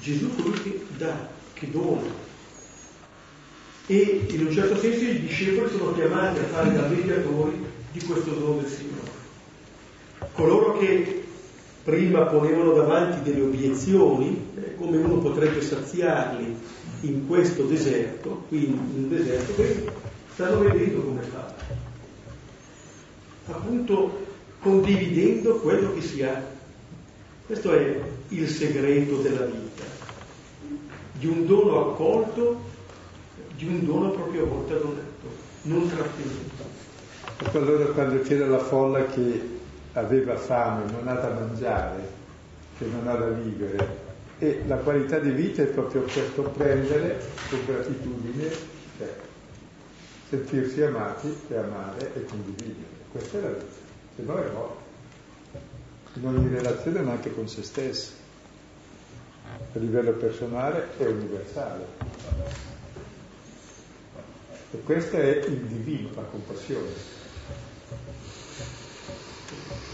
Gesù 0.00 0.34
colui 0.34 0.60
che 0.60 0.84
dà, 0.98 1.28
che 1.54 1.70
dona. 1.70 2.22
E 3.86 4.26
in 4.28 4.46
un 4.46 4.52
certo 4.52 4.76
senso 4.76 5.04
i 5.04 5.20
discepoli 5.20 5.70
sono 5.70 5.94
chiamati 5.94 6.40
a 6.40 6.44
fare 6.44 6.74
da 6.74 6.88
mediatori 6.88 7.64
di 7.92 8.02
questo 8.02 8.30
dono 8.32 8.60
del 8.60 8.70
Signore. 8.70 8.93
Coloro 10.34 10.78
che 10.78 11.24
prima 11.84 12.22
ponevano 12.22 12.72
davanti 12.72 13.30
delle 13.30 13.44
obiezioni, 13.44 14.52
eh, 14.56 14.74
come 14.74 14.96
uno 14.96 15.18
potrebbe 15.18 15.60
saziarli 15.60 16.56
in 17.02 17.26
questo 17.28 17.64
deserto, 17.64 18.44
qui 18.48 18.64
in 18.64 18.78
un 18.96 19.08
deserto, 19.08 19.62
stanno 20.32 20.60
vedendo 20.60 21.02
come 21.02 21.20
fa. 21.20 21.54
Appunto 23.46 24.22
condividendo 24.60 25.56
quello 25.56 25.92
che 25.92 26.00
si 26.00 26.22
ha. 26.22 26.42
Questo 27.46 27.72
è 27.74 28.00
il 28.28 28.48
segreto 28.48 29.18
della 29.18 29.44
vita, 29.44 29.84
di 31.12 31.26
un 31.26 31.46
dono 31.46 31.90
accolto, 31.90 32.60
di 33.56 33.66
un 33.66 33.84
dono 33.84 34.10
proprio 34.10 34.44
a 34.44 34.46
volta 34.46 34.74
donato, 34.74 35.28
non 35.62 35.86
trattenuto. 35.86 36.82
Ecco 37.38 37.58
allora 37.58 37.84
quando 37.86 38.20
c'era 38.22 38.46
la 38.46 38.58
folla 38.58 39.04
che 39.04 39.53
aveva 39.94 40.36
fame, 40.36 40.90
non 40.90 41.08
ha 41.08 41.14
da 41.14 41.28
mangiare, 41.30 42.22
che 42.78 42.84
non 42.86 43.06
ha 43.08 43.14
da 43.14 43.28
vivere, 43.28 44.02
e 44.38 44.62
la 44.66 44.76
qualità 44.76 45.18
di 45.18 45.30
vita 45.30 45.62
è 45.62 45.66
proprio 45.66 46.02
questo 46.02 46.42
prendere 46.42 47.20
con 47.48 47.60
gratitudine, 47.64 48.48
cioè 48.98 49.14
sentirsi 50.28 50.82
amati 50.82 51.36
e 51.48 51.56
amare 51.56 52.14
e 52.14 52.24
condividere. 52.24 53.02
Questa 53.12 53.38
è 53.38 53.40
la 53.40 53.48
vita, 53.48 53.64
se 54.16 54.22
no 54.22 54.36
è 54.36 54.50
morto. 54.50 54.82
In 56.14 56.26
ogni 56.26 56.48
relazione 56.48 57.00
ma 57.00 57.12
anche 57.12 57.32
con 57.32 57.48
se 57.48 57.62
stessi, 57.62 58.12
a 59.74 59.78
livello 59.78 60.12
personale 60.12 60.88
e 60.98 61.06
universale. 61.06 61.86
E 64.72 64.80
questo 64.82 65.16
è 65.16 65.44
il 65.46 65.58
divino, 65.58 66.08
la 66.14 66.22
compassione. 66.22 67.13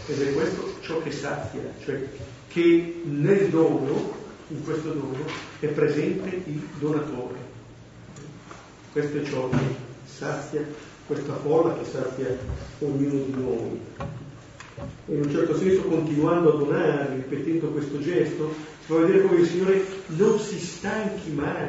Ed 0.07 0.21
è 0.21 0.33
questo 0.33 0.75
ciò 0.81 1.01
che 1.03 1.13
sazia, 1.13 1.61
cioè 1.85 2.03
che 2.49 3.03
nel 3.05 3.49
dono, 3.49 4.13
in 4.49 4.65
questo 4.65 4.93
dono, 4.93 5.25
è 5.61 5.67
presente 5.67 6.43
il 6.47 6.61
donatore. 6.79 7.39
Questo 8.93 9.19
è 9.19 9.23
ciò 9.23 9.49
che 9.49 9.59
sazia 10.05 10.65
questa 11.07 11.35
folla, 11.35 11.75
che 11.75 11.85
sazia 11.85 12.37
ognuno 12.81 13.25
di 13.25 13.35
noi. 13.37 13.81
E 15.07 15.15
in 15.15 15.23
un 15.25 15.31
certo 15.31 15.57
senso 15.57 15.83
continuando 15.83 16.55
a 16.55 16.57
donare, 16.57 17.15
ripetendo 17.15 17.69
questo 17.69 18.01
gesto, 18.01 18.53
si 18.81 18.87
può 18.87 18.99
vedere 18.99 19.23
come 19.23 19.41
il 19.41 19.47
Signore 19.47 19.85
non 20.07 20.39
si 20.39 20.59
stanchi 20.59 21.31
mai 21.31 21.69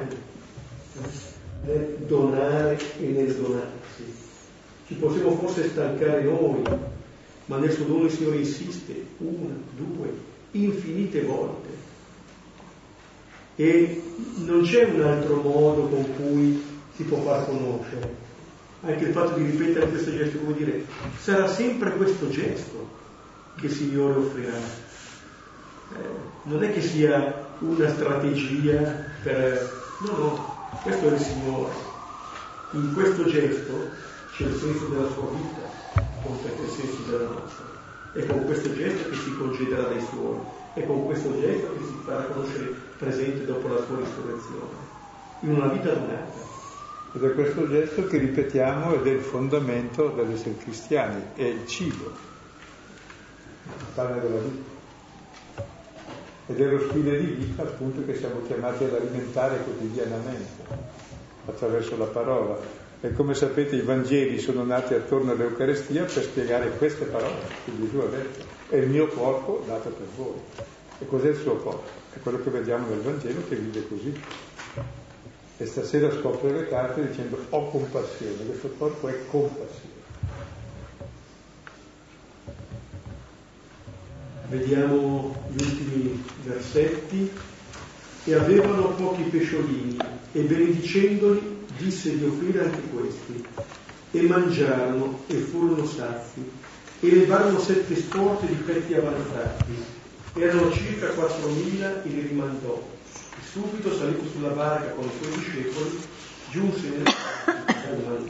nel 1.65 1.97
donare 2.07 2.79
e 2.99 3.05
nel 3.05 3.35
donarsi. 3.35 4.13
Ci 4.87 4.93
possiamo 4.95 5.35
forse 5.37 5.69
stancare 5.69 6.23
noi, 6.23 6.63
ma 7.51 7.57
nel 7.57 7.73
suo 7.73 7.83
dono 7.83 8.05
il 8.05 8.11
Signore 8.11 8.37
insiste 8.37 9.07
una, 9.17 9.53
due, 9.75 10.09
infinite 10.51 11.21
volte. 11.23 11.67
E 13.57 14.01
non 14.45 14.61
c'è 14.63 14.85
un 14.85 15.01
altro 15.01 15.35
modo 15.35 15.81
con 15.87 16.15
cui 16.15 16.63
si 16.95 17.03
può 17.03 17.17
far 17.17 17.43
conoscere. 17.45 18.29
Anche 18.83 19.03
il 19.03 19.11
fatto 19.11 19.37
di 19.37 19.43
ripetere 19.43 19.89
questo 19.89 20.11
gesto, 20.11 20.37
come 20.37 20.53
dire, 20.53 20.85
sarà 21.19 21.45
sempre 21.49 21.97
questo 21.97 22.29
gesto 22.29 22.87
che 23.57 23.65
il 23.65 23.73
Signore 23.73 24.19
offrirà. 24.19 24.55
Eh, 24.55 25.97
non 26.43 26.63
è 26.63 26.71
che 26.71 26.81
sia 26.81 27.49
una 27.59 27.89
strategia 27.89 29.07
per... 29.23 29.79
No, 30.05 30.17
no, 30.17 30.69
questo 30.83 31.09
è 31.09 31.11
il 31.11 31.19
Signore. 31.19 31.73
In 32.71 32.93
questo 32.93 33.25
gesto 33.25 33.89
c'è 34.37 34.45
il 34.45 34.57
senso 34.57 34.85
della 34.85 35.11
sua 35.11 35.29
vita, 35.31 35.60
senso 36.81 37.09
della 37.09 37.29
nostra. 37.29 37.65
È 38.13 38.25
con 38.25 38.45
questo 38.45 38.73
gesto 38.73 39.09
che 39.09 39.15
si 39.15 39.35
concederà 39.37 39.83
dai 39.83 40.01
suoi, 40.09 40.37
è 40.73 40.85
con 40.85 41.05
questo 41.05 41.39
gesto 41.39 41.73
che 41.77 41.83
si 41.85 41.97
farà 42.03 42.23
conoscere 42.23 42.73
presente 42.97 43.45
dopo 43.45 43.67
la 43.67 43.83
sua 43.83 43.97
risurrezione, 43.97 44.89
in 45.41 45.49
una 45.55 45.67
vita 45.67 45.93
donata. 45.93 46.49
Ed 47.13 47.23
è 47.23 47.33
questo 47.33 47.67
gesto 47.69 48.07
che 48.07 48.17
ripetiamo 48.17 48.93
ed 48.93 49.07
è 49.07 49.11
il 49.11 49.21
fondamento 49.21 50.09
dell'essere 50.09 50.57
cristiani, 50.57 51.21
è 51.35 51.43
il 51.43 51.67
cibo, 51.67 52.05
il 53.65 53.85
pane 53.93 54.21
della 54.21 54.39
vita. 54.39 54.69
Ed 56.47 56.59
è 56.59 56.65
lo 56.65 56.89
stile 56.89 57.19
di 57.19 57.25
vita 57.33 57.63
appunto 57.63 58.03
che 58.05 58.15
siamo 58.15 58.41
chiamati 58.45 58.83
ad 58.83 58.93
alimentare 58.93 59.57
quotidianamente 59.63 60.63
attraverso 61.45 61.97
la 61.97 62.05
parola. 62.05 62.80
E 63.03 63.13
come 63.13 63.33
sapete 63.33 63.75
i 63.75 63.81
Vangeli 63.81 64.37
sono 64.37 64.63
nati 64.63 64.93
attorno 64.93 65.31
all'Eucarestia 65.31 66.03
per 66.03 66.21
spiegare 66.21 66.69
queste 66.77 67.05
parole 67.05 67.47
che 67.65 67.71
Gesù 67.79 67.97
ha 67.97 68.05
detto. 68.05 68.45
È 68.69 68.75
il 68.75 68.89
mio 68.89 69.07
corpo 69.07 69.63
dato 69.65 69.89
per 69.89 70.05
voi. 70.15 70.35
E 70.99 71.07
cos'è 71.07 71.29
il 71.29 71.35
suo 71.35 71.55
corpo? 71.55 71.89
È 72.13 72.19
quello 72.19 72.39
che 72.43 72.51
vediamo 72.51 72.87
nel 72.89 72.99
Vangelo 72.99 73.41
che 73.49 73.55
vive 73.55 73.87
così. 73.87 74.13
E 75.57 75.65
stasera 75.65 76.11
scopre 76.11 76.51
le 76.51 76.67
carte 76.67 77.07
dicendo 77.07 77.43
ho 77.49 77.69
compassione, 77.71 78.45
questo 78.45 78.71
corpo 78.77 79.07
è 79.07 79.15
compassione. 79.31 79.89
Vediamo 84.47 85.43
gli 85.49 85.59
ultimi 85.59 86.23
versetti. 86.43 87.31
E 88.25 88.35
avevano 88.35 88.89
pochi 88.89 89.23
pesciolini 89.23 89.97
e 90.33 90.41
benedicendoli 90.41 91.60
disse 91.77 92.17
di 92.17 92.25
offrire 92.25 92.65
anche 92.65 92.81
questi. 92.93 93.45
E 94.11 94.21
mangiarono 94.23 95.23
e 95.27 95.35
furono 95.35 95.85
sazi 95.85 96.43
e 97.03 97.15
levarono 97.15 97.59
sette 97.59 97.95
sporte 97.95 98.45
di 98.45 98.53
petti 98.53 98.93
avanzati. 98.93 99.73
Erano 100.35 100.71
circa 100.71 101.07
quattromila 101.07 102.03
e 102.03 102.09
li 102.09 102.27
rimandò. 102.27 102.81
E 103.09 103.43
subito 103.51 103.95
salito 103.97 104.23
sulla 104.31 104.49
barca 104.49 104.91
con 104.91 105.05
i 105.05 105.11
suoi 105.19 105.37
discepoli, 105.39 105.99
giunse 106.51 106.89
nel 106.89 108.29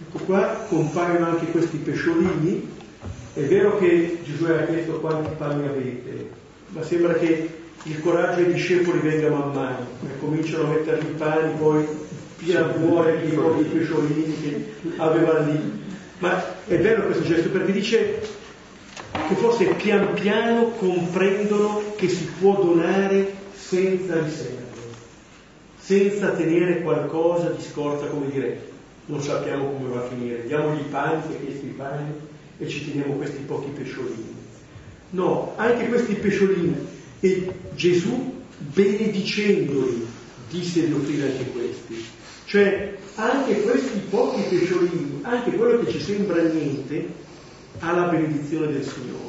Ecco 0.00 0.24
qua 0.24 0.66
compaiono 0.68 1.26
anche 1.26 1.46
questi 1.52 1.76
pesciolini. 1.76 2.80
È 3.34 3.40
vero 3.42 3.78
che 3.78 4.20
Gesù 4.24 4.44
ha 4.44 4.64
chiesto 4.64 4.98
quanti 5.00 5.30
panni 5.38 5.66
avete, 5.66 6.30
ma 6.68 6.82
sembra 6.82 7.14
che 7.14 7.61
il 7.84 8.00
coraggio 8.00 8.40
ai 8.40 8.52
discepoli 8.52 9.00
venga 9.00 9.28
man 9.28 9.52
mano, 9.52 9.86
e 10.04 10.18
cominciano 10.18 10.64
a 10.64 10.68
mettere 10.68 11.00
i 11.00 11.14
pani, 11.16 11.54
poi 11.58 11.86
cuore 12.78 13.20
di 13.20 13.34
i 13.34 13.64
pesciolini 13.64 14.40
che 14.40 14.74
avevano 14.96 15.50
lì. 15.50 15.80
Ma 16.18 16.64
è 16.66 16.76
bello 16.76 17.04
questo 17.04 17.24
gesto 17.24 17.50
perché 17.50 17.72
dice 17.72 18.20
che 19.28 19.34
forse 19.34 19.64
pian 19.74 20.14
piano 20.14 20.70
comprendono 20.78 21.82
che 21.96 22.08
si 22.08 22.28
può 22.38 22.62
donare 22.62 23.32
senza 23.54 24.20
riserve, 24.20 24.64
senza 25.78 26.30
tenere 26.30 26.82
qualcosa 26.82 27.48
di 27.50 27.62
scorta, 27.62 28.06
come 28.06 28.30
dire, 28.30 28.70
non 29.06 29.20
sappiamo 29.20 29.72
come 29.72 29.94
va 29.94 30.00
a 30.00 30.08
finire, 30.08 30.46
diamogli 30.46 30.80
i 30.80 30.88
pani, 30.90 31.22
si 31.26 31.32
è 31.34 31.44
chiesto 31.44 31.66
i 31.66 31.70
pani 31.70 32.12
e 32.58 32.68
ci 32.68 32.88
teniamo 32.88 33.14
questi 33.14 33.42
pochi 33.42 33.70
pesciolini. 33.70 34.40
No, 35.10 35.52
anche 35.56 35.88
questi 35.88 36.14
pesciolini 36.14 37.00
e 37.24 37.52
Gesù, 37.76 38.42
benedicendoli, 38.74 40.04
disse 40.50 40.86
di 40.86 40.92
offrire 40.92 41.30
anche 41.30 41.50
questi. 41.52 42.04
Cioè, 42.46 42.98
anche 43.14 43.60
questi 43.62 44.00
pochi 44.10 44.42
pesciolini, 44.48 45.20
anche 45.22 45.52
quello 45.52 45.84
che 45.84 45.92
ci 45.92 46.00
sembra 46.00 46.42
niente, 46.42 47.06
ha 47.78 47.92
la 47.92 48.08
benedizione 48.08 48.72
del 48.72 48.82
Signore. 48.82 49.20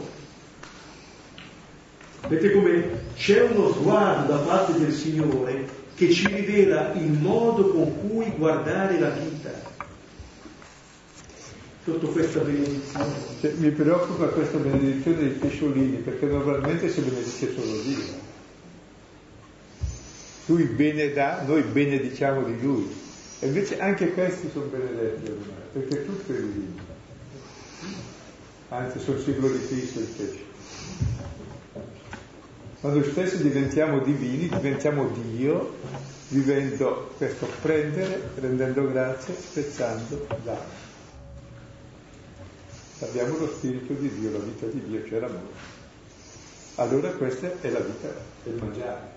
Vedete 2.27 2.53
come 2.53 2.89
c'è 3.15 3.41
uno 3.43 3.71
sguardo 3.73 4.33
da 4.33 4.39
parte 4.39 4.79
del 4.79 4.91
Signore 4.91 5.67
che 5.95 6.11
ci 6.11 6.25
rivela 6.27 6.93
il 6.93 7.11
modo 7.11 7.67
con 7.67 8.09
cui 8.09 8.33
guardare 8.35 8.99
la 8.99 9.09
vita 9.09 9.51
sotto 11.83 12.07
questa 12.07 12.39
benedizione. 12.39 13.13
Cioè, 13.41 13.51
mi 13.53 13.71
preoccupa 13.71 14.27
questa 14.27 14.57
benedizione 14.57 15.17
dei 15.17 15.29
pesciolini, 15.29 15.97
perché 15.97 16.25
normalmente 16.25 16.89
si 16.89 17.01
benedice 17.01 17.53
solo 17.53 17.81
Dio. 17.81 18.31
Lui 20.45 20.63
bene 20.63 21.11
dà, 21.13 21.43
noi 21.45 21.61
benediciamo 21.61 22.43
di 22.43 22.61
lui. 22.61 23.01
E 23.39 23.47
invece 23.47 23.79
anche 23.79 24.13
questi 24.13 24.49
sono 24.51 24.65
benedetti 24.65 25.29
ormai, 25.29 25.61
perché 25.73 26.05
tutto 26.05 26.31
è 26.31 26.35
divino. 26.35 26.91
Anzi, 28.69 28.99
sono 28.99 29.19
sicuro 29.19 29.49
di 29.49 29.67
Cristo 29.67 29.99
stesso. 29.99 30.51
Ma 32.79 32.89
noi 32.89 33.03
stessi 33.03 33.41
diventiamo 33.41 33.99
divini, 33.99 34.47
diventiamo 34.47 35.09
Dio, 35.31 35.75
vivendo 36.29 37.13
questo 37.17 37.47
prendere, 37.61 38.29
rendendo 38.35 38.89
grazie, 38.89 39.35
spezzando, 39.37 40.27
dare. 40.43 40.91
Abbiamo 43.03 43.37
lo 43.37 43.47
spirito 43.47 43.93
di 43.93 44.09
Dio, 44.17 44.31
la 44.31 44.39
vita 44.39 44.65
di 44.67 44.81
Dio, 44.87 45.05
cioè 45.05 45.19
l'amore. 45.19 45.81
Allora 46.75 47.09
questa 47.11 47.51
è 47.61 47.69
la 47.69 47.79
vita, 47.79 48.07
il 48.45 48.53
mangiare, 48.55 49.11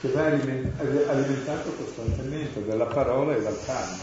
che 0.00 0.08
va 0.08 0.26
alimentato 0.26 1.70
costantemente 1.72 2.64
dalla 2.66 2.84
parola 2.84 3.34
e 3.34 3.42
dal 3.42 3.58
pane. 3.64 3.96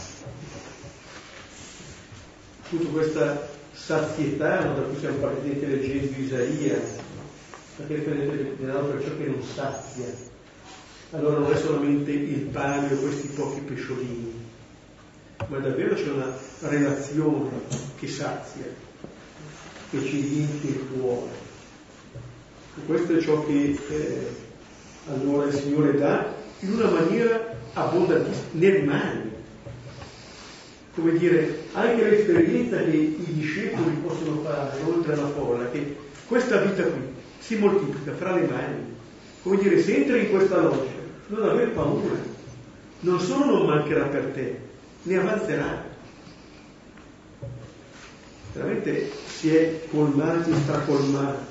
Tutta 2.68 2.88
questa 2.90 3.48
sazietà 3.72 4.60
da 4.60 4.82
cui 4.82 4.98
siamo 4.98 5.18
partiti 5.18 5.66
leggendo 5.66 6.18
Isaia, 6.18 6.80
perché 7.76 7.94
prendete 7.94 8.42
per 8.42 9.02
ciò 9.04 9.16
che 9.16 9.24
non 9.24 9.42
sazia. 9.42 10.26
Allora 11.12 11.38
non 11.38 11.52
è 11.52 11.56
solamente 11.56 12.10
il 12.10 12.40
pane 12.46 12.92
o 12.92 12.98
questi 12.98 13.28
pochi 13.28 13.60
pesciolini, 13.60 14.37
ma 15.46 15.58
davvero 15.58 15.94
c'è 15.94 16.10
una 16.10 16.36
relazione 16.60 17.50
che 17.98 18.08
sazia, 18.08 18.64
che 19.90 20.04
ci 20.04 20.20
riempie 20.20 20.70
il 20.70 20.86
cuore. 20.92 21.30
E 22.76 22.86
questo 22.86 23.16
è 23.16 23.20
ciò 23.20 23.44
che 23.46 23.78
eh, 23.88 24.26
allora 25.08 25.46
il 25.46 25.54
Signore 25.54 25.96
dà 25.96 26.34
in 26.60 26.72
una 26.72 26.90
maniera 26.90 27.54
abbondantissima, 27.72 28.46
ne 28.52 28.70
rimane. 28.70 29.36
Come 30.94 31.16
dire, 31.16 31.66
anche 31.72 32.10
l'esperienza 32.10 32.76
che 32.78 32.96
i 32.96 33.26
discepoli 33.28 33.94
possono 34.04 34.40
fare 34.42 34.82
oltre 34.82 35.12
alla 35.12 35.28
folla, 35.28 35.70
che 35.70 35.96
questa 36.26 36.60
vita 36.60 36.82
qui 36.82 37.00
si 37.38 37.56
moltiplica 37.56 38.12
fra 38.14 38.34
le 38.34 38.46
mani. 38.46 38.96
Come 39.42 39.62
dire, 39.62 39.80
se 39.80 39.94
entri 39.94 40.24
in 40.24 40.30
questa 40.30 40.60
logica, 40.60 41.00
non 41.28 41.48
aver 41.48 41.70
paura. 41.70 42.36
Non 43.00 43.20
solo 43.20 43.44
non 43.44 43.66
mancherà 43.66 44.06
per 44.06 44.24
te, 44.34 44.67
ne 45.02 45.16
avanzerà. 45.16 45.84
Veramente 48.52 49.10
si 49.26 49.54
è 49.54 49.86
colmati, 49.90 50.52
stracolmati 50.54 51.46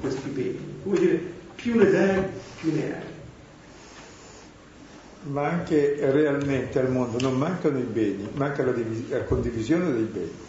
questi 0.00 0.28
beni. 0.30 0.80
Come 0.82 0.98
dire, 0.98 1.20
più 1.54 1.76
ne 1.76 1.90
dai, 1.90 2.22
più 2.60 2.72
ne 2.72 2.94
hai. 2.94 3.14
Ma 5.22 5.48
anche 5.48 5.96
realmente 6.10 6.78
al 6.78 6.90
mondo 6.90 7.18
non 7.18 7.36
mancano 7.36 7.78
i 7.78 7.82
beni, 7.82 8.28
manca 8.34 8.64
la, 8.64 8.72
divis- 8.72 9.10
la 9.10 9.24
condivisione 9.24 9.92
dei 9.92 10.04
beni. 10.04 10.44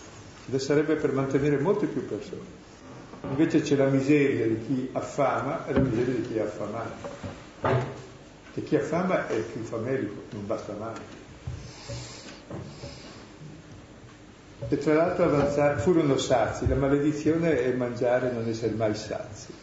Ce 0.49 0.59
sarebbe 0.59 0.95
per 0.95 1.11
mantenere 1.11 1.57
molte 1.57 1.87
più 1.87 2.05
persone. 2.05 2.55
Invece 3.29 3.61
c'è 3.61 3.75
la 3.75 3.87
miseria 3.87 4.47
di 4.47 4.59
chi 4.65 4.89
affama 4.93 5.65
e 5.65 5.73
la 5.73 5.79
miseria 5.79 6.13
di 6.13 6.21
chi 6.21 6.37
è 6.37 6.41
affamato. 6.41 7.09
E 8.53 8.63
chi 8.63 8.75
affama 8.75 9.27
è 9.27 9.37
più 9.39 9.61
famelico, 9.63 10.21
non 10.31 10.45
basta 10.45 10.73
mai. 10.79 10.93
E 14.59 14.77
tra 14.79 14.93
l'altro 14.95 15.77
furono 15.77 16.17
sazi, 16.17 16.67
la 16.67 16.75
maledizione 16.75 17.63
è 17.63 17.71
mangiare 17.73 18.31
e 18.31 18.33
non 18.33 18.47
essere 18.47 18.73
mai 18.73 18.95
sazi. 18.95 19.53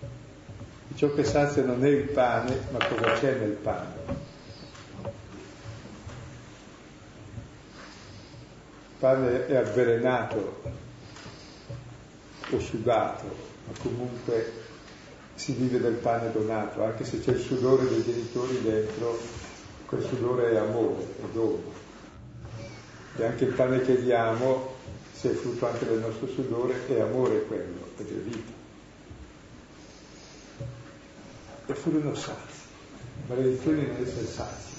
E 0.00 0.96
ciò 0.96 1.12
che 1.12 1.24
sazia 1.24 1.64
non 1.64 1.84
è 1.84 1.88
il 1.88 2.08
pane, 2.08 2.56
ma 2.70 2.78
cosa 2.86 3.14
c'è 3.14 3.34
nel 3.34 3.50
pane. 3.50 3.94
Il 8.86 8.98
pane 8.98 9.46
è 9.48 9.56
avvelenato, 9.56 10.62
osciugato, 12.50 13.24
ma 13.66 13.72
comunque 13.82 14.52
si 15.34 15.52
vive 15.54 15.80
del 15.80 15.94
pane 15.94 16.30
donato, 16.30 16.84
anche 16.84 17.04
se 17.04 17.20
c'è 17.20 17.32
il 17.32 17.40
sudore 17.40 17.88
dei 17.88 18.04
genitori 18.04 18.62
dentro, 18.62 19.18
quel 19.86 20.04
sudore 20.04 20.52
è 20.52 20.56
amore, 20.56 21.02
è 21.02 21.26
dono 21.32 21.81
e 23.16 23.24
anche 23.24 23.44
il 23.44 23.52
pane 23.52 23.80
che 23.82 24.02
diamo, 24.02 24.74
se 25.12 25.30
è 25.30 25.34
frutto 25.34 25.66
anche 25.66 25.86
del 25.86 25.98
nostro 25.98 26.26
sudore, 26.28 26.86
è 26.88 27.00
amore 27.00 27.42
quello, 27.44 27.88
ed 27.98 28.08
è 28.08 28.12
vita. 28.12 28.52
E 31.66 31.74
furono 31.74 32.14
sazi. 32.14 32.60
Maledizione 33.26 33.86
non 33.86 33.96
essere 34.02 34.26
sazi, 34.26 34.72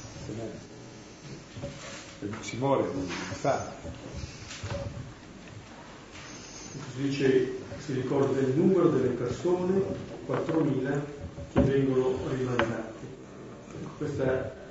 si 2.42 2.58
muore 2.58 2.92
di. 2.94 3.12
Si 6.94 7.02
dice, 7.02 7.58
si 7.80 7.94
ricorda 7.94 8.40
il 8.40 8.54
numero 8.56 8.90
delle 8.90 9.10
persone, 9.10 9.82
4.000, 10.28 11.00
che 11.54 11.62
vengono 11.62 12.18
rimandate. 12.30 12.92
Questa 13.98 14.24
e 14.24 14.63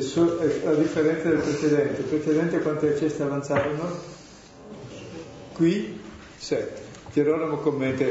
so, 0.00 0.38
a 0.40 0.74
differenza 0.74 1.28
del 1.28 1.40
precedente, 1.40 2.00
il 2.00 2.06
precedente 2.06 2.58
quante 2.60 2.96
ceste 2.96 3.22
avanzarono? 3.22 3.98
Qui 5.52 6.00
sette. 6.36 6.82
Gerolamo 7.12 7.56
commenta, 7.56 8.04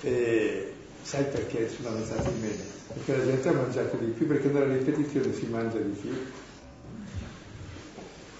eh, 0.00 0.72
sai 1.02 1.24
perché 1.24 1.68
sono 1.68 1.88
avanzati 1.88 2.30
meno? 2.40 2.62
Perché 2.94 3.16
la 3.16 3.24
gente 3.24 3.48
ha 3.48 3.52
mangiato 3.52 3.96
di 3.96 4.10
più, 4.10 4.26
perché 4.26 4.48
nella 4.48 4.72
ripetizione 4.72 5.34
si 5.34 5.46
mangia 5.46 5.78
di 5.78 5.90
più. 5.90 6.10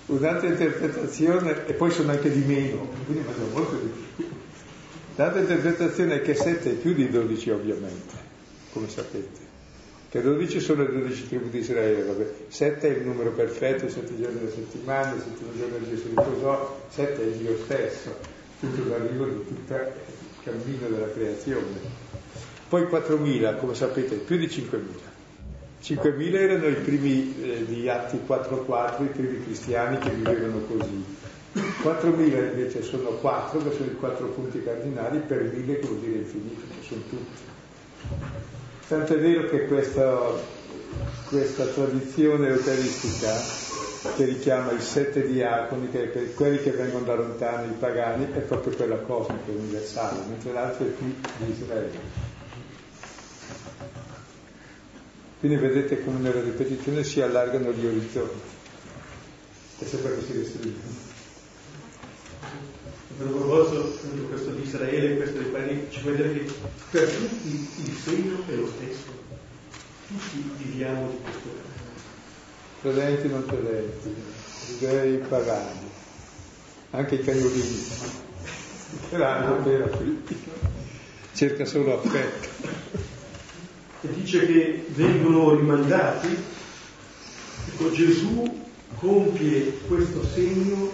Un'altra 0.07 0.49
interpretazione, 0.49 1.67
e 1.67 1.73
poi 1.75 1.91
sono 1.91 2.11
anche 2.11 2.31
di 2.31 2.45
meno, 2.45 2.89
quindi 3.05 3.25
mangiano 3.25 3.49
molto 3.53 3.77
di 3.77 3.93
più. 4.17 4.29
L'altra 5.17 5.41
interpretazione 5.41 6.15
è 6.17 6.23
che 6.23 6.35
sette 6.35 6.71
è 6.71 6.75
più 6.75 6.95
di 6.95 7.11
dodici 7.11 7.51
ovviamente, 7.51 8.15
come 8.73 8.89
sapete 8.89 9.41
che 10.13 10.21
12 10.21 10.61
sono 10.61 10.83
le 10.83 10.93
12 10.93 11.27
tribù 11.27 11.49
di 11.49 11.61
Israele, 11.61 12.03
vabbè. 12.03 12.33
7 12.49 12.87
è 12.87 12.99
il 12.99 13.07
numero 13.07 13.31
perfetto, 13.31 13.89
7 13.89 14.15
giorni 14.21 14.41
della 14.41 14.51
settimana, 14.51 15.15
il 15.15 15.23
settimo 15.23 15.57
giorno 15.57 15.79
di 15.79 15.89
Gesù 15.89 16.09
riposò, 16.09 16.85
7 16.91 17.23
è 17.23 17.37
Dio 17.39 17.57
stesso, 17.65 18.15
tutto 18.61 18.91
l'arrivo 18.91 19.25
di 19.25 19.47
tutto 19.47 19.73
il 19.73 19.91
cammino 20.45 20.89
della 20.89 21.11
creazione. 21.13 21.81
Poi 22.69 22.83
4.000, 22.83 23.57
come 23.57 23.73
sapete, 23.73 24.17
più 24.17 24.37
di 24.37 24.49
5.000. 24.49 24.81
5.000 25.83 26.35
erano 26.35 26.67
i 26.67 26.75
primi 26.75 27.35
eh, 27.43 27.65
di 27.65 27.89
Atti 27.89 28.21
4.4, 28.29 29.05
i 29.05 29.07
primi 29.07 29.43
cristiani 29.43 29.97
che 29.97 30.11
vivevano 30.11 30.59
così. 30.67 31.05
4.000 31.55 32.19
invece 32.19 32.83
sono 32.83 33.09
4, 33.13 33.63
che 33.63 33.75
sono 33.77 33.91
i 33.91 33.95
quattro 33.95 34.27
punti 34.27 34.63
cardinali, 34.63 35.21
per 35.21 35.43
1.000 35.43 35.81
che 35.81 35.87
vuol 35.87 36.01
dire 36.01 36.19
infinito, 36.19 36.61
che 36.69 36.87
sono 36.87 37.01
tutti. 37.09 38.61
Tanto 38.93 39.14
è 39.14 39.18
vero 39.18 39.49
che 39.49 39.64
questa, 39.64 40.34
questa 41.30 41.64
tradizione 41.64 42.49
eucaristica 42.49 43.32
che 44.14 44.24
richiama 44.26 44.72
i 44.72 44.82
sette 44.82 45.26
diaconi, 45.26 45.88
che 45.88 46.01
per 46.09 46.34
quelli 46.34 46.61
che 46.61 46.72
vengono 46.72 47.07
da 47.07 47.14
lontano, 47.14 47.72
i 47.72 47.76
pagani, 47.78 48.26
è 48.34 48.40
proprio 48.40 48.76
quella 48.76 48.97
cosmica, 48.97 49.51
universale, 49.51 50.18
mentre 50.28 50.53
l'altro 50.53 50.84
è 50.84 50.90
più 50.90 51.07
di 51.07 51.51
Israele. 51.51 51.99
Quindi 55.40 55.57
vedete 55.57 56.05
come 56.05 56.18
nella 56.18 56.43
ripetizione 56.43 57.03
si 57.03 57.22
allargano 57.22 57.72
gli 57.72 57.86
orizzonti 57.86 58.40
e 59.78 59.86
sempre 59.86 60.16
che 60.16 60.22
si 60.26 60.36
restringono. 60.36 61.01
A 63.23 63.25
proposito 63.25 63.99
questo 64.29 64.51
di 64.51 64.62
Israele, 64.62 65.16
questo 65.16 65.39
dei 65.39 65.51
pani, 65.51 65.87
ci 65.91 66.01
vuol 66.01 66.16
dire 66.16 66.33
che 66.33 66.53
per 66.91 67.09
tutti 67.09 67.68
il 67.85 67.97
segno 68.03 68.43
è 68.49 68.55
lo 68.55 68.66
stesso. 68.66 69.20
Tutti 70.09 70.51
viviamo 70.59 71.09
di 71.09 71.16
questo 71.23 71.70
Credenti 72.83 73.29
non 73.29 73.47
credenti, 73.47 74.12
giudei 74.66 75.18
pagani, 75.18 75.89
anche 76.91 77.14
i 77.14 77.23
cagnolini, 77.23 77.87
l'hanno 79.11 79.59
appena 79.59 79.87
figli, 79.87 80.37
cerca 81.33 81.64
solo 81.64 82.01
affetto. 82.01 82.49
E 84.01 84.12
dice 84.14 84.47
che 84.47 84.85
vengono 84.89 85.55
rimandati, 85.55 86.37
ecco 87.68 87.93
Gesù 87.93 88.64
compie 88.97 89.79
questo 89.87 90.25
segno 90.27 90.91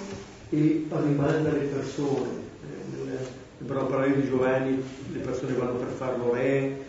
e 0.50 0.86
rimanda 0.88 1.50
le 1.50 1.64
persone. 1.64 2.28
Eh, 2.62 3.36
nel 3.58 3.66
parlare 3.66 4.20
di 4.20 4.28
Giovanni 4.28 4.82
le 5.12 5.18
persone 5.18 5.52
vanno 5.54 5.74
per 5.74 5.88
farlo 5.88 6.32
re. 6.32 6.86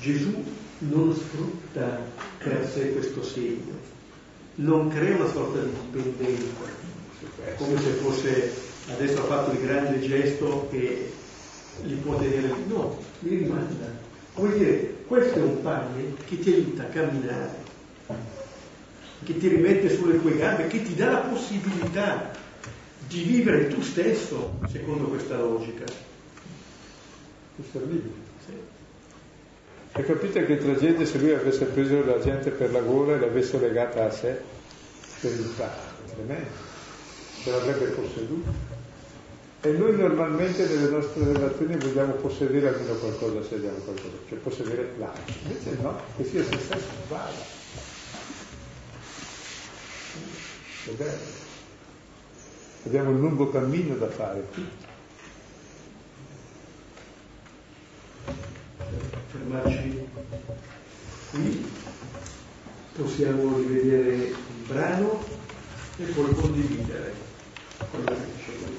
Gesù 0.00 0.42
non 0.78 1.14
sfrutta 1.14 2.00
per 2.38 2.68
sé 2.72 2.92
questo 2.92 3.22
segno, 3.22 3.74
non 4.56 4.88
crea 4.88 5.16
una 5.16 5.28
sorta 5.28 5.60
di 5.60 5.70
dipendenza, 5.90 6.70
come 7.56 7.80
se 7.80 7.90
fosse 7.90 8.52
adesso 8.92 9.20
ha 9.20 9.24
fatto 9.24 9.52
il 9.52 9.60
grande 9.60 10.00
gesto 10.00 10.68
che 10.70 11.12
li 11.82 11.94
può 11.94 12.16
tenere. 12.16 12.52
No, 12.66 12.98
li 13.20 13.36
rimanda. 13.36 14.06
Come 14.34 14.56
dire, 14.56 14.94
questo 15.06 15.38
è 15.38 15.42
un 15.42 15.62
pane 15.62 16.14
che 16.26 16.38
ti 16.38 16.52
aiuta 16.52 16.82
a 16.84 16.86
camminare, 16.86 17.56
che 19.24 19.36
ti 19.36 19.48
rimette 19.48 19.94
sulle 19.94 20.20
tue 20.20 20.36
gambe, 20.36 20.68
che 20.68 20.82
ti 20.82 20.94
dà 20.94 21.10
la 21.10 21.18
possibilità 21.18 22.30
di 23.08 23.22
vivere 23.22 23.68
tu 23.68 23.80
stesso 23.80 24.58
secondo 24.70 25.06
questa 25.06 25.36
logica. 25.38 25.84
Questo 27.56 27.78
è 27.78 27.86
libero. 27.86 28.26
E 29.94 30.04
capite 30.04 30.46
che 30.46 30.58
tragedia 30.58 31.04
se 31.04 31.18
lui 31.18 31.32
avesse 31.32 31.64
preso 31.64 32.04
la 32.04 32.20
gente 32.20 32.50
per 32.50 32.70
la 32.70 32.80
gola 32.80 33.14
e 33.14 33.18
l'avesse 33.18 33.58
legata 33.58 34.04
a 34.04 34.10
sé 34.10 34.40
per 35.20 35.32
il 35.32 35.54
tremendo, 36.14 36.46
ce 37.42 37.50
l'avrebbe 37.50 37.86
posseduta. 37.86 38.76
E 39.60 39.72
noi 39.72 39.96
normalmente 39.96 40.66
nelle 40.68 40.88
nostre 40.88 41.32
relazioni 41.32 41.76
vogliamo 41.78 42.12
possedere 42.12 42.68
almeno 42.68 42.94
qualcosa 42.94 43.42
se 43.42 43.56
abbiamo 43.56 43.78
qualcosa, 43.78 44.16
cioè 44.28 44.38
possedere 44.38 44.92
l'altro. 44.98 45.34
Invece 45.42 45.82
no, 45.82 46.00
che 46.16 46.24
sia 46.24 46.44
se 46.44 46.58
stesso 46.58 46.86
vale. 47.08 47.34
È 50.84 50.90
bello. 50.90 51.47
Abbiamo 52.84 53.10
un 53.10 53.20
lungo 53.20 53.50
cammino 53.50 53.96
da 53.96 54.08
fare 54.08 54.46
tutti. 54.50 54.86
fermarci 59.30 60.08
qui, 61.30 61.70
possiamo 62.96 63.58
rivedere 63.58 64.14
il 64.14 64.36
brano 64.66 65.22
e 65.98 66.04
poi 66.04 66.34
condividere 66.34 67.14
quello 67.90 68.06
che 68.06 68.26
dice 68.36 68.52
lui. 68.58 68.78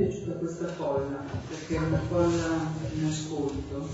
piaciuta 0.00 0.38
questa 0.60 0.76
folla, 0.76 1.24
perché 1.48 1.74
è 1.74 1.78
una 1.78 2.02
folla 2.06 2.70
in 2.92 3.06
ascolto, 3.06 3.88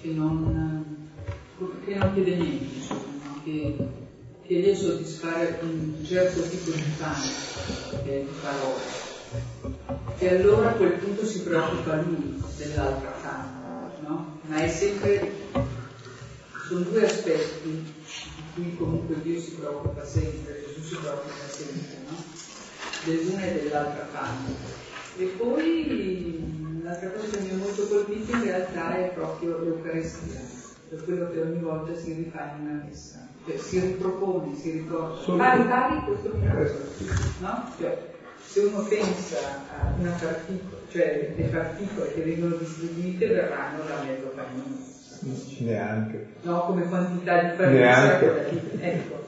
che 0.00 0.08
non, 0.08 1.10
che 1.84 1.94
non 1.94 2.14
chiede 2.14 2.36
niente, 2.36 2.74
insomma, 2.76 3.40
che 3.44 3.76
chiede 4.46 4.72
a 4.72 4.74
soddisfare 4.76 5.58
un 5.60 6.02
certo 6.02 6.40
tipo 6.48 6.70
di 6.70 6.80
fame, 6.80 8.02
che 8.04 8.10
è 8.10 8.20
il 8.20 8.28
parole. 8.40 9.04
E 10.16 10.28
allora 10.34 10.70
a 10.70 10.72
quel 10.72 10.92
punto 10.92 11.26
si 11.26 11.42
preoccupa 11.42 12.00
lui 12.00 12.42
dell'altra 12.56 13.12
fame, 13.12 13.90
no? 14.06 14.38
Ma 14.46 14.56
è 14.62 14.68
sempre, 14.68 15.30
sono 16.68 16.80
due 16.80 17.04
aspetti 17.04 17.68
di 17.68 18.42
cui 18.54 18.76
comunque 18.78 19.20
Dio 19.20 19.38
si 19.38 19.50
preoccupa 19.50 20.06
sempre, 20.06 20.64
Gesù 20.68 20.88
si 20.88 20.96
preoccupa 20.96 21.48
sempre, 21.50 21.98
no? 22.08 22.16
Dell'una 23.04 23.44
e 23.44 23.62
dell'altra 23.62 24.06
fame. 24.06 24.85
E 25.18 25.24
poi 25.38 26.80
l'altra 26.82 27.10
cosa 27.10 27.38
che 27.38 27.42
mi 27.44 27.50
ha 27.50 27.56
molto 27.56 27.86
colpito 27.86 28.36
in 28.36 28.44
realtà 28.44 28.96
è 28.96 29.12
proprio 29.14 29.58
l'Eucaristia, 29.58 30.40
per 30.90 31.04
quello 31.04 31.30
che 31.30 31.40
ogni 31.40 31.58
volta 31.58 31.96
si 31.96 32.12
rifà 32.12 32.54
in 32.54 32.66
una 32.66 32.82
messa, 32.84 33.26
cioè 33.46 33.56
si 33.56 33.80
ripropone, 33.80 34.54
si 34.54 34.72
ricorda. 34.72 35.36
Pari 35.36 35.62
pari 35.62 36.04
questo 36.04 36.32
miracolo, 36.34 36.80
no? 37.40 37.72
Cioè, 37.78 38.14
se 38.44 38.60
uno 38.60 38.82
pensa 38.82 39.38
a 39.80 39.94
una 39.98 40.10
particola, 40.10 40.76
cioè 40.90 41.34
le 41.34 41.44
particole 41.44 42.12
che 42.12 42.20
vengono 42.20 42.56
distribuite 42.56 43.26
verranno 43.26 43.84
da 43.84 44.02
mezzo 44.02 44.32
panino. 44.34 44.94
Neanche. 45.60 46.26
No, 46.42 46.66
come 46.66 46.84
quantità 46.84 47.42
di 47.42 47.56
farina. 47.56 48.20
Ecco. 48.20 49.24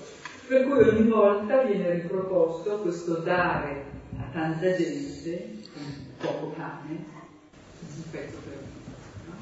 Per 0.47 0.65
cui 0.65 0.81
ogni 0.81 1.09
volta 1.09 1.63
viene 1.63 1.95
riproposto 1.95 2.79
questo 2.81 3.15
dare 3.17 3.85
a 4.19 4.29
tanta 4.33 4.77
gente 4.77 5.57
poco 6.19 6.53
cane, 6.57 7.05
un 7.81 8.11
pezzo 8.11 8.37
per 8.45 8.59
no? 9.27 9.35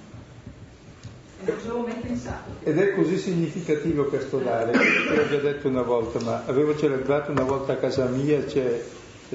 E 1.45 1.51
non 1.51 1.61
ci 1.61 1.67
avevo 1.69 1.87
mai 1.87 1.97
pensato. 1.97 2.51
Ed 2.63 2.79
è 2.79 2.95
così 2.95 3.19
significativo 3.19 4.05
questo 4.05 4.39
dare, 4.39 4.73
l'ho 4.73 5.29
già 5.29 5.39
detto 5.39 5.69
una 5.69 5.83
volta, 5.83 6.21
ma 6.21 6.43
avevo 6.47 6.77
celebrato 6.77 7.31
una 7.31 7.45
volta 7.45 7.73
a 7.73 7.77
casa 7.77 8.07
mia, 8.07 8.45
c'è, 8.45 8.83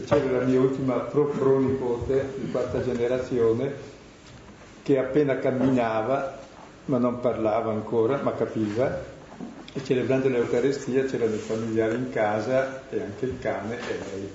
c'era 0.06 0.39
la 0.39 0.46
mia 0.46 0.60
ultima 0.60 0.96
pro 0.96 1.26
pronipote 1.26 2.34
di 2.38 2.52
quarta 2.52 2.84
generazione, 2.84 3.74
che 4.84 4.98
appena 4.98 5.38
camminava, 5.38 6.39
ma 6.86 6.98
non 6.98 7.20
parlava 7.20 7.72
ancora, 7.72 8.22
ma 8.22 8.34
capiva, 8.34 9.20
e 9.74 9.84
celebrando 9.84 10.28
l'Eucarestia 10.28 11.06
c'erano 11.06 11.36
i 11.36 11.39
familiari 11.39 11.96
in 11.96 12.10
casa 12.10 12.89
e 12.89 13.02
anche 13.02 13.26
il 13.26 13.39
cane 13.39 13.76
e 13.76 13.98
lei 13.98 14.30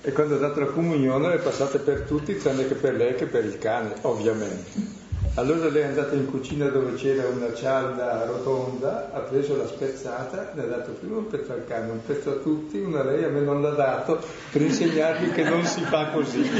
e 0.00 0.12
quando 0.12 0.36
ha 0.36 0.38
dato 0.38 0.60
la 0.60 0.66
comunione 0.66 1.28
le 1.28 1.38
passate 1.38 1.78
per 1.78 2.02
tutti, 2.02 2.36
tranne 2.36 2.68
che 2.68 2.74
per 2.74 2.94
lei 2.94 3.14
che 3.14 3.26
per 3.26 3.44
il 3.44 3.58
cane, 3.58 3.94
ovviamente. 4.02 4.96
Allora 5.34 5.68
lei 5.68 5.82
è 5.82 5.86
andata 5.86 6.14
in 6.16 6.26
cucina 6.26 6.66
dove 6.66 6.94
c'era 6.94 7.28
una 7.28 7.54
cialda 7.54 8.24
rotonda, 8.26 9.10
ha 9.12 9.20
preso 9.20 9.56
la 9.56 9.68
spezzata, 9.68 10.50
ne 10.54 10.62
ha 10.62 10.66
dato 10.66 10.90
prima 10.92 11.18
un 11.18 11.28
pezzo 11.28 11.52
al 11.52 11.64
cane, 11.64 11.92
un 11.92 12.04
pezzo 12.04 12.30
a 12.30 12.34
tutti, 12.34 12.78
una 12.78 13.04
lei, 13.04 13.22
a 13.22 13.28
me 13.28 13.40
non 13.40 13.62
l'ha 13.62 13.70
dato, 13.70 14.20
per 14.50 14.62
insegnarmi 14.62 15.30
che 15.30 15.44
non 15.44 15.64
si 15.64 15.80
fa 15.82 16.08
così. 16.08 16.50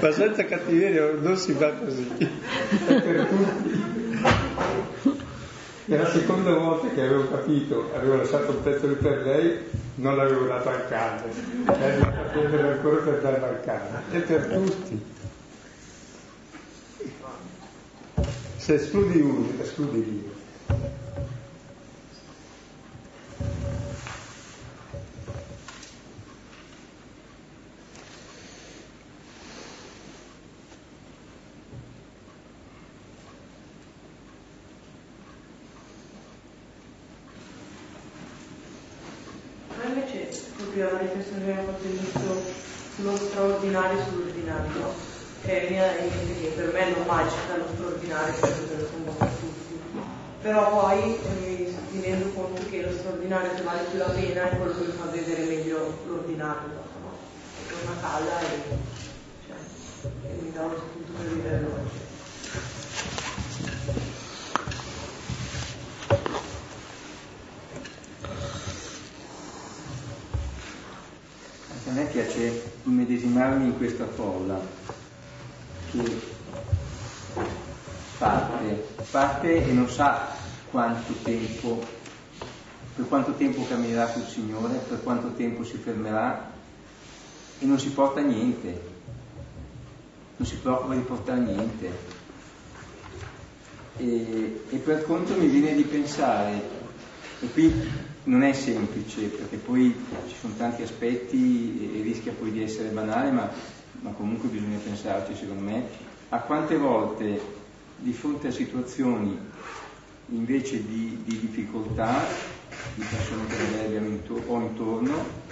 Ma 0.00 0.12
senza 0.12 0.44
cattiveria 0.44 1.12
non 1.18 1.36
si 1.36 1.52
fa 1.52 1.72
così, 1.72 2.08
è 2.86 3.00
per 3.00 3.26
tutti. 3.26 3.97
È 5.88 5.96
la 5.96 6.10
seconda 6.10 6.52
volta 6.52 6.88
che 6.88 7.00
avevo 7.00 7.30
capito, 7.30 7.90
avevo 7.94 8.16
lasciato 8.16 8.50
un 8.50 8.62
pezzo 8.62 8.88
per 8.88 9.22
lei, 9.22 9.58
non 9.94 10.16
l'avevo 10.16 10.44
dato 10.44 10.68
al 10.68 10.86
cane, 10.86 11.22
è 11.64 11.92
andata 11.92 12.20
a 12.20 12.24
prendere 12.24 12.72
ancora 12.72 12.96
per 12.96 13.20
darlo 13.22 13.46
al 13.46 13.60
cane, 13.62 14.02
è 14.10 14.18
per 14.18 14.46
tutti. 14.48 15.02
Se 18.58 18.74
escludi 18.74 19.18
uno, 19.18 19.48
escludi 19.62 20.02
Dio. 20.04 20.36
Proprio 40.78 40.90
la 40.92 40.98
riflessione 40.98 41.44
che 41.44 41.50
abbiamo 41.50 41.72
fatto 41.72 41.86
all'inizio 41.86 42.42
sullo 42.94 43.18
straordinario 43.18 43.98
e 43.98 44.04
sull'ordinario, 44.04 44.94
che, 45.42 45.66
che 45.66 46.52
per 46.54 46.72
me 46.72 46.90
non 46.90 47.06
magica 47.06 47.56
lo 47.56 47.66
straordinario 47.74 48.34
perché 48.34 48.76
lo 48.78 49.12
per 49.12 49.28
tutti. 49.40 49.80
Però 50.40 50.80
poi 50.80 51.18
eh, 51.18 51.74
mi 51.90 52.00
rendo 52.00 52.28
conto 52.30 52.70
che 52.70 52.82
lo 52.82 52.92
straordinario 52.92 53.54
che 53.56 53.62
vale 53.62 53.88
più 53.90 53.98
la 53.98 54.04
pena 54.04 54.50
è 54.50 54.56
quello 54.56 54.78
che 54.78 54.86
mi 54.86 54.92
fa 54.92 55.04
vedere 55.10 55.42
meglio 55.42 55.98
l'ordinario, 56.06 56.68
no? 57.02 57.16
È 57.66 57.82
una 57.82 58.00
calla 58.00 58.40
e, 58.40 58.62
cioè, 59.46 59.56
e 60.30 60.42
mi 60.42 60.52
dà 60.52 60.62
uno 60.62 60.76
spunto 60.76 61.12
per 61.18 61.34
vivere 61.34 61.60
l'oggi. 61.60 62.17
A 71.88 71.92
me 71.92 72.04
piace 72.04 72.72
immedesimarmi 72.84 73.64
in 73.64 73.76
questa 73.78 74.06
folla 74.06 74.60
che 75.90 76.20
parte, 78.18 78.86
parte 79.10 79.66
e 79.66 79.72
non 79.72 79.88
sa 79.88 80.36
quanto 80.70 81.14
tempo, 81.22 81.82
per 82.94 83.08
quanto 83.08 83.32
tempo 83.32 83.66
camminerà 83.66 84.06
col 84.08 84.26
Signore, 84.26 84.74
per 84.86 85.02
quanto 85.02 85.32
tempo 85.32 85.64
si 85.64 85.78
fermerà 85.78 86.50
e 87.58 87.64
non 87.64 87.78
si 87.78 87.88
porta 87.90 88.20
niente. 88.20 88.96
non 90.36 90.46
si 90.46 90.56
preoccupa 90.56 90.94
di 90.94 91.00
portare 91.00 91.40
niente. 91.40 92.16
E, 93.96 94.64
e 94.68 94.76
per 94.76 95.04
contro 95.04 95.36
mi 95.36 95.46
viene 95.46 95.74
di 95.74 95.82
pensare, 95.84 96.62
e 97.40 97.50
qui 97.50 98.06
non 98.28 98.42
è 98.42 98.52
semplice 98.52 99.22
perché 99.22 99.56
poi 99.56 99.94
ci 100.26 100.36
sono 100.36 100.54
tanti 100.56 100.82
aspetti 100.82 101.98
e, 101.98 102.02
rischia 102.02 102.32
poi 102.32 102.52
di 102.52 102.62
essere 102.62 102.90
banale, 102.90 103.30
ma, 103.30 103.50
ma 104.02 104.10
comunque 104.12 104.48
bisogna 104.48 104.78
pensarci 104.78 105.34
secondo 105.34 105.62
me, 105.62 105.88
a 106.28 106.40
quante 106.40 106.76
volte 106.76 107.40
di 107.96 108.12
fronte 108.12 108.48
a 108.48 108.52
situazioni 108.52 109.36
invece 110.26 110.84
di, 110.84 111.22
di 111.24 111.38
difficoltà, 111.40 112.28
di 112.94 113.02
persone 113.02 113.48
che 113.48 113.56
magari 113.56 113.86
abbiamo 113.86 114.08
intor- 114.08 114.44
ho 114.46 114.60
intorno, 114.60 115.46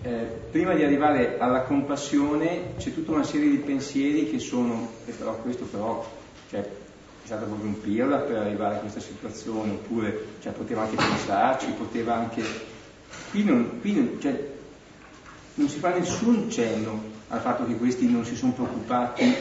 eh, 0.00 0.48
prima 0.50 0.74
di 0.74 0.84
arrivare 0.84 1.38
alla 1.38 1.62
compassione 1.62 2.76
c'è 2.78 2.94
tutta 2.94 3.12
una 3.12 3.24
serie 3.24 3.50
di 3.50 3.58
pensieri 3.58 4.30
che 4.30 4.38
sono, 4.38 4.88
e 5.04 5.12
però 5.12 5.36
questo 5.42 5.66
però, 5.66 6.08
cioè, 6.48 6.85
stato 7.26 7.44
proprio 7.46 7.68
un 7.68 7.80
pirla 7.80 8.18
per 8.18 8.38
arrivare 8.38 8.76
a 8.76 8.78
questa 8.78 9.00
situazione, 9.00 9.72
oppure 9.72 10.26
cioè, 10.40 10.52
poteva 10.52 10.82
anche 10.82 10.96
pensarci, 10.96 11.66
poteva 11.76 12.14
anche... 12.14 12.42
Qui 13.30 13.44
non, 13.44 13.80
qui 13.80 13.94
non, 13.94 14.20
cioè, 14.20 14.54
non 15.54 15.68
si 15.68 15.78
fa 15.78 15.92
nessun 15.92 16.48
cenno 16.50 17.14
al 17.28 17.40
fatto 17.40 17.66
che 17.66 17.76
questi 17.76 18.08
non 18.08 18.24
si 18.24 18.36
sono 18.36 18.52
preoccupati, 18.52 19.34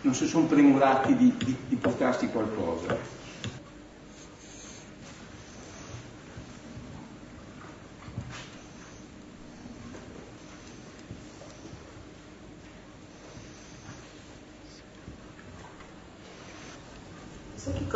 non 0.00 0.14
si 0.14 0.26
sono 0.26 0.46
premurati 0.46 1.14
di, 1.14 1.34
di, 1.36 1.56
di 1.68 1.76
portarsi 1.76 2.28
qualcosa. 2.28 3.15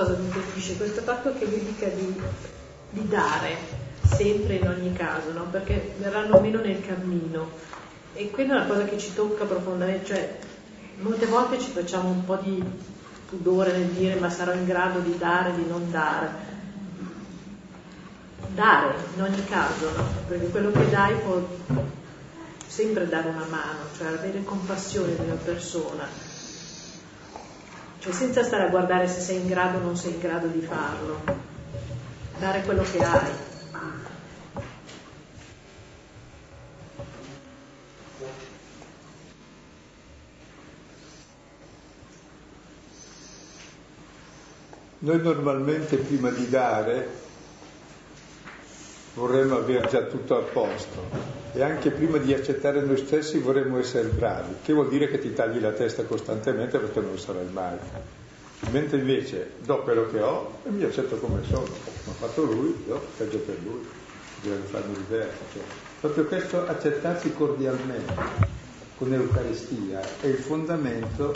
Cosa 0.01 0.16
mi 0.16 0.30
colpisce? 0.30 0.76
Questo 0.76 1.03
fatto 1.03 1.34
che 1.34 1.44
lui 1.44 1.62
dica 1.62 1.86
di, 1.88 2.20
di 2.90 3.07
dare 3.07 3.57
sempre 4.03 4.55
in 4.55 4.66
ogni 4.66 4.92
caso, 4.94 5.30
no? 5.32 5.44
perché 5.51 5.94
verranno 5.98 6.40
meno 6.40 6.61
nel 6.61 6.80
cammino. 6.80 7.51
E 8.14 8.30
quella 8.30 8.55
è 8.55 8.57
una 8.57 8.66
cosa 8.66 8.84
che 8.84 8.98
ci 8.98 9.12
tocca 9.12 9.44
profondamente, 9.44 10.07
cioè 10.07 10.38
molte 11.01 11.26
volte 11.26 11.61
ci 11.61 11.70
facciamo 11.70 12.09
un 12.09 12.24
po' 12.24 12.36
di 12.36 12.62
pudore 13.28 13.72
nel 13.72 13.88
dire 13.88 14.14
ma 14.18 14.30
sarò 14.30 14.53
in 14.55 14.64
grado 14.64 15.01
di 15.01 15.16
dare, 15.18 15.55
di 15.55 15.66
non 15.68 15.90
dare. 15.90 16.48
Dare 18.55 18.94
in 19.14 19.22
ogni 19.22 19.44
caso, 19.44 19.90
no? 19.94 20.05
perché 20.26 20.48
quello 20.48 20.70
che 20.70 20.88
dai 20.88 21.14
può 21.16 21.46
sempre 22.66 23.07
dare 23.07 23.28
una 23.28 23.46
mano, 23.51 23.80
cioè 23.96 24.09
avere 24.09 24.42
compassione 24.44 25.14
di 25.14 25.24
una 25.24 25.34
persona 25.34 26.30
cioè 28.01 28.12
senza 28.12 28.42
stare 28.42 28.64
a 28.64 28.68
guardare 28.68 29.07
se 29.07 29.20
sei 29.20 29.36
in 29.36 29.46
grado 29.46 29.76
o 29.76 29.82
non 29.82 29.94
sei 29.94 30.14
in 30.14 30.20
grado 30.20 30.46
di 30.46 30.61
farlo, 30.61 31.20
dare 32.38 32.62
quello 32.62 32.82
che 32.82 32.98
hai. 32.98 33.48
Noi 45.03 45.22
normalmente 45.22 45.96
prima 45.96 46.30
di 46.30 46.48
dare 46.48 47.28
vorremmo 49.15 49.57
avere 49.57 49.89
già 49.89 50.03
tutto 50.03 50.37
a 50.37 50.43
posto 50.43 51.03
e 51.53 51.63
anche 51.63 51.91
prima 51.91 52.19
di 52.19 52.33
accettare 52.33 52.81
noi 52.83 52.97
stessi 52.97 53.39
vorremmo 53.39 53.79
essere 53.79 54.09
bravi, 54.09 54.57
che 54.63 54.73
vuol 54.73 54.89
dire 54.89 55.09
che 55.09 55.19
ti 55.19 55.33
tagli 55.33 55.61
la 55.61 55.73
testa 55.73 56.05
costantemente 56.05 56.79
perché 56.79 57.01
non 57.01 57.11
lo 57.11 57.17
sarai 57.17 57.47
mai. 57.51 57.77
Mentre 58.71 58.99
invece 58.99 59.53
do 59.65 59.83
quello 59.83 60.09
che 60.11 60.21
ho 60.21 60.59
e 60.65 60.71
mi 60.71 60.85
accetto 60.85 61.17
come 61.17 61.43
sono, 61.49 61.63
come 61.63 61.79
ha 62.07 62.13
fatto 62.13 62.43
lui, 62.43 62.85
io 62.87 63.01
peggio 63.17 63.39
per 63.39 63.57
lui, 63.65 63.85
bisogna 64.41 64.65
farmi 64.67 64.95
diverso. 64.95 65.39
Cioè, 65.53 65.63
proprio 66.01 66.25
questo 66.27 66.67
accettarsi 66.67 67.33
cordialmente 67.33 68.15
con 68.97 69.09
l'Eucaristia 69.09 70.01
è 70.21 70.27
il 70.27 70.37
fondamento 70.37 71.33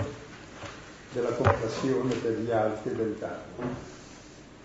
della 1.13 1.31
compassione 1.31 2.15
per 2.15 2.39
gli 2.39 2.51
altri 2.51 2.91
e 2.91 2.95
del 2.95 3.17
dare. 3.19 4.03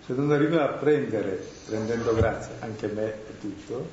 Se 0.10 0.16
non 0.16 0.32
arriviamo 0.32 0.64
a 0.64 0.70
prendere, 0.70 1.39
prendendo 1.68 2.16
grazie, 2.16 2.53
anche 2.62 2.88
me 2.88 3.14
e 3.14 3.39
tutto, 3.39 3.88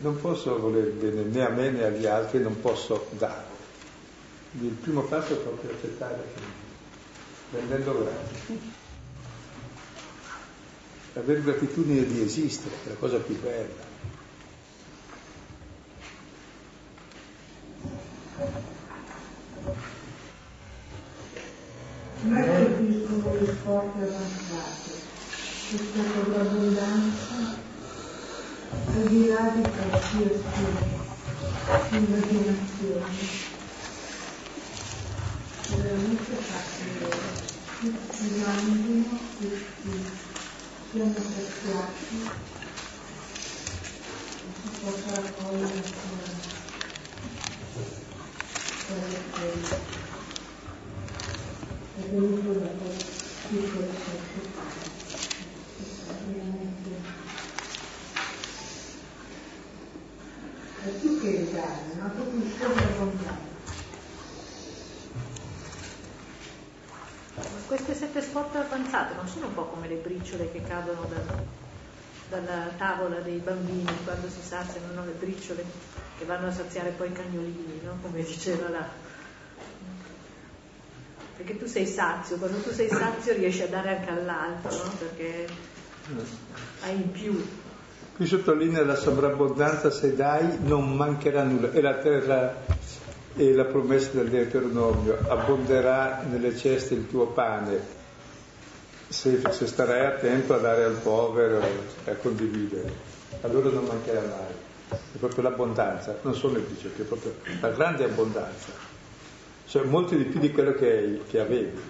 non 0.00 0.20
posso 0.20 0.58
voler 0.58 0.90
bene 0.90 1.22
né 1.22 1.46
a 1.46 1.48
me 1.48 1.70
né 1.70 1.84
agli 1.84 2.06
altri, 2.06 2.40
non 2.40 2.60
posso 2.60 3.06
dare. 3.10 3.44
Il 4.60 4.70
primo 4.70 5.02
passo 5.02 5.34
è 5.34 5.36
proprio 5.36 5.70
accettare, 5.70 6.24
rendendo 7.52 8.02
grazie. 8.02 8.58
Avere 11.14 11.42
gratitudine 11.42 12.04
di 12.04 12.22
esistere, 12.22 12.74
è 12.84 12.88
la 12.88 12.94
cosa 12.96 13.18
più 13.18 13.40
bella. 13.40 13.90
Io 22.24 22.34
capisco 22.34 23.34
le 23.38 23.52
forti 23.64 23.98
avanzate, 23.98 25.01
questa 25.74 26.02
sopravvonanza 26.02 27.34
al 28.92 29.08
di 29.08 29.26
là 29.28 29.52
di 29.54 29.62
qualsiasi 29.62 30.64
immaginazione. 31.92 33.16
Veramente 35.68 36.34
facile, 36.44 37.08
tutti 37.80 38.26
mangiano, 38.44 39.18
tutti 39.38 39.92
siamo 40.90 41.14
saziati, 41.14 42.20
si 44.60 44.68
può 44.78 44.90
fare 44.90 45.28
poi 45.38 45.56
ancora 45.56 46.28
quello 48.88 49.20
che 49.32 49.46
è 51.96 52.10
venuto 52.10 52.50
da 52.58 52.66
quel 52.66 52.96
piccolo 53.48 53.86
società. 54.04 54.72
è 56.32 56.52
più 60.90 61.20
che 61.20 61.30
legale, 61.30 61.94
ma 61.98 62.08
proprio 62.08 62.42
il 62.42 62.96
contrario. 62.96 63.50
Queste 67.66 67.94
sette 67.94 68.20
sport 68.20 68.54
avanzate 68.56 69.14
non 69.14 69.26
sono 69.26 69.46
un 69.46 69.54
po' 69.54 69.64
come 69.64 69.88
le 69.88 69.94
briciole 69.94 70.52
che 70.52 70.62
cadono 70.62 71.08
da, 71.08 71.20
dalla 72.28 72.68
tavola 72.76 73.20
dei 73.20 73.38
bambini 73.38 73.88
quando 74.04 74.28
si 74.28 74.42
saziano 74.42 74.92
no? 74.92 75.04
le 75.06 75.12
briciole 75.12 75.64
che 76.18 76.24
vanno 76.24 76.48
a 76.48 76.52
saziare 76.52 76.90
poi 76.90 77.08
i 77.08 77.12
cagnolini, 77.12 77.80
no? 77.82 77.96
come 78.02 78.22
diceva 78.22 78.68
là. 78.68 78.86
Perché 81.36 81.56
tu 81.56 81.66
sei 81.66 81.86
sazio, 81.86 82.36
quando 82.36 82.58
tu 82.58 82.70
sei 82.72 82.88
sazio 82.88 83.32
riesci 83.32 83.62
a 83.62 83.68
dare 83.68 83.96
anche 83.96 84.10
all'altro, 84.10 84.70
no? 84.70 84.90
perché 84.98 85.48
hai 86.82 86.94
in 86.94 87.10
più. 87.10 87.61
Qui 88.22 88.30
sottolinea 88.30 88.84
la 88.84 88.94
sovrabbondanza, 88.94 89.90
se 89.90 90.14
dai 90.14 90.58
non 90.60 90.94
mancherà 90.94 91.42
nulla. 91.42 91.72
E 91.72 91.80
la 91.80 91.94
terra 91.94 92.54
e 93.34 93.52
la 93.52 93.64
promessa 93.64 94.10
del 94.12 94.28
Deuteronomio, 94.28 95.18
abbonderà 95.26 96.22
nelle 96.30 96.56
ceste 96.56 96.94
il 96.94 97.08
tuo 97.08 97.26
pane, 97.26 97.80
se, 99.08 99.42
se 99.50 99.66
starai 99.66 100.06
attento 100.06 100.54
a 100.54 100.58
dare 100.58 100.84
al 100.84 100.98
povero 101.02 101.62
e 102.04 102.12
a 102.12 102.14
condividere, 102.14 102.92
allora 103.40 103.70
non 103.70 103.86
mancherà 103.86 104.20
mai. 104.20 105.00
È 105.14 105.16
proprio 105.18 105.42
l'abbondanza, 105.42 106.16
non 106.22 106.36
solo 106.36 106.58
il 106.58 106.64
dice, 106.66 106.92
è 106.96 107.02
proprio 107.02 107.34
la 107.60 107.70
grande 107.70 108.04
abbondanza, 108.04 108.70
cioè 109.66 109.82
molto 109.82 110.14
di 110.14 110.26
più 110.26 110.38
di 110.38 110.52
quello 110.52 110.74
che, 110.74 111.22
che 111.28 111.40
avevi. 111.40 111.80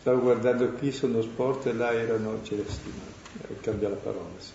Stavo 0.00 0.20
guardando 0.20 0.68
qui, 0.70 0.92
sono 0.92 1.20
sport 1.20 1.66
e 1.66 1.72
là 1.74 1.92
erano 1.92 2.40
celestini 2.42 3.10
eh, 3.48 3.60
cambia 3.60 3.88
la 3.88 3.96
parola, 3.96 4.28
sì. 4.38 4.52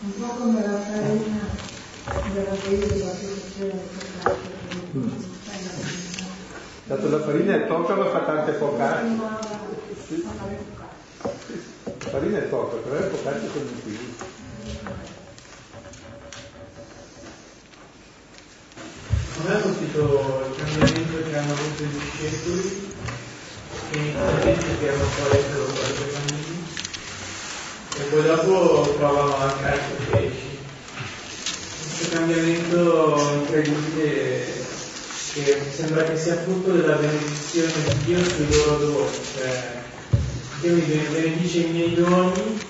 Un 0.00 0.12
po' 0.18 0.34
come 0.34 0.62
la 0.62 0.78
farina 0.78 1.40
della 2.32 2.54
della 2.54 3.12
mm. 4.94 5.08
Dato 6.84 7.08
la 7.08 7.20
farina 7.20 7.54
è 7.54 7.60
poca 7.60 7.94
ma 7.94 8.06
fa 8.06 8.20
tante 8.20 8.52
focacce. 8.54 9.18
Sì. 10.06 10.24
La 11.22 12.08
farina 12.10 12.38
è 12.38 12.42
poca, 12.42 12.76
però 12.76 12.98
le 12.98 13.06
focacce 13.06 13.48
sono 13.52 13.64
infinite. 13.68 14.40
Non 19.42 19.56
è 19.56 19.60
colpito 19.60 20.00
il 20.02 20.10
cambiamento 20.10 20.41
che 21.32 21.38
hanno 21.38 21.52
avuto 21.52 21.82
i 21.82 21.88
discepoli 21.88 22.94
e 23.92 24.12
la 24.12 24.40
gente 24.42 24.78
che 24.78 24.86
erano 24.86 25.04
poi 25.16 25.40
loro 25.54 25.72
qualche 25.72 26.04
bambini, 26.12 26.64
per 27.88 28.06
poi 28.06 28.22
dopo 28.22 28.94
trovano 28.98 29.36
anche 29.36 29.64
altri 29.64 30.04
pesci. 30.10 30.58
Questo 31.96 32.14
cambiamento 32.14 33.30
incredibile 33.40 34.44
che 35.32 35.62
sembra 35.74 36.04
che 36.04 36.18
sia 36.18 36.36
frutto 36.36 36.72
della 36.72 36.96
benedizione 36.96 37.72
di 37.72 38.04
Dio 38.04 38.24
sui 38.24 38.54
loro 38.54 38.76
doni, 38.76 39.18
cioè 39.34 39.82
Dio 40.60 40.72
mi 40.74 40.80
benedice 40.82 41.58
i 41.60 41.70
miei 41.70 41.94
doni 41.94 42.60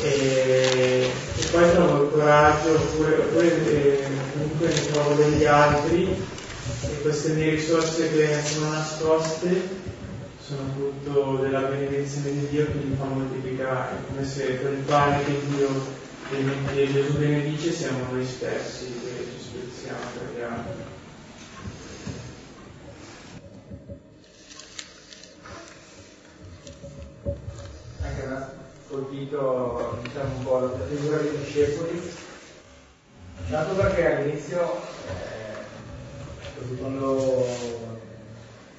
e, 0.00 1.10
e 1.36 1.44
poi 1.50 1.70
trovo 1.72 2.04
il 2.04 2.10
coraggio 2.10 2.70
oppure, 2.70 3.16
oppure 3.16 3.66
eh, 3.70 4.06
comunque 4.32 4.68
ne 4.68 4.90
trovo 4.90 5.14
degli 5.14 5.44
altri 5.44 6.04
e 6.06 6.31
queste 7.02 7.32
mie 7.32 7.50
risorse 7.50 8.12
che 8.12 8.40
sono 8.44 8.70
nascoste 8.70 9.68
sono 10.40 10.62
frutto 10.74 11.36
della 11.42 11.62
benedizione 11.62 12.30
di 12.30 12.48
Dio 12.48 12.66
che 12.66 12.78
li 12.78 12.96
fa 12.96 13.04
moltiplicare, 13.04 13.96
come 14.08 14.24
se 14.24 14.60
quel 14.60 14.76
pane 14.86 15.24
che 15.24 15.40
Dio 15.48 16.00
che 16.30 16.92
Gesù 16.92 17.18
benedice 17.18 17.72
siamo 17.72 18.06
noi 18.10 18.24
stessi 18.24 18.86
che 18.86 19.26
ci 19.36 19.44
spezziamo 19.44 19.98
per 20.14 20.34
gli 20.34 20.40
altri. 20.40 20.82
Anche 28.00 28.26
mi 28.26 28.32
ha 28.32 28.52
colpito 28.88 29.98
diciamo, 30.02 30.36
un 30.36 30.44
po' 30.44 30.58
la 30.60 30.86
figura 30.88 31.16
dei 31.18 31.36
discepoli, 31.36 32.00
tanto 33.50 33.74
perché 33.74 34.16
all'inizio, 34.16 34.80
eh, 35.08 35.41
quando 36.78 37.46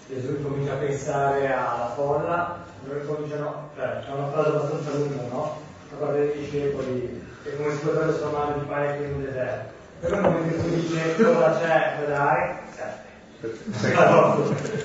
Gesù 0.07 0.41
comincia 0.41 0.73
a 0.73 0.77
pensare 0.77 1.53
alla 1.53 1.91
folla, 1.95 2.57
loro 2.85 3.05
cominciano, 3.05 3.69
cioè 3.75 3.99
c'è 4.03 4.11
una 4.11 4.31
frase 4.31 4.49
abbastanza 4.49 4.91
lunga, 4.91 5.21
no? 5.29 5.61
A 5.91 5.95
parlare 5.95 6.27
dei 6.27 6.39
discepoli, 6.39 7.25
che 7.43 7.55
come 7.55 7.71
si 7.71 7.77
potrebbe 7.77 8.07
trasformare 8.07 8.59
di 8.59 8.65
pane 8.65 8.97
in 8.97 9.13
un 9.13 9.23
deserto. 9.23 9.71
Però 10.01 10.15
nel 10.19 10.31
momento 10.31 10.55
in 10.55 10.61
cui 10.61 10.81
dice 10.81 11.15
cosa 11.15 11.59
c'è 11.59 11.95
da 11.99 12.05
dare, 12.05 12.59
cioè, 12.75 13.01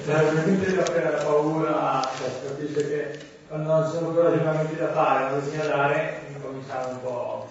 veramente 0.04 0.74
la, 0.76 1.10
la 1.10 1.22
paura, 1.24 2.10
cioè, 2.16 2.28
si 2.28 2.46
capisce 2.46 2.88
che 2.88 3.18
quando 3.48 3.72
non 3.72 3.84
ci 3.84 3.92
sono 3.92 4.08
ancora 4.08 4.28
ragionamenti 4.30 4.76
da 4.76 4.92
fare, 4.92 5.30
non 5.30 5.40
bisogna 5.40 5.66
dare, 5.66 6.20
cominciamo 6.40 6.88
un 6.88 7.00
po' 7.02 7.48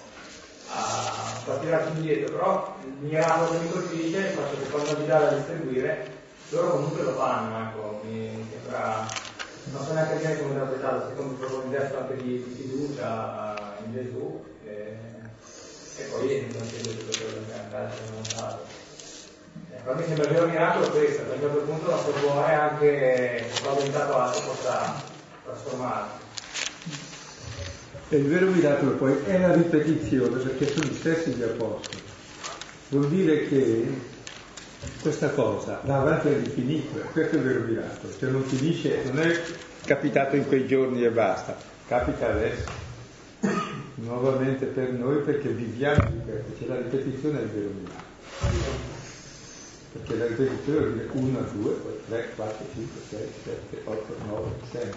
a, 0.70 1.42
a 1.46 1.58
tirarci 1.58 1.98
indietro, 1.98 2.36
però 2.36 2.76
il 2.84 3.08
miracolo 3.08 3.52
che 3.52 3.58
mi 3.58 3.72
colpisce 3.72 4.18
è 4.18 4.30
il 4.30 4.36
fatto 4.36 4.58
che 4.58 4.70
quando 4.70 4.96
vi 4.96 5.06
dà 5.06 5.20
da 5.20 5.32
distribuire 5.32 6.16
loro 6.50 6.72
comunque 6.72 7.04
lo 7.04 7.12
fanno, 7.12 7.60
ecco, 7.60 8.00
mi 8.04 8.48
sembra, 8.50 9.06
non 9.66 9.86
so 9.86 9.94
neanche 9.94 10.16
bene 10.16 10.38
come 10.38 10.52
interpretarlo, 10.52 11.10
secondo 11.10 11.34
proprio 11.34 11.60
un 11.60 11.72
gesto 11.72 11.98
anche 11.98 12.16
di, 12.16 12.44
di 12.44 12.56
fiducia 12.56 13.76
in 13.86 13.94
Gesù 13.94 14.46
e, 14.66 14.98
e 15.98 16.04
poi 16.04 16.48
non 16.58 16.68
c'è 16.70 16.80
tutto 16.80 17.18
quello 17.18 17.46
che 17.48 17.54
anche 17.54 17.96
ci 17.96 18.02
hanno 18.02 18.16
montato. 18.16 18.66
Eh, 19.72 19.76
però 19.84 19.96
mi 19.96 20.06
sembra 20.06 20.24
il 20.24 20.34
vero 20.34 20.46
miracolo 20.48 20.90
questo, 20.90 21.22
a 21.22 21.34
un 21.34 21.40
certo 21.42 21.60
punto 21.60 21.86
il 21.86 21.92
nostro 21.92 22.12
cuore 22.14 22.54
anche 22.54 23.50
spaventato 23.52 24.18
altro 24.18 24.42
possa 24.42 25.04
trasformarsi. 25.44 26.27
E 28.10 28.18
il 28.18 28.28
vero 28.28 28.48
miracolo 28.48 28.92
poi 28.92 29.16
è 29.26 29.38
la 29.38 29.54
ripetizione, 29.54 30.38
perché 30.38 30.68
sono 30.68 30.86
gli 30.86 30.96
stessi 30.96 31.32
gli 31.32 31.44
apostoli. 31.44 32.02
Vuol 32.90 33.10
dire 33.10 33.48
che 33.48 33.86
questa 35.02 35.30
cosa 35.32 35.82
va 35.84 36.00
avanti 36.00 36.28
all'infinito, 36.30 37.00
questo 37.12 37.36
è 37.36 37.40
il 37.40 37.46
vero 37.46 37.60
miracolo, 37.62 38.14
cioè 38.18 38.30
non 38.30 38.44
finisce, 38.44 39.04
non 39.06 39.20
è 39.20 39.42
capitato 39.86 40.36
in 40.36 40.48
quei 40.48 40.66
giorni 40.66 41.04
e 41.04 41.10
basta, 41.10 41.58
capita 41.88 42.30
adesso. 42.30 42.86
Nuovamente 43.96 44.68
per 44.68 44.92
noi 44.92 45.22
perché 45.24 45.50
viviamo 45.50 46.10
di 46.10 46.22
questo, 46.24 46.58
cioè 46.60 46.68
la 46.68 46.78
ripetizione 46.78 47.40
è 47.40 47.42
il 47.42 47.50
vero 47.50 47.70
miracolo 47.78 48.96
perché 49.98 50.18
la 50.18 50.28
ripetizione 50.28 50.80
vuol 50.80 50.94
dire 50.94 51.08
1, 51.12 51.40
2, 51.62 51.74
3, 52.08 52.30
4, 52.36 52.66
5, 52.74 53.02
6, 53.10 53.20
7, 53.44 53.82
8, 53.84 54.16
9, 54.28 54.50
10. 54.72 54.90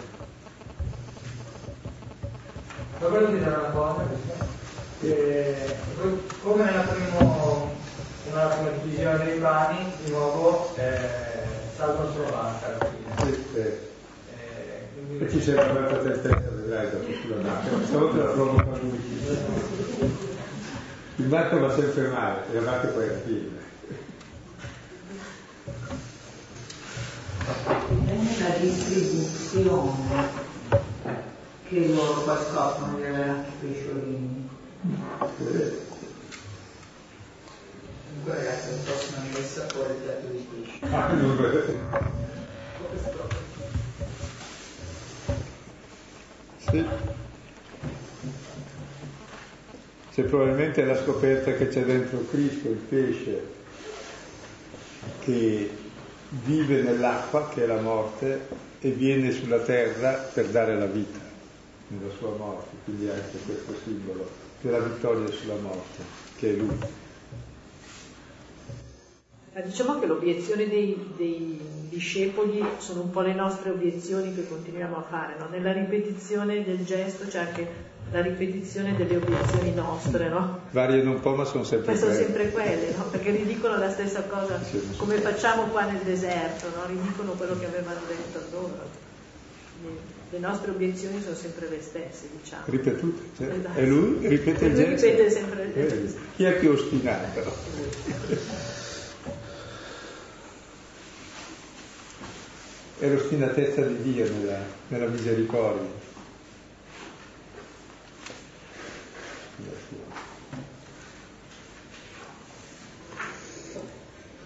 Volevo 3.01 3.31
dire 3.31 3.47
una 3.47 3.71
cosa, 3.73 4.03
che, 4.99 5.75
come 6.43 6.63
nella 6.63 6.81
prima, 6.81 8.71
divisione 8.83 9.25
dei 9.25 9.39
brani, 9.39 9.91
di 10.03 10.11
nuovo 10.11 10.71
eh, 10.75 11.41
salvo 11.75 12.11
solo 12.13 12.29
Marta 12.29 12.67
alla 12.67 12.77
fine. 12.85 13.33
Sì, 13.33 13.43
sì. 13.53 13.59
Eh, 13.59 15.23
e 15.25 15.29
ci 15.31 15.41
sei 15.41 15.57
arrivato 15.57 15.95
a 15.95 15.97
te 15.97 16.13
stessa, 16.13 16.49
vedrai, 16.51 16.91
da 16.91 16.97
tutto 16.97 17.41
l'anno. 17.41 17.81
Stavolta 17.85 18.17
la 18.17 18.31
provo 18.33 18.57
a 18.57 18.77
lui. 18.79 18.99
Il 21.15 21.25
Marco 21.25 21.59
va 21.59 21.73
sempre 21.73 22.07
male, 22.07 22.41
e 22.51 22.53
la 22.53 22.61
Marco 22.61 22.87
poi 22.89 23.09
alla 23.09 23.17
fine. 23.25 23.59
È 28.37 28.59
distribuzione 28.59 30.40
che 31.71 31.87
loro 31.87 32.21
poi 32.23 32.35
scoprono 32.35 32.97
di 32.97 33.05
avere 33.05 33.29
anche 33.29 33.51
pesciolini. 33.61 34.49
Sì. 35.37 35.89
Comunque 38.09 38.33
ragazzi, 38.33 38.71
non 38.71 38.83
possono 38.83 39.25
messa 39.31 39.67
fuori 39.67 39.93
il 39.93 39.99
piatto 40.01 40.27
di 40.27 40.47
pesce. 40.51 40.85
Non 41.15 41.69
Sì. 46.57 46.85
Se 50.09 50.23
probabilmente 50.23 50.83
la 50.83 51.01
scoperta 51.01 51.53
che 51.53 51.69
c'è 51.69 51.85
dentro 51.85 52.25
Cristo, 52.29 52.67
il 52.67 52.75
pesce, 52.75 53.47
che 55.21 55.77
vive 56.27 56.81
nell'acqua, 56.81 57.47
che 57.47 57.63
è 57.63 57.65
la 57.65 57.79
morte, 57.79 58.45
e 58.81 58.89
viene 58.89 59.31
sulla 59.31 59.59
terra 59.59 60.11
per 60.33 60.47
dare 60.47 60.77
la 60.77 60.85
vita, 60.85 61.30
nella 61.91 62.11
sua 62.17 62.35
morte, 62.37 62.75
quindi 62.85 63.09
anche 63.09 63.37
questo 63.45 63.73
simbolo 63.83 64.27
della 64.61 64.79
vittoria 64.79 65.29
sulla 65.31 65.55
morte, 65.55 66.03
che 66.37 66.49
è 66.49 66.53
lui. 66.53 66.77
Diciamo 69.65 69.99
che 69.99 70.05
l'obiezione 70.05 70.69
dei, 70.69 71.13
dei, 71.17 71.59
discepoli 71.89 72.63
sono 72.77 73.01
un 73.01 73.09
po' 73.09 73.19
le 73.19 73.33
nostre 73.33 73.71
obiezioni 73.71 74.33
che 74.33 74.47
continuiamo 74.47 74.95
a 74.95 75.01
fare, 75.01 75.35
no? 75.37 75.49
nella 75.49 75.73
ripetizione 75.73 76.63
del 76.63 76.85
gesto 76.85 77.27
c'è 77.27 77.39
anche 77.39 77.89
la 78.11 78.21
ripetizione 78.21 78.95
delle 78.95 79.17
obiezioni 79.17 79.73
nostre, 79.73 80.29
no? 80.29 80.61
Variano 80.71 81.11
un 81.11 81.19
po' 81.19 81.35
ma 81.35 81.43
sono 81.43 81.63
sempre 81.65 81.93
ma 81.93 81.99
quelle. 81.99 82.13
sono 82.13 82.25
sempre 82.25 82.51
quelle, 82.51 82.95
no? 82.95 83.03
Perché 83.05 83.31
ridicono 83.31 83.77
la 83.77 83.89
stessa 83.89 84.23
cosa 84.23 84.59
come 84.97 85.19
facciamo 85.19 85.63
qua 85.63 85.83
nel 85.83 86.01
deserto, 86.01 86.67
no? 86.75 86.85
Ridicono 86.87 87.31
quello 87.33 87.59
che 87.59 87.65
avevano 87.65 87.99
detto 88.07 88.39
loro. 88.51 88.99
Le 90.31 90.39
nostre 90.39 90.71
obiezioni 90.71 91.21
sono 91.21 91.35
sempre 91.35 91.67
le 91.67 91.81
stesse, 91.81 92.29
diciamo. 92.41 92.63
Ripetute, 92.67 93.21
cioè. 93.35 93.53
esatto. 93.53 93.77
E 93.77 93.85
lui 93.85 94.27
ripete 94.27 94.65
il 94.65 94.75
gesto. 94.75 95.05
Ripete 95.05 95.29
sempre 95.29 95.63
il 95.63 95.73
gesto. 95.73 96.19
Chi 96.37 96.43
è 96.45 96.57
più 96.57 96.71
ostinato? 96.71 97.53
è 103.01 103.09
l'ostinatezza 103.09 103.81
di 103.81 104.13
Dio 104.13 104.31
nella, 104.31 104.59
nella 104.87 105.07
misericordia. 105.07 105.89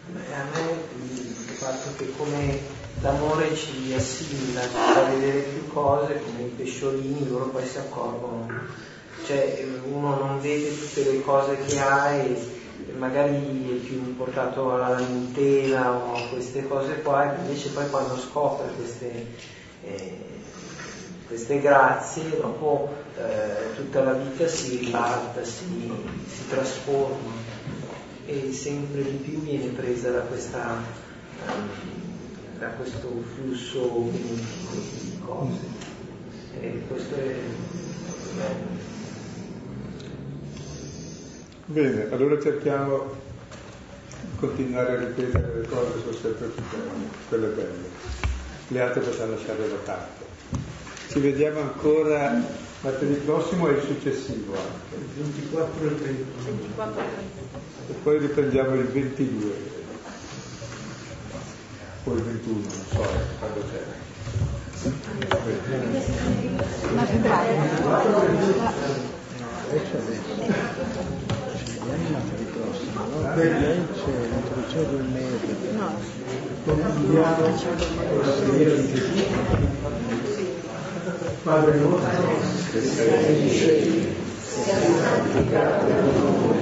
Beh, 0.07 0.33
a 0.33 0.43
me 0.45 0.71
il 1.11 1.35
fatto 1.57 1.95
che 1.97 2.11
come 2.15 2.54
l'amore 3.45 3.55
ci 3.55 3.93
assimila, 3.93 4.61
ci 4.61 4.67
fa 4.69 5.03
vedere 5.03 5.39
più 5.41 5.67
cose, 5.67 6.19
come 6.19 6.47
i 6.47 6.53
pesciolini, 6.55 7.29
loro 7.29 7.49
poi 7.49 7.65
si 7.65 7.77
accorgono. 7.77 8.47
Cioè 9.25 9.65
uno 9.91 10.17
non 10.17 10.39
vede 10.39 10.77
tutte 10.77 11.11
le 11.11 11.21
cose 11.21 11.57
che 11.65 11.79
ha 11.79 12.11
e 12.11 12.35
magari 12.97 13.35
è 13.35 13.85
più 13.85 14.15
portato 14.15 14.73
alla 14.73 14.89
lamentela 14.89 15.91
o 15.91 16.15
a 16.15 16.27
queste 16.29 16.67
cose 16.67 17.01
qua, 17.01 17.35
invece 17.39 17.69
poi 17.69 17.89
quando 17.89 18.17
scopre 18.17 18.67
queste, 18.75 19.27
eh, 19.83 20.17
queste 21.27 21.59
grazie, 21.59 22.29
dopo 22.39 22.89
eh, 23.17 23.75
tutta 23.75 24.03
la 24.03 24.13
vita 24.13 24.47
si 24.47 24.77
ribalta, 24.77 25.43
si, 25.43 25.91
si, 26.27 26.47
trasforma 26.49 27.43
e 28.27 28.51
sempre 28.51 29.03
di 29.03 29.17
più 29.17 29.39
viene 29.39 29.67
presa 29.67 30.11
da, 30.11 30.19
questa, 30.19 30.77
eh, 31.47 32.04
da 32.59 32.67
questo 32.67 33.23
flusso 33.35 34.09
di 34.11 35.19
cose. 35.25 35.59
E 36.59 36.81
questo 36.87 37.15
è 37.15 37.35
Bene, 41.67 42.11
allora 42.11 42.39
cerchiamo 42.39 43.09
di 44.21 44.37
continuare 44.37 44.97
a 44.97 44.99
ripetere 44.99 45.61
le 45.61 45.67
cose 45.67 45.99
sono 45.99 46.13
sempre 46.13 46.47
più 46.47 46.63
belle, 46.69 47.07
quelle 47.27 47.47
belle. 47.47 47.89
Le 48.67 48.81
altre 48.81 49.01
possiamo 49.01 49.31
lasciare 49.31 49.67
da 49.67 49.75
parte. 49.83 50.25
Ci 51.09 51.19
vediamo 51.19 51.61
ancora 51.61 52.63
Martedì 52.85 53.15
prossimo 53.15 53.67
è 53.67 53.71
il 53.71 53.81
successivo 53.81 54.53
anche. 54.53 54.95
Il 54.95 55.23
24 55.23 55.81
e 55.81 55.87
il 55.87 56.01
30. 56.01 56.23
24 56.45 57.03
E 57.89 57.93
poi 58.03 58.19
riprendiamo 58.19 58.75
il 58.75 58.85
22. 58.85 59.84
O 62.07 62.13
il 62.13 62.21
21, 62.21 62.53
non 62.53 62.69
so 62.69 63.03
quando 63.39 63.63
c'è. 63.71 63.81
Ma 66.93 67.03
febbraio. 67.03 67.55
Adesso. 69.69 69.97
Vediamo 71.85 72.09
martedì 72.11 72.43
prossimo. 72.43 72.99
Lei 73.33 73.87
c'è 73.93 74.13
l'introduzione 74.29 74.87
del 74.89 75.05
mese. 75.11 75.49
No. 75.75 75.89
Padre 81.41 81.77
nostro, 81.79 82.37
che 82.71 82.81
sei 82.81 83.49
cieli, 83.49 84.15
sia 84.43 84.77
santificato 84.77 85.85
il 85.87 85.93
tuo 86.01 86.11
nome, 86.21 86.57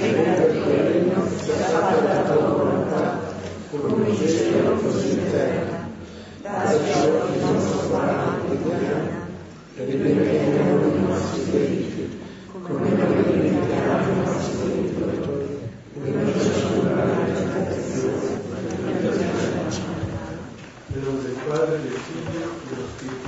venga 0.00 0.46
il 0.46 0.52
tuo 0.52 0.70
regno, 0.70 1.18
sia 1.42 1.54
fatta 1.54 2.67
come 3.70 4.08
in 4.08 4.16
cielo 4.16 4.76
così 4.76 5.10
in 5.10 5.30
terra. 5.30 5.86
Dacci 6.40 7.06
oggi 7.06 7.36
il 7.36 7.44
nostro 7.44 7.88
pane 7.88 8.38
quotidiano 8.46 9.26
e 9.76 9.84
ripetiamo 9.84 10.86
i 10.86 11.06
nostri 11.06 11.50
delitti, 11.50 12.20
come 12.62 12.88
noi 12.88 13.22
ripetiamo 13.22 14.12
i 14.12 14.24
nostri 14.24 14.56
delitti. 14.56 14.86
E 16.00 16.10
non 16.10 16.32
ci 16.32 16.48
ascoltare 16.48 17.08
la 17.08 17.24
tentazione, 17.24 18.40
ma 18.50 18.58
non 18.60 19.70
ci 19.70 19.82
Nel 20.86 21.02
nome 21.02 21.22
del 21.22 21.36
Padre, 21.46 21.82
del 21.82 21.90
Figlio 21.90 22.38
e 22.38 22.68
dello 22.68 22.86
Spirito 22.96 23.27